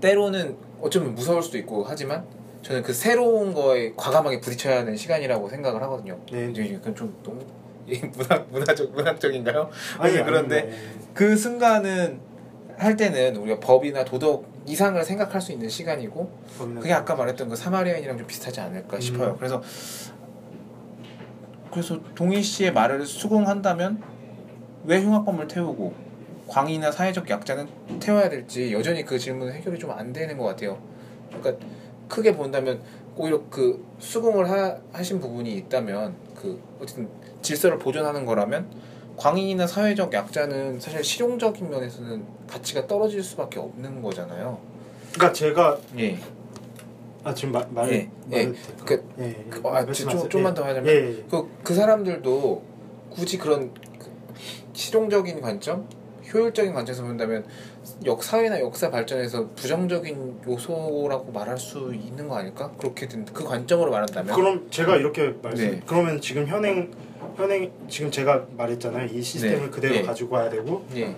때로는 0.00 0.56
어쩌면 0.80 1.14
무서울 1.14 1.42
수도 1.42 1.58
있고 1.58 1.84
하지만 1.86 2.24
저는 2.62 2.82
그 2.82 2.92
새로운 2.92 3.54
거에 3.54 3.92
과감하게 3.96 4.40
부딪혀야 4.40 4.78
하는 4.78 4.96
시간이라고 4.96 5.48
생각을 5.48 5.82
하거든요. 5.82 6.18
네. 6.30 6.52
이건 6.56 6.94
좀 6.94 7.16
너무 7.22 7.40
이 7.86 8.00
문학 8.16 8.48
문화적 8.50 8.92
문학적인가요? 8.92 9.70
아니, 9.98 10.14
그런데 10.24 10.60
아니, 10.62 10.70
네. 10.70 10.76
그 11.14 11.36
순간은 11.36 12.18
할 12.76 12.96
때는 12.96 13.36
우리가 13.36 13.60
법이나 13.60 14.04
도덕 14.04 14.44
이상을 14.66 15.02
생각할 15.04 15.40
수 15.40 15.52
있는 15.52 15.68
시간이고 15.68 16.30
그게 16.58 16.92
아까 16.92 17.14
말했던 17.14 17.48
그 17.48 17.54
사마리아인이랑 17.54 18.18
좀 18.18 18.26
비슷하지 18.26 18.60
않을까 18.60 18.98
싶어요. 18.98 19.30
음. 19.30 19.36
그래서 19.36 19.62
그래서 21.70 22.00
동희 22.14 22.42
씨의 22.42 22.72
말을 22.72 23.06
수긍한다면 23.06 24.02
왜 24.84 25.00
흉악범을 25.00 25.46
태우고 25.46 25.94
광이나 26.48 26.92
사회적 26.92 27.28
약자는 27.28 27.68
태워야 28.00 28.28
될지 28.28 28.72
여전히 28.72 29.04
그 29.04 29.18
질문은 29.18 29.52
해결이 29.54 29.78
좀 29.78 29.90
안 29.90 30.12
되는 30.12 30.36
것 30.36 30.44
같아요. 30.44 30.78
그러니까 31.30 31.64
크게 32.08 32.34
본다면 32.36 32.80
오히려 33.16 33.42
그 33.50 33.84
수긍을 33.98 34.48
하, 34.50 34.76
하신 34.92 35.20
부분이 35.20 35.54
있다면 35.56 36.14
그 36.34 36.60
어쨌든 36.80 37.08
질서를 37.42 37.78
보존하는 37.78 38.26
거라면 38.26 38.68
광인이나 39.16 39.66
사회적 39.66 40.12
약자는 40.12 40.78
사실 40.78 41.02
실용적인 41.02 41.70
면에서는 41.70 42.24
가치가 42.46 42.86
떨어질 42.86 43.22
수밖에 43.22 43.58
없는 43.58 44.02
거잖아요. 44.02 44.58
그러니까 45.14 45.32
제가 45.32 45.78
예. 45.98 46.18
아 47.24 47.32
지금 47.34 47.52
말 47.52 47.66
말. 47.70 47.90
예, 47.92 48.08
말- 48.26 48.40
예. 48.40 48.52
그, 48.84 49.04
예, 49.18 49.24
예. 49.24 49.44
그, 49.50 49.60
아. 49.66 49.84
좀, 49.86 50.28
좀만 50.28 50.52
더 50.54 50.62
예. 50.62 50.66
하자면 50.68 50.88
예, 50.94 51.18
예. 51.18 51.24
그, 51.30 51.48
그 51.62 51.74
사람들도 51.74 52.62
굳이 53.10 53.38
그런 53.38 53.72
그 53.98 54.10
실용적인 54.74 55.40
관점, 55.40 55.88
효율적인 56.32 56.72
관점에서 56.72 57.02
본다면 57.04 57.44
역 58.04 58.22
사회나 58.22 58.60
역사 58.60 58.90
발전에서 58.90 59.48
부정적인 59.54 60.40
요소라고 60.46 61.30
말할 61.32 61.58
수 61.58 61.92
있는 61.94 62.28
거 62.28 62.36
아닐까? 62.36 62.70
그렇게 62.78 63.06
된, 63.08 63.24
그 63.26 63.44
관점으로 63.44 63.90
말한다면 63.90 64.34
그럼 64.34 64.66
제가 64.70 64.96
이렇게 64.96 65.34
말씀. 65.42 65.70
네. 65.70 65.80
그러면 65.86 66.20
지금 66.20 66.46
현행 66.46 66.90
현행 67.36 67.70
지금 67.88 68.10
제가 68.10 68.46
말했잖아요. 68.56 69.08
이 69.12 69.22
시스템을 69.22 69.66
네. 69.66 69.70
그대로 69.70 69.94
예. 69.96 70.02
가지고 70.02 70.36
와야 70.36 70.48
되고 70.50 70.84
예, 70.96 71.14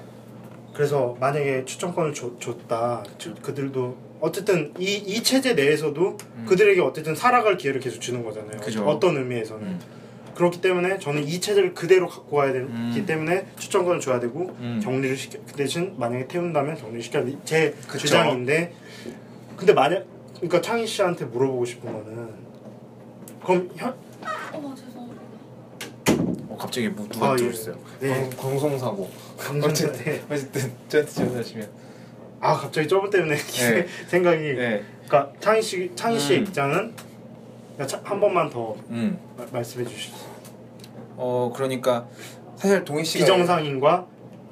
그래서 0.74 1.16
만약에 1.20 1.64
추천권을 1.64 2.12
줬, 2.12 2.40
줬다. 2.40 3.04
저- 3.18 3.34
그들도 3.34 3.96
어쨌든 4.20 4.72
이, 4.78 4.94
이 4.96 5.22
체제 5.22 5.54
내에서도 5.54 6.16
음. 6.36 6.46
그들에게 6.48 6.80
어쨌든 6.80 7.14
살아갈 7.14 7.56
기회를 7.56 7.80
계속 7.80 8.00
주는 8.00 8.24
거잖아요. 8.24 8.60
그죠. 8.60 8.84
어떤 8.84 9.16
의미에서는. 9.16 9.62
음. 9.64 9.80
그렇기 10.38 10.60
때문에 10.60 11.00
저는 11.00 11.24
이 11.26 11.40
체제를 11.40 11.74
그대로 11.74 12.06
갖고 12.06 12.36
와야 12.36 12.52
되기 12.52 12.64
음. 12.68 13.04
때문에 13.04 13.48
추천권을 13.58 13.98
줘야 13.98 14.20
되고 14.20 14.54
음. 14.60 14.80
격리를 14.80 15.16
시켜 15.16 15.36
그 15.44 15.54
대신 15.54 15.96
만약에 15.98 16.28
태운다면 16.28 16.76
격리를 16.76 17.02
시켜야 17.02 17.24
돼. 17.24 17.36
제 17.44 17.74
그쵸. 17.88 17.98
주장인데 17.98 18.72
근데 19.56 19.72
만약 19.72 20.04
그러니까 20.36 20.60
창희 20.60 20.86
씨한테 20.86 21.24
물어보고 21.24 21.64
싶은 21.64 21.92
거는 21.92 22.28
그럼 23.44 23.68
현 23.74 23.92
어머 24.52 24.72
죄송합니다. 24.76 25.22
어, 26.50 26.56
갑자기 26.56 26.88
뭐 26.88 27.08
누가 27.10 27.30
아, 27.30 27.32
예. 27.32 27.36
들어오셨어요? 27.38 27.76
네. 27.98 28.08
방, 28.08 28.30
방송사고. 28.30 29.10
어쨌든 29.64 30.20
어쨌든 30.30 30.72
저한테 30.88 31.12
전화하시면. 31.12 31.68
아 32.40 32.54
갑자기 32.56 32.86
저번 32.86 33.10
때문에 33.10 33.34
네. 33.74 33.86
생각이 34.06 34.38
네. 34.54 34.84
그러니까 35.08 35.32
창희 35.40 35.60
씨 35.60 35.90
창희 35.96 36.16
씨의 36.20 36.38
음. 36.38 36.44
입장은 36.44 36.94
한 38.04 38.20
번만 38.20 38.48
더 38.48 38.76
음. 38.90 39.18
마- 39.36 39.44
말씀해 39.50 39.84
주시죠. 39.84 40.27
어 41.18 41.52
그러니까 41.54 42.06
사실 42.56 42.84
동희 42.84 43.04
씨가 43.04 43.24
비정상인과. 43.24 44.06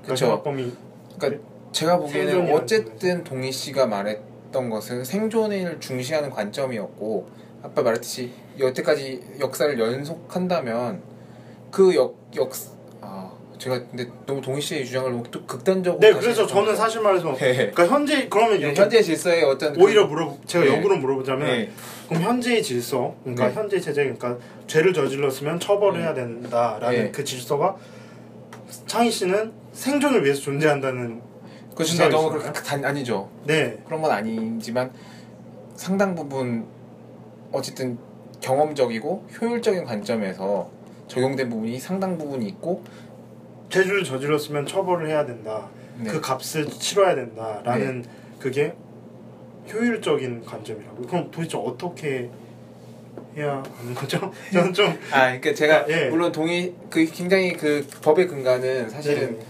흉악범이 0.08 0.72
그러니까 1.18 1.42
제가 1.72 1.98
보기에는 1.98 2.52
어쨌든 2.54 3.24
동희 3.24 3.50
씨가 3.50 3.86
말했던 3.86 4.70
것은 4.70 5.04
생존을 5.04 5.80
중시하는 5.80 6.30
관점이었고 6.30 7.26
아까 7.62 7.82
말했듯이 7.82 8.30
여태까지 8.58 9.38
역사를 9.40 9.78
연속한다면 9.78 11.02
그 11.70 11.94
역역 11.94 12.52
아 12.52 12.76
제가 13.59 13.80
근데 13.90 14.07
너무 14.26 14.40
동희 14.40 14.61
씨의 14.61 14.84
주장을 14.86 15.11
너무 15.11 15.22
또 15.30 15.44
극단적으로 15.44 16.00
네, 16.00 16.12
그래서 16.12 16.46
저는 16.46 16.66
것 16.66 16.76
사실 16.76 17.00
말해서. 17.00 17.34
네. 17.34 17.54
그러니까 17.54 17.86
현재 17.86 18.28
그러면 18.28 18.54
네, 18.54 18.66
이렇게 18.66 18.80
현재 18.80 19.02
질서의 19.02 19.44
어떤 19.44 19.80
오히려 19.80 20.07
물어 20.07 20.36
제가 20.46 20.64
네. 20.64 20.76
역으로 20.76 20.98
물어보자면 20.98 21.46
네. 21.46 21.70
그럼 22.09 22.22
현재의 22.22 22.62
질서, 22.62 23.14
그러니까 23.22 23.48
네. 23.48 23.54
현재 23.54 23.80
체제, 23.80 24.02
그러니까 24.02 24.36
죄를 24.66 24.92
저질렀으면 24.92 25.59
처벌해야 25.59 26.14
된다라는 26.14 27.04
네. 27.04 27.11
그 27.11 27.24
질서가 27.24 27.76
창희 28.86 29.11
씨는 29.11 29.52
생존을 29.72 30.24
위해서 30.24 30.40
존재한다는 30.42 31.20
그 31.74 31.84
생각이 31.84 32.14
너무? 32.14 32.30
그렇게 32.30 32.62
단 32.62 32.84
아니죠. 32.84 33.28
네, 33.44 33.78
그런 33.86 34.00
건 34.02 34.11
아니지만 34.11 34.90
상당 35.74 36.14
부분 36.14 36.66
어쨌든 37.52 37.98
경험적이고 38.40 39.26
효율적인 39.40 39.84
관점에서 39.84 40.70
적용된 41.09 41.48
부분이 41.50 41.78
상당 41.78 42.18
부분이 42.18 42.46
있고 42.46 42.82
죄를 43.68 44.04
저질렀으면 44.04 44.66
처벌을 44.66 45.08
해야 45.08 45.24
된다. 45.24 45.68
네. 45.98 46.10
그 46.10 46.20
값을 46.20 46.66
치러야 46.66 47.14
된다라는 47.14 48.04
그게 48.38 48.74
효율적인 49.72 50.44
관점이라고. 50.44 51.02
그럼 51.02 51.30
도대체 51.30 51.56
어떻게 51.56 52.30
해야 53.36 53.62
하는 53.78 53.94
거죠? 53.94 54.32
저는 54.52 54.72
좀 54.72 54.86
아, 55.10 55.26
그러니까 55.26 55.54
제가 55.54 55.86
예. 55.88 56.08
물론 56.08 56.32
동의 56.32 56.74
그 56.90 57.04
굉장히 57.06 57.52
그 57.52 57.86
법의 58.02 58.28
근간은 58.28 58.88
사실은 58.88 59.38
네. 59.38 59.46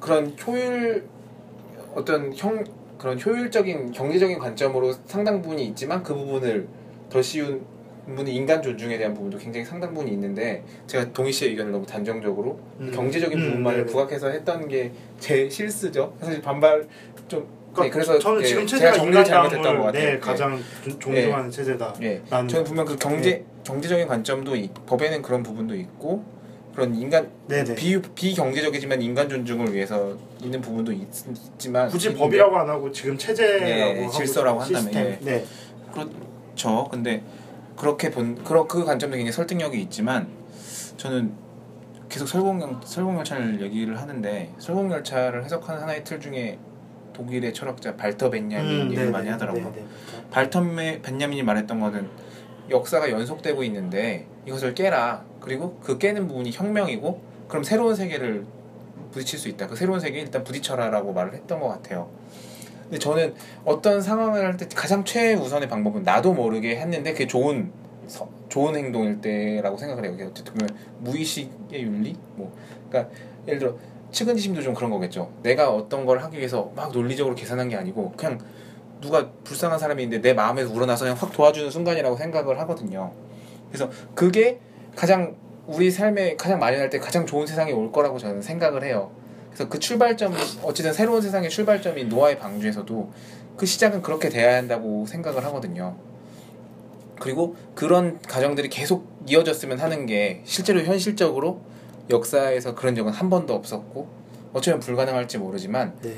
그런 0.00 0.36
효율 0.46 1.04
어떤 1.94 2.34
형 2.34 2.64
그런 2.98 3.18
효율적인 3.18 3.92
경제적인 3.92 4.38
관점으로 4.38 4.92
상당 5.06 5.40
부분이 5.40 5.64
있지만 5.68 6.02
그 6.02 6.14
부분을 6.14 6.68
더 7.08 7.22
씌운 7.22 7.64
부분은 8.10 8.30
인간 8.32 8.62
존중에 8.62 8.96
대한 8.98 9.14
부분도 9.14 9.38
굉장히 9.38 9.64
상당 9.66 9.94
부분이 9.94 10.12
있는데 10.12 10.62
제가 10.86 11.12
동희 11.12 11.32
씨의 11.32 11.52
의견을 11.52 11.72
너무 11.72 11.86
단정적으로 11.86 12.58
음. 12.80 12.90
경제적인 12.94 13.38
음, 13.38 13.44
부분만을 13.46 13.78
네네. 13.80 13.90
부각해서 13.92 14.28
했던 14.28 14.68
게 14.68 14.90
제 15.18 15.48
실수죠. 15.50 16.14
사실 16.20 16.40
반발 16.40 16.86
좀 17.28 17.46
그러니까 17.74 17.82
네, 17.84 17.90
그래서 17.90 18.18
저는 18.18 18.40
예, 18.42 18.46
지금 18.46 18.66
제가 18.66 18.78
체제가 18.80 18.92
정리를 18.96 19.24
잘못했던 19.24 19.76
것 19.78 19.82
같아요. 19.84 20.02
네, 20.04 20.12
예. 20.14 20.18
가장 20.18 20.58
존- 20.82 20.98
존중하는 20.98 21.50
체제다. 21.50 21.94
예. 22.02 22.22
라는 22.30 22.48
저는 22.48 22.64
분명 22.64 22.84
그 22.86 22.96
경제 22.96 23.30
네. 23.30 23.44
경제적인 23.64 24.08
관점도 24.08 24.56
이, 24.56 24.70
법에는 24.86 25.20
그런 25.22 25.42
부분도 25.42 25.74
있고 25.76 26.24
그런 26.74 26.94
인간 26.96 27.28
네네. 27.48 27.74
비 27.74 28.00
비경제적이지만 28.14 29.02
인간 29.02 29.28
존중을 29.28 29.72
위해서 29.74 30.16
있는 30.42 30.60
부분도 30.60 30.90
있, 30.92 31.06
지만 31.58 31.88
굳이 31.90 32.14
법이라고 32.14 32.56
안 32.56 32.68
하고 32.68 32.90
지금 32.90 33.16
체제라고 33.18 33.64
네, 33.64 34.00
하고 34.04 34.10
질서라고 34.10 34.64
시스템. 34.64 34.86
한다면, 34.86 35.18
예. 35.20 35.24
네. 35.24 35.44
그렇죠. 35.92 36.88
근데 36.90 37.22
그렇게 37.80 38.10
본 38.10 38.34
그런 38.44 38.68
그 38.68 38.84
관점도 38.84 39.16
굉장히 39.16 39.32
설득력이 39.32 39.80
있지만 39.82 40.28
저는 40.98 41.32
계속 42.10 42.28
설공 42.28 42.78
설공열차를 42.84 43.62
얘기를 43.62 43.98
하는데 43.98 44.52
설공열차를 44.58 45.44
해석하는 45.44 45.80
하나의 45.80 46.04
틀 46.04 46.20
중에 46.20 46.58
독일의 47.14 47.54
철학자 47.54 47.96
발터 47.96 48.28
벤야민 48.28 48.70
음, 48.70 48.80
얘기를 48.84 49.04
네네. 49.04 49.10
많이 49.10 49.28
하더라고요. 49.30 49.72
네네. 49.72 49.86
발터 50.30 50.62
벤야민이 51.02 51.42
말했던 51.42 51.80
거는 51.80 52.06
역사가 52.68 53.10
연속되고 53.10 53.64
있는데 53.64 54.26
이것을 54.46 54.74
깨라. 54.74 55.24
그리고 55.40 55.78
그 55.82 55.96
깨는 55.96 56.28
부분이 56.28 56.50
혁명이고 56.52 57.22
그럼 57.48 57.64
새로운 57.64 57.94
세계를 57.94 58.44
부딪힐 59.10 59.38
수 59.38 59.48
있다. 59.48 59.66
그 59.66 59.74
새로운 59.74 60.00
세계에 60.00 60.20
일단 60.20 60.44
부딪혀라라고 60.44 61.14
말을 61.14 61.32
했던 61.32 61.58
것 61.58 61.68
같아요. 61.68 62.10
근데 62.90 62.98
저는 62.98 63.34
어떤 63.64 64.02
상황을 64.02 64.44
할 64.44 64.56
때 64.56 64.66
가장 64.74 65.04
최우선의 65.04 65.68
방법은 65.68 66.02
나도 66.02 66.34
모르게 66.34 66.76
했는데 66.76 67.12
그게 67.12 67.26
좋은 67.26 67.70
서- 68.08 68.28
좋은 68.48 68.74
행동일 68.74 69.20
때라고 69.20 69.76
생각을 69.76 70.04
해요. 70.04 70.16
보면 70.16 70.68
무의식의 70.98 71.82
윤리, 71.82 72.16
뭐 72.34 72.52
그러니까 72.88 73.14
예를 73.46 73.60
들어 73.60 73.74
측은지심도 74.10 74.60
좀 74.62 74.74
그런 74.74 74.90
거겠죠. 74.90 75.30
내가 75.44 75.70
어떤 75.72 76.04
걸 76.04 76.18
하기 76.18 76.36
위해서 76.36 76.72
막 76.74 76.90
논리적으로 76.90 77.36
계산한 77.36 77.68
게 77.68 77.76
아니고 77.76 78.12
그냥 78.16 78.38
누가 79.00 79.30
불쌍한 79.44 79.78
사람이 79.78 80.02
있는데 80.02 80.28
내 80.28 80.34
마음에서 80.34 80.74
우러나서 80.74 81.04
그냥 81.04 81.16
확 81.16 81.30
도와주는 81.32 81.70
순간이라고 81.70 82.16
생각을 82.16 82.58
하거든요. 82.60 83.12
그래서 83.68 83.88
그게 84.16 84.58
가장 84.96 85.36
우리 85.68 85.92
삶에 85.92 86.34
가장 86.34 86.58
마련할 86.58 86.90
때 86.90 86.98
가장 86.98 87.24
좋은 87.24 87.46
세상이 87.46 87.70
올 87.72 87.92
거라고 87.92 88.18
저는 88.18 88.42
생각을 88.42 88.82
해요. 88.82 89.12
그래서 89.50 89.68
그 89.68 89.78
출발점 89.78 90.34
어쨌든 90.62 90.92
새로운 90.92 91.20
세상의 91.20 91.50
출발점인 91.50 92.08
노아의 92.08 92.38
방주에서도 92.38 93.12
그 93.56 93.66
시작은 93.66 94.00
그렇게 94.02 94.28
돼야 94.28 94.56
한다고 94.56 95.04
생각을 95.06 95.44
하거든요. 95.46 95.96
그리고 97.18 97.56
그런 97.74 98.20
가정들이 98.22 98.70
계속 98.70 99.06
이어졌으면 99.28 99.78
하는 99.78 100.06
게 100.06 100.40
실제로 100.44 100.80
현실적으로 100.80 101.60
역사에서 102.08 102.74
그런 102.74 102.94
적은 102.94 103.12
한 103.12 103.28
번도 103.28 103.54
없었고 103.54 104.08
어쩌면 104.52 104.80
불가능할지 104.80 105.38
모르지만 105.38 105.94
네. 106.02 106.14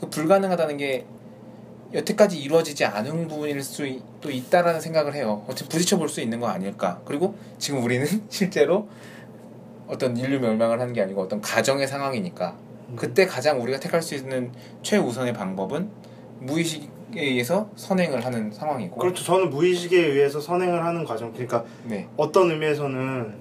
그 0.00 0.08
불가능하다는 0.08 0.76
게 0.76 1.04
여태까지 1.92 2.38
이루어지지 2.38 2.84
않은 2.84 3.28
부분일 3.28 3.62
수도 3.62 4.30
있다라는 4.30 4.80
생각을 4.80 5.14
해요. 5.14 5.44
어쨌든 5.48 5.68
부딪혀 5.68 5.96
볼 5.98 6.08
수 6.08 6.20
있는 6.20 6.40
거 6.40 6.48
아닐까. 6.48 7.00
그리고 7.04 7.36
지금 7.58 7.82
우리는 7.82 8.06
실제로 8.30 8.88
어떤 9.86 10.16
인류 10.16 10.40
멸망을 10.40 10.80
하는 10.80 10.92
게 10.92 11.02
아니고 11.02 11.22
어떤 11.22 11.40
가정의 11.40 11.86
상황이니까 11.86 12.56
그때 12.96 13.26
가장 13.26 13.60
우리가 13.62 13.80
택할 13.80 14.02
수 14.02 14.14
있는 14.14 14.52
최우선의 14.82 15.32
방법은 15.32 15.88
무의식에 16.40 16.88
의해서 17.16 17.70
선행을 17.76 18.24
하는 18.24 18.52
상황이고. 18.52 18.96
그렇죠. 18.96 19.24
저는 19.24 19.50
무의식에 19.50 19.96
의해서 19.96 20.40
선행을 20.40 20.84
하는 20.84 21.04
과정. 21.04 21.32
그러니까 21.32 21.64
네, 21.84 22.08
어떤 22.16 22.50
의미에서는 22.50 23.34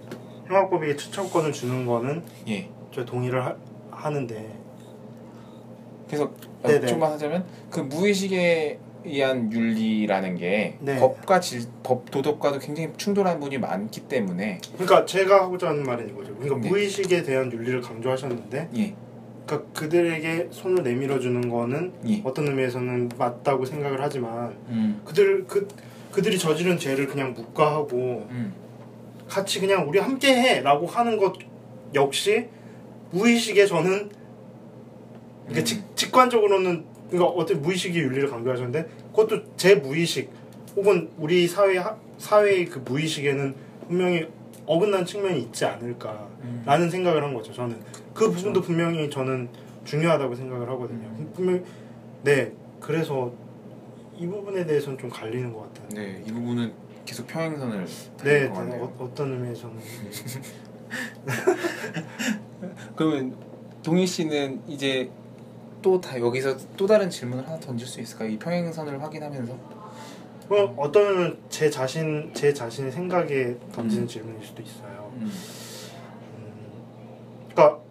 형학법에게 0.48 0.96
추천권을 0.96 1.52
주는 1.52 1.86
거는 1.86 2.24
예. 2.48 2.70
저 2.92 3.04
동의를 3.06 3.44
하, 3.44 3.56
하는데 3.92 4.54
그래서 6.08 6.32
네네. 6.64 6.86
좀만 6.88 7.12
하자면 7.14 7.46
그 7.70 7.80
무의식에 7.80 8.80
의한 9.06 9.52
윤리라는 9.52 10.38
게 10.38 10.78
네. 10.80 10.98
법과 10.98 11.40
질, 11.40 11.64
법 11.82 12.10
도덕과도 12.10 12.60
굉장히 12.60 12.90
충돌하는 12.96 13.40
부분이 13.40 13.58
많기 13.58 14.02
때문에 14.02 14.62
그러니까 14.74 15.06
제가 15.06 15.44
하고자 15.44 15.70
하는 15.70 15.84
말은 15.84 16.10
이거죠. 16.10 16.36
그러니까 16.36 16.62
네. 16.62 16.70
무의식에 16.70 17.24
대한 17.24 17.52
윤리를 17.52 17.82
강조하셨는데 17.82 18.70
예, 18.78 18.96
그러니까 19.46 19.72
그들에게 19.74 20.48
손을 20.52 20.84
내밀어 20.84 21.20
주는 21.20 21.50
거는 21.50 21.94
예. 22.08 22.22
어떤 22.24 22.48
의미에서는 22.48 23.10
맞다고 23.18 23.66
생각을 23.66 24.02
하지만 24.02 24.56
음, 24.70 25.02
그들 25.06 25.46
그 25.48 25.68
그들이 26.12 26.38
저지른 26.38 26.78
죄를 26.78 27.08
그냥 27.08 27.34
묵과하고 27.34 28.28
음, 28.30 28.54
같이 29.28 29.60
그냥 29.60 29.88
우리 29.90 30.00
함께 30.00 30.34
해라고 30.34 30.86
하는 30.86 31.18
것 31.18 31.34
역시 31.94 32.48
무의식에 33.12 33.66
저는 33.66 34.10
그러니까 35.48 35.60
음. 35.60 35.66
직, 35.66 35.96
직관적으로는 35.96 36.86
그러니까 37.10 37.32
어떤 37.32 37.62
무의식의 37.62 38.02
윤리를 38.02 38.30
강조하셨는데 38.30 38.88
그것도 39.12 39.56
제 39.58 39.76
무의식 39.76 40.30
혹은 40.76 41.10
우리 41.18 41.48
사회 41.48 41.78
하- 41.78 41.98
사회의 42.18 42.66
그 42.66 42.80
무의식에는 42.80 43.54
분명히 43.88 44.26
어긋난 44.66 45.06
측면이 45.06 45.42
있지 45.42 45.66
않을까라는 45.66 46.28
음. 46.68 46.90
생각을 46.90 47.22
한 47.22 47.34
거죠. 47.34 47.52
저는 47.54 47.76
그 48.14 48.32
부분도 48.32 48.62
분명히 48.62 49.10
저는 49.10 49.50
중요하다고 49.86 50.36
생각을 50.36 50.70
하거든요. 50.70 51.10
분명 51.34 51.64
네 52.24 52.54
그래서 52.80 53.32
이 54.18 54.28
부분에 54.28 54.66
대해서는 54.66 54.98
좀 54.98 55.10
갈리는 55.10 55.52
것 55.52 55.74
같아요. 55.74 55.90
네, 55.90 56.24
이 56.26 56.32
부분은 56.32 56.72
계속 57.06 57.28
평행선을 57.28 57.86
네. 58.24 58.48
어, 58.48 58.94
어떤 59.00 59.34
의미에서는 59.34 59.76
그러면 62.96 63.36
동희 63.82 64.06
씨는 64.06 64.62
이제 64.68 65.10
또 65.82 66.00
다 66.00 66.18
여기서 66.20 66.56
또 66.78 66.88
다른 66.88 67.10
질문을 67.10 67.46
하나 67.46 67.60
던질 67.60 67.86
수 67.86 68.00
있을까요? 68.00 68.30
이 68.30 68.40
평행선을 68.40 69.02
확인하면서 69.04 69.54
어, 70.50 70.76
어떤 70.78 71.04
의미는 71.08 71.38
제 71.50 71.70
자신 71.70 72.32
제 72.34 72.54
자신의 72.54 72.92
생각에 72.92 73.58
던지는 73.74 74.04
음. 74.04 74.08
질문일 74.08 74.46
수도 74.46 74.62
있어요. 74.62 75.12
음, 75.18 75.24
음, 75.24 75.32
그러니까 77.54 77.82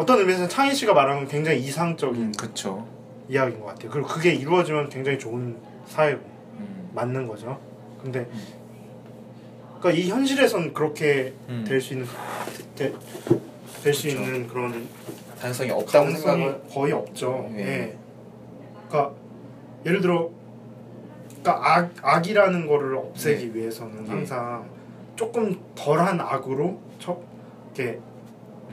어떤 0.00 0.18
의미에서는 0.18 0.48
창희 0.48 0.74
씨가 0.74 0.94
말하는 0.94 1.24
건 1.24 1.28
굉장히 1.28 1.60
이상적인 1.60 2.22
음, 2.22 2.32
그렇죠. 2.32 2.88
이야기인 3.28 3.60
것 3.60 3.66
같아요. 3.66 3.90
그리고 3.90 4.08
그게 4.08 4.32
이루어지면 4.32 4.88
굉장히 4.88 5.18
좋은 5.18 5.58
사회고 5.86 6.22
음, 6.58 6.90
맞는 6.94 7.26
거죠. 7.26 7.60
근데 8.00 8.26
그러니까 9.78 9.90
이 9.90 10.08
현실에선 10.08 10.72
그렇게 10.72 11.34
음. 11.50 11.66
될수 11.68 11.92
있는 11.92 12.06
될 13.82 13.92
수. 13.92 14.08
있는 14.08 14.48
그런 14.48 14.88
가능성이 15.38 15.70
없다고 15.70 16.10
생각을 16.12 16.62
거의 16.72 16.92
없죠. 16.94 17.50
예. 17.56 17.60
예. 17.60 17.98
그러니까 18.88 19.14
예를 19.84 20.00
들어 20.00 20.30
그러니까 21.42 21.74
악, 21.76 21.92
악이라는 22.00 22.66
거를 22.66 22.96
없애기 22.96 23.54
위해서는 23.54 24.06
예. 24.06 24.10
항상 24.10 24.66
조금 25.14 25.60
덜한 25.74 26.18
악으로 26.18 26.80
저, 26.98 27.20
이렇게 27.74 27.98
음, 27.98 28.09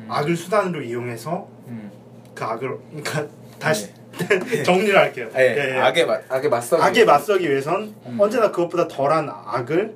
악을 0.09 0.35
수단으로 0.35 0.81
이용해서 0.81 1.47
음, 1.67 1.91
그 2.33 2.43
악을 2.43 2.77
그러니까 2.89 3.27
다시 3.59 3.91
네. 4.17 4.63
정리를 4.63 4.97
할게요. 4.97 5.29
예, 5.35 5.41
예, 5.41 5.75
예. 5.75 5.79
악에 5.79 6.05
맞 6.05 6.23
악에 6.29 6.47
맞서 6.49 6.77
악에 6.77 7.05
맞서기 7.05 7.49
위해선 7.49 7.93
음. 8.05 8.17
언제나 8.19 8.51
그것보다 8.51 8.87
덜한 8.87 9.29
악을 9.29 9.95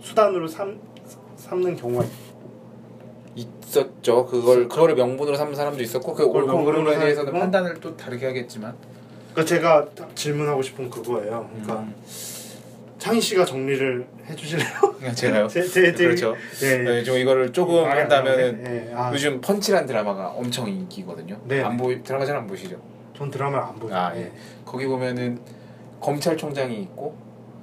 수단으로 0.00 0.48
삼, 0.48 0.80
삼는 1.36 1.76
경우가 1.76 2.04
있었죠. 3.34 4.26
그걸 4.26 4.68
그거를 4.68 4.94
명분으로 4.94 5.36
삼는 5.36 5.54
사람도 5.54 5.82
있었고 5.82 6.14
그 6.14 6.24
옳고 6.24 6.64
그름에 6.64 6.98
대해서는. 6.98 7.32
판단을 7.32 7.80
또 7.80 7.96
다르게 7.96 8.26
하겠지만. 8.26 8.74
그러니까 9.32 9.44
제가 9.44 9.88
딱 9.94 10.14
질문하고 10.14 10.60
싶은 10.60 10.90
그거예요. 10.90 11.48
그러니까 11.52 11.80
음. 11.80 11.94
창희 13.02 13.20
씨가 13.20 13.44
정리를 13.44 14.06
해주실래요? 14.30 14.78
그냥 14.96 15.12
제가요. 15.12 15.48
제, 15.50 15.60
제, 15.60 15.92
제, 15.92 16.04
그렇죠. 16.04 16.36
네. 16.60 16.78
네, 16.78 17.02
좀 17.02 17.16
이거를 17.16 17.52
조금 17.52 17.82
말이 17.82 17.94
안 17.94 17.98
한다면은 18.02 18.62
나오네. 18.62 18.80
네. 18.84 18.92
아, 18.94 19.12
요즘 19.12 19.40
펀치란 19.40 19.86
드라마가 19.86 20.28
엄청 20.28 20.68
인기거든요. 20.68 21.36
네. 21.44 21.60
안 21.64 21.76
보이 21.76 22.00
드라마 22.00 22.24
잘 22.24 22.36
안 22.36 22.46
보시죠? 22.46 22.80
전 23.12 23.28
드라마를 23.28 23.66
안 23.66 23.74
보죠. 23.74 23.92
아, 23.92 24.12
네. 24.12 24.20
예. 24.20 24.32
거기 24.64 24.86
보면은 24.86 25.40
검찰총장이 26.00 26.80
있고 26.82 27.16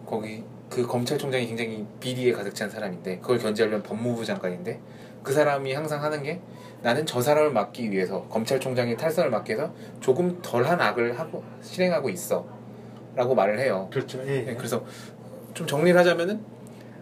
거기 0.06 0.44
그 0.70 0.86
검찰총장이 0.86 1.48
굉장히 1.48 1.86
비리에 2.02 2.34
가득 2.34 2.54
찬 2.54 2.70
사람인데 2.70 3.20
그걸 3.20 3.38
견제하려면 3.38 3.82
법무부 3.82 4.26
장관인데 4.26 4.82
그 5.24 5.32
사람이 5.32 5.74
항상 5.74 6.04
하는 6.04 6.22
게 6.22 6.42
나는 6.82 7.06
저 7.06 7.22
사람을 7.22 7.52
막기 7.52 7.92
위해서 7.92 8.24
검찰총장의 8.24 8.98
탈선을 8.98 9.30
막기 9.30 9.54
위해서 9.54 9.74
조금 10.02 10.42
덜한 10.42 10.82
악을 10.82 11.18
하고 11.18 11.46
실행하고 11.62 12.10
있어 12.10 12.46
라고 13.16 13.36
말을 13.36 13.60
해요. 13.60 13.90
그렇죠. 13.92 14.20
예. 14.28 14.42
네, 14.42 14.56
그래서 14.56 14.84
좀 15.60 15.68
정리를 15.68 16.00
하자면은 16.00 16.40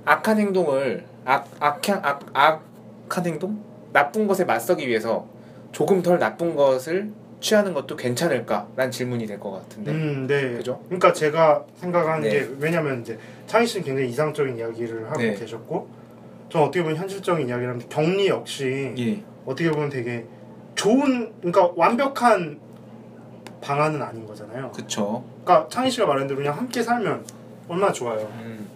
악한 0.04 0.40
행동을 0.40 1.06
악 1.26 1.48
악한 1.60 2.00
악 2.04 2.26
악한 2.34 3.26
행동 3.28 3.62
나쁜 3.94 4.26
것에 4.26 4.46
맞서기 4.46 4.88
위해서 4.88 5.28
조금 5.72 6.02
덜 6.02 6.18
나쁜 6.18 6.56
것을 6.56 7.12
취하는 7.40 7.76
것도 7.76 7.96
괜찮을까라는 7.96 8.90
질문이 8.90 9.28
될 9.28 9.40
것 9.40 9.52
같은데 9.52 9.92
음, 9.92 10.26
네. 10.26 10.54
그죠? 10.54 10.82
그러니까 10.88 11.14
제가 11.14 11.66
생각하는 11.76 12.24
네. 12.24 12.32
게 12.32 12.50
왜냐면 12.58 13.02
이제 13.02 13.20
창희 13.46 13.68
씨는 13.68 13.86
굉장히 13.86 14.10
이상적인 14.10 14.58
이야기를 14.58 15.06
하고 15.06 15.20
네. 15.20 15.36
계셨고 15.36 15.88
전 16.50 16.64
어떻게 16.64 16.82
보면 16.82 16.98
현실적인 16.98 17.48
이야기를 17.48 17.70
하는데 17.70 17.88
격리 17.90 18.28
역시 18.28 18.92
예 18.98 19.24
어떻게 19.46 19.70
보면 19.70 19.90
되게 19.90 20.26
좋은 20.74 21.32
그러니까 21.42 21.72
완벽한 21.76 22.60
방안은 23.62 24.02
아닌 24.02 24.26
거잖아요. 24.26 24.72
그쵸 24.72 25.24
그러니까 25.44 25.70
창희 25.70 25.92
씨가 25.92 26.08
말한 26.08 26.26
대로 26.26 26.38
그냥 26.40 26.58
함께 26.58 26.82
살면 26.82 27.37
얼마나 27.68 27.92
좋아요. 27.92 28.22
음, 28.42 28.68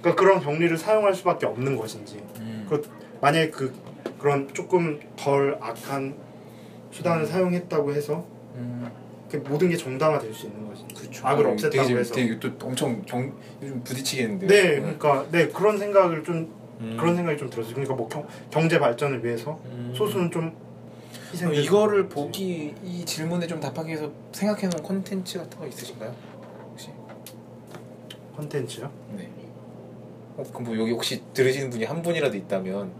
그러니까 0.00 0.14
그런 0.14 0.40
격리를 0.40 0.76
사용할 0.78 1.14
수밖에 1.14 1.46
없는 1.46 1.76
것인지 1.76 2.22
음. 2.40 2.66
그 2.68 2.88
만약에 3.20 3.50
그 3.50 3.74
그런 4.18 4.52
조금 4.54 5.00
덜 5.16 5.56
악한 5.60 6.14
수단을 6.90 7.22
음. 7.22 7.26
사용했다고 7.26 7.92
해서 7.92 8.24
음, 8.54 8.90
그 9.30 9.36
모든 9.48 9.68
게 9.68 9.76
정당화될 9.76 10.32
수 10.32 10.46
있는 10.46 10.66
것인지 10.68 10.94
그쵸 10.94 11.26
악을 11.26 11.56
되게, 11.56 11.78
없앴다고 11.78 11.88
좀- 11.88 11.98
해서 11.98 12.14
되게 12.14 12.38
또 12.38 12.50
엄청 12.62 13.02
경 13.04 13.32
요즘 13.62 13.82
부딪히겠는데 13.82 14.46
네 14.46 14.80
그러니까 14.80 15.26
네 15.30 15.48
그런 15.48 15.78
생각을 15.78 16.22
좀 16.24 16.52
음. 16.80 16.96
그런 16.98 17.16
생각이 17.16 17.38
좀 17.38 17.50
들었어요. 17.50 17.74
그러니까 17.74 17.94
뭐 17.94 18.08
경, 18.08 18.26
경제 18.50 18.78
발전을 18.78 19.24
위해서 19.24 19.58
음. 19.66 19.92
소수는 19.96 20.30
좀. 20.30 20.66
이거를 21.52 22.08
보기 22.08 22.72
이 22.82 23.04
질문에 23.04 23.46
좀 23.46 23.60
답하기 23.60 23.88
위해서 23.88 24.10
생각해 24.32 24.68
놓은 24.68 24.82
콘텐츠 24.82 25.38
같은 25.38 25.58
거 25.58 25.66
있으신가요? 25.66 26.14
콘텐츠요? 28.36 28.90
네. 29.16 29.28
어, 30.36 30.44
그럼 30.52 30.64
뭐 30.64 30.78
여기 30.78 30.92
혹시 30.92 31.22
들으시는 31.32 31.70
분이 31.70 31.84
한 31.84 32.02
분이라도 32.02 32.36
있다면 32.36 32.90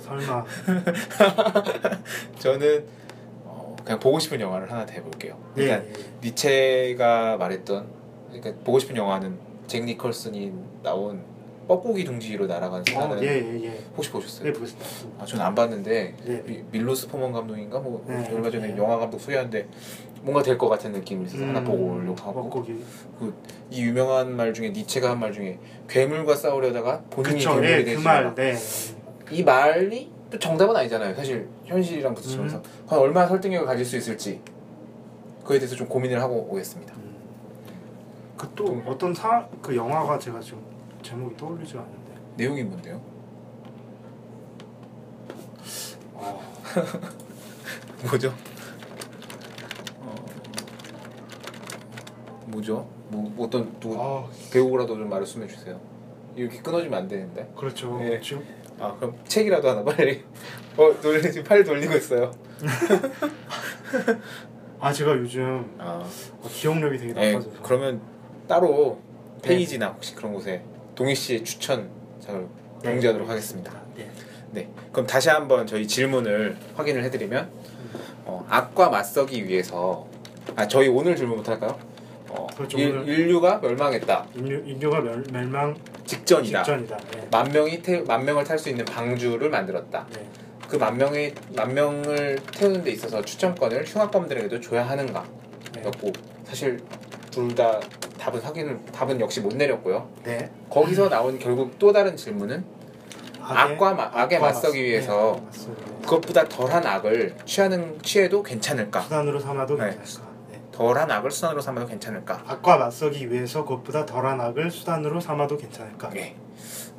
설마 0.00 0.44
저는 2.38 2.84
어, 3.44 3.76
그냥 3.82 3.98
보고 3.98 4.18
싶은 4.18 4.40
영화를 4.40 4.70
하나 4.70 4.86
더 4.86 4.92
해볼게요. 4.92 5.36
예, 5.58 5.62
일단 5.62 5.86
예. 5.88 5.92
니체가 6.22 7.36
말했던 7.38 7.86
그러니까 8.30 8.64
보고 8.64 8.78
싶은 8.78 8.96
영화는 8.96 9.36
잭 9.66 9.84
니컬슨이 9.84 10.52
나온 10.82 11.22
뻐꾸기 11.66 12.04
둥지로 12.04 12.46
날아간 12.46 12.80
어, 12.80 12.84
수다는 12.86 13.22
예예예. 13.22 13.64
예, 13.64 13.78
혹시 13.96 14.10
보셨어요? 14.10 14.48
예, 14.48 14.52
보겠습니다. 14.52 14.88
아, 15.18 15.26
저는 15.26 15.44
안 15.44 15.54
봤는데 15.54 16.14
예. 16.26 16.42
미- 16.46 16.62
밀로스 16.70 17.08
포먼 17.08 17.32
감독인가 17.32 17.78
뭐 17.80 18.04
네, 18.06 18.26
얼마 18.32 18.50
전에 18.50 18.68
네. 18.68 18.76
영화 18.78 18.96
감독 18.98 19.18
소개하는데 19.20 19.66
뭔가 20.28 20.42
될 20.42 20.58
것 20.58 20.68
같은 20.68 20.92
느낌이 20.92 21.24
있어서 21.24 21.46
하나 21.46 21.60
음, 21.60 21.64
보고 21.64 21.84
오려고 21.94 22.16
하고 22.20 22.50
거기 22.50 22.84
이 23.70 23.82
유명한 23.82 24.36
말 24.36 24.52
중에 24.52 24.68
니체가 24.70 25.10
한 25.12 25.18
말 25.20 25.32
중에 25.32 25.58
괴물과 25.88 26.36
싸우려다가 26.36 27.00
본인이 27.08 27.36
그쵸 27.36 27.52
괴물이 27.54 27.72
예, 27.72 27.76
되지 27.84 27.96
그 27.96 28.00
말. 28.02 28.34
네. 28.34 28.54
이 29.30 29.42
말이 29.42 30.12
또 30.30 30.38
정답은 30.38 30.76
아니잖아요. 30.76 31.14
사실 31.14 31.48
현실이랑 31.64 32.14
부딪히면서 32.14 32.58
음. 32.58 32.62
과연 32.86 33.02
얼마나 33.04 33.26
설득력을 33.26 33.66
가질 33.66 33.86
수 33.86 33.96
있을지 33.96 34.42
그에 35.44 35.58
대해서 35.58 35.74
좀 35.74 35.88
고민을 35.88 36.20
하고 36.20 36.46
오겠습니다. 36.50 36.92
그또 38.36 38.82
어떤 38.86 39.14
사 39.14 39.48
그 39.62 39.74
영화가 39.74 40.18
제가 40.18 40.38
지금 40.40 40.60
제목이 41.02 41.36
떠올리지가 41.38 41.80
않는데. 41.80 42.12
내용이 42.36 42.62
뭔데요? 42.64 43.00
어, 46.12 46.42
뭐죠? 48.10 48.34
뭐죠? 52.50 52.88
뭐뭐 53.08 53.46
어떤 53.46 53.78
누구 53.80 53.96
아 54.00 54.24
배우라도 54.52 54.96
좀 54.96 55.08
말씀해 55.08 55.46
주세요. 55.46 55.78
이렇게 56.36 56.60
끊어지면 56.60 56.98
안 56.98 57.08
되는데. 57.08 57.50
그렇죠. 57.56 57.98
예. 58.02 58.20
지금 58.20 58.44
아 58.78 58.94
그럼 58.96 59.14
책이라도 59.26 59.68
하나 59.68 59.84
빨리. 59.84 60.22
어 60.76 60.94
돌리 61.00 61.20
지금 61.22 61.44
팔 61.44 61.64
돌리고 61.64 61.94
있어요. 61.96 62.30
아 64.80 64.92
제가 64.92 65.16
요즘 65.18 65.74
아 65.78 66.04
어, 66.40 66.48
기억력이 66.48 66.98
되게 66.98 67.12
네, 67.12 67.32
나빠져서. 67.32 67.62
그러면 67.62 68.00
따로 68.46 68.98
페이지나 69.42 69.88
혹시 69.88 70.14
그런 70.14 70.32
곳에 70.32 70.62
동희 70.94 71.14
씨의 71.14 71.44
추천 71.44 71.88
작을 72.20 72.46
네. 72.82 72.90
공지하도록 72.92 73.28
하겠습니다. 73.28 73.72
네. 73.96 74.08
네, 74.50 74.70
그럼 74.92 75.06
다시 75.06 75.28
한번 75.28 75.66
저희 75.66 75.86
질문을 75.86 76.56
확인을 76.76 77.02
해드리면 77.04 77.50
어, 78.24 78.46
악과 78.48 78.88
맞서기 78.88 79.46
위해서 79.48 80.06
아 80.56 80.66
저희 80.68 80.88
오늘 80.88 81.16
질문부터 81.16 81.52
할까요? 81.52 81.78
어, 82.58 82.66
그렇죠, 82.66 82.78
일, 82.78 82.90
오늘. 82.98 83.08
인류가 83.08 83.58
멸망했다 83.62 84.26
인류 84.34 84.56
인류가 84.66 85.00
멸, 85.00 85.22
멸망 85.32 85.76
직전이다. 86.04 86.62
직전이다. 86.64 86.96
네. 87.14 87.28
만 87.30 87.52
명이 87.52 87.82
태, 87.82 88.00
만 88.00 88.24
명을 88.24 88.42
탈 88.44 88.58
수 88.58 88.68
있는 88.68 88.84
방주를 88.84 89.48
만들었다. 89.50 90.06
네. 90.12 90.26
그만 90.68 90.96
명의 90.98 91.34
만 91.54 91.72
명을 91.72 92.38
태우는 92.52 92.82
데 92.82 92.90
있어서 92.90 93.22
추천권을 93.22 93.84
흉악범들에게도 93.86 94.60
줘야 94.60 94.88
하는가? 94.88 95.24
네. 95.74 95.84
였고 95.84 96.12
사실 96.44 96.80
둘 97.30 97.54
다 97.54 97.78
답은 98.18 98.40
확인을 98.40 98.78
답은 98.92 99.20
역시 99.20 99.40
못 99.40 99.54
내렸고요. 99.54 100.08
네. 100.24 100.50
거기서 100.68 101.08
나온 101.08 101.38
결국 101.38 101.78
또 101.78 101.92
다른 101.92 102.16
질문은 102.16 102.64
악과 103.40 103.94
마- 103.94 104.10
악에 104.12 104.38
맞서기 104.40 104.82
위해서 104.82 105.36
네, 105.38 105.44
맞서기 105.46 105.70
위해서. 105.70 106.00
그것보다 106.02 106.48
덜한 106.48 106.84
악을 106.84 107.36
취하는 107.44 107.96
취해도 108.02 108.42
괜찮을까? 108.42 109.02
수단으로 109.02 109.38
삼아도 109.38 109.76
네. 109.76 109.90
괜찮을까? 109.90 110.27
네. 110.78 110.84
덜한 110.84 111.10
악을 111.10 111.30
수단으로 111.30 111.60
삼아도 111.60 111.86
괜찮을까? 111.86 112.44
악과 112.46 112.76
맞서기 112.78 113.30
위해서 113.32 113.64
그것보다 113.64 114.06
덜한 114.06 114.40
악을 114.40 114.70
수단으로 114.70 115.20
삼아도 115.20 115.56
괜찮을까? 115.56 116.10
예. 116.16 116.36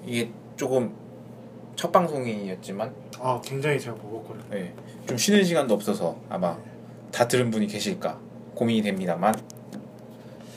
이게 0.05 0.31
조금 0.57 0.93
첫 1.75 1.91
방송이었지만 1.91 2.93
아 3.21 3.39
굉장히 3.43 3.79
제가 3.79 3.95
무겁거든요. 3.95 4.59
예. 4.59 4.73
좀 5.07 5.17
쉬는 5.17 5.43
시간도 5.45 5.73
없어서 5.73 6.17
아마 6.29 6.57
다 7.11 7.27
들은 7.27 7.49
분이 7.51 7.67
계실까 7.67 8.19
고민이 8.53 8.81
됩니다만 8.81 9.33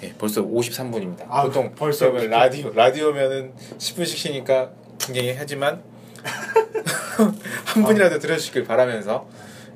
예, 0.03 0.13
벌써 0.19 0.43
53분입니다. 0.43 1.25
아, 1.29 1.45
보통 1.45 1.73
벌써 1.77 2.11
그러면 2.11 2.29
50분? 2.29 2.31
라디오 2.31 2.73
라디오면은 2.73 3.53
10분씩 3.79 4.17
쉬니까 4.17 4.71
굉장히 4.99 5.35
하지만 5.39 5.81
한 7.67 7.85
분이라도 7.85 8.19
들어주시길 8.19 8.65
바라면서 8.65 9.27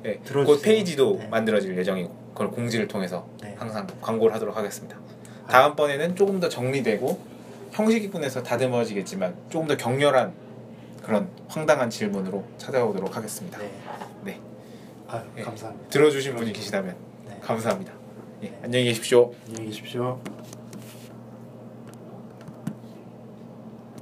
예, 0.05 0.19
곧. 0.45 0.61
페이지도 0.61 1.17
네. 1.17 1.27
만들어질 1.27 1.77
예정이고 1.77 2.26
그걸 2.37 2.51
공지를 2.51 2.87
통해서 2.87 3.27
네. 3.41 3.55
항상 3.57 3.87
광고를 3.99 4.35
하도록 4.35 4.55
하겠습니다. 4.55 4.95
다음번에는 5.49 6.15
조금 6.15 6.39
더 6.39 6.47
정리되고 6.47 7.19
형식이분에서 7.71 8.43
다듬어지겠지만 8.43 9.35
조금 9.49 9.67
더 9.67 9.75
격렬한 9.75 10.33
그런 11.01 11.29
황당한 11.47 11.89
질문으로 11.89 12.43
찾아오도록 12.59 13.17
하겠습니다. 13.17 13.57
네. 13.57 13.71
네. 14.23 14.39
아유 15.07 15.23
예. 15.37 15.41
감사합니다. 15.41 15.89
들어주신 15.89 16.35
분이 16.35 16.53
계시다면 16.53 16.95
네. 17.27 17.39
감사합니다. 17.41 17.91
예, 18.43 18.53
안녕히 18.61 18.85
계십시오. 18.85 19.33
안녕히 19.47 19.69
계십시오. 19.69 20.21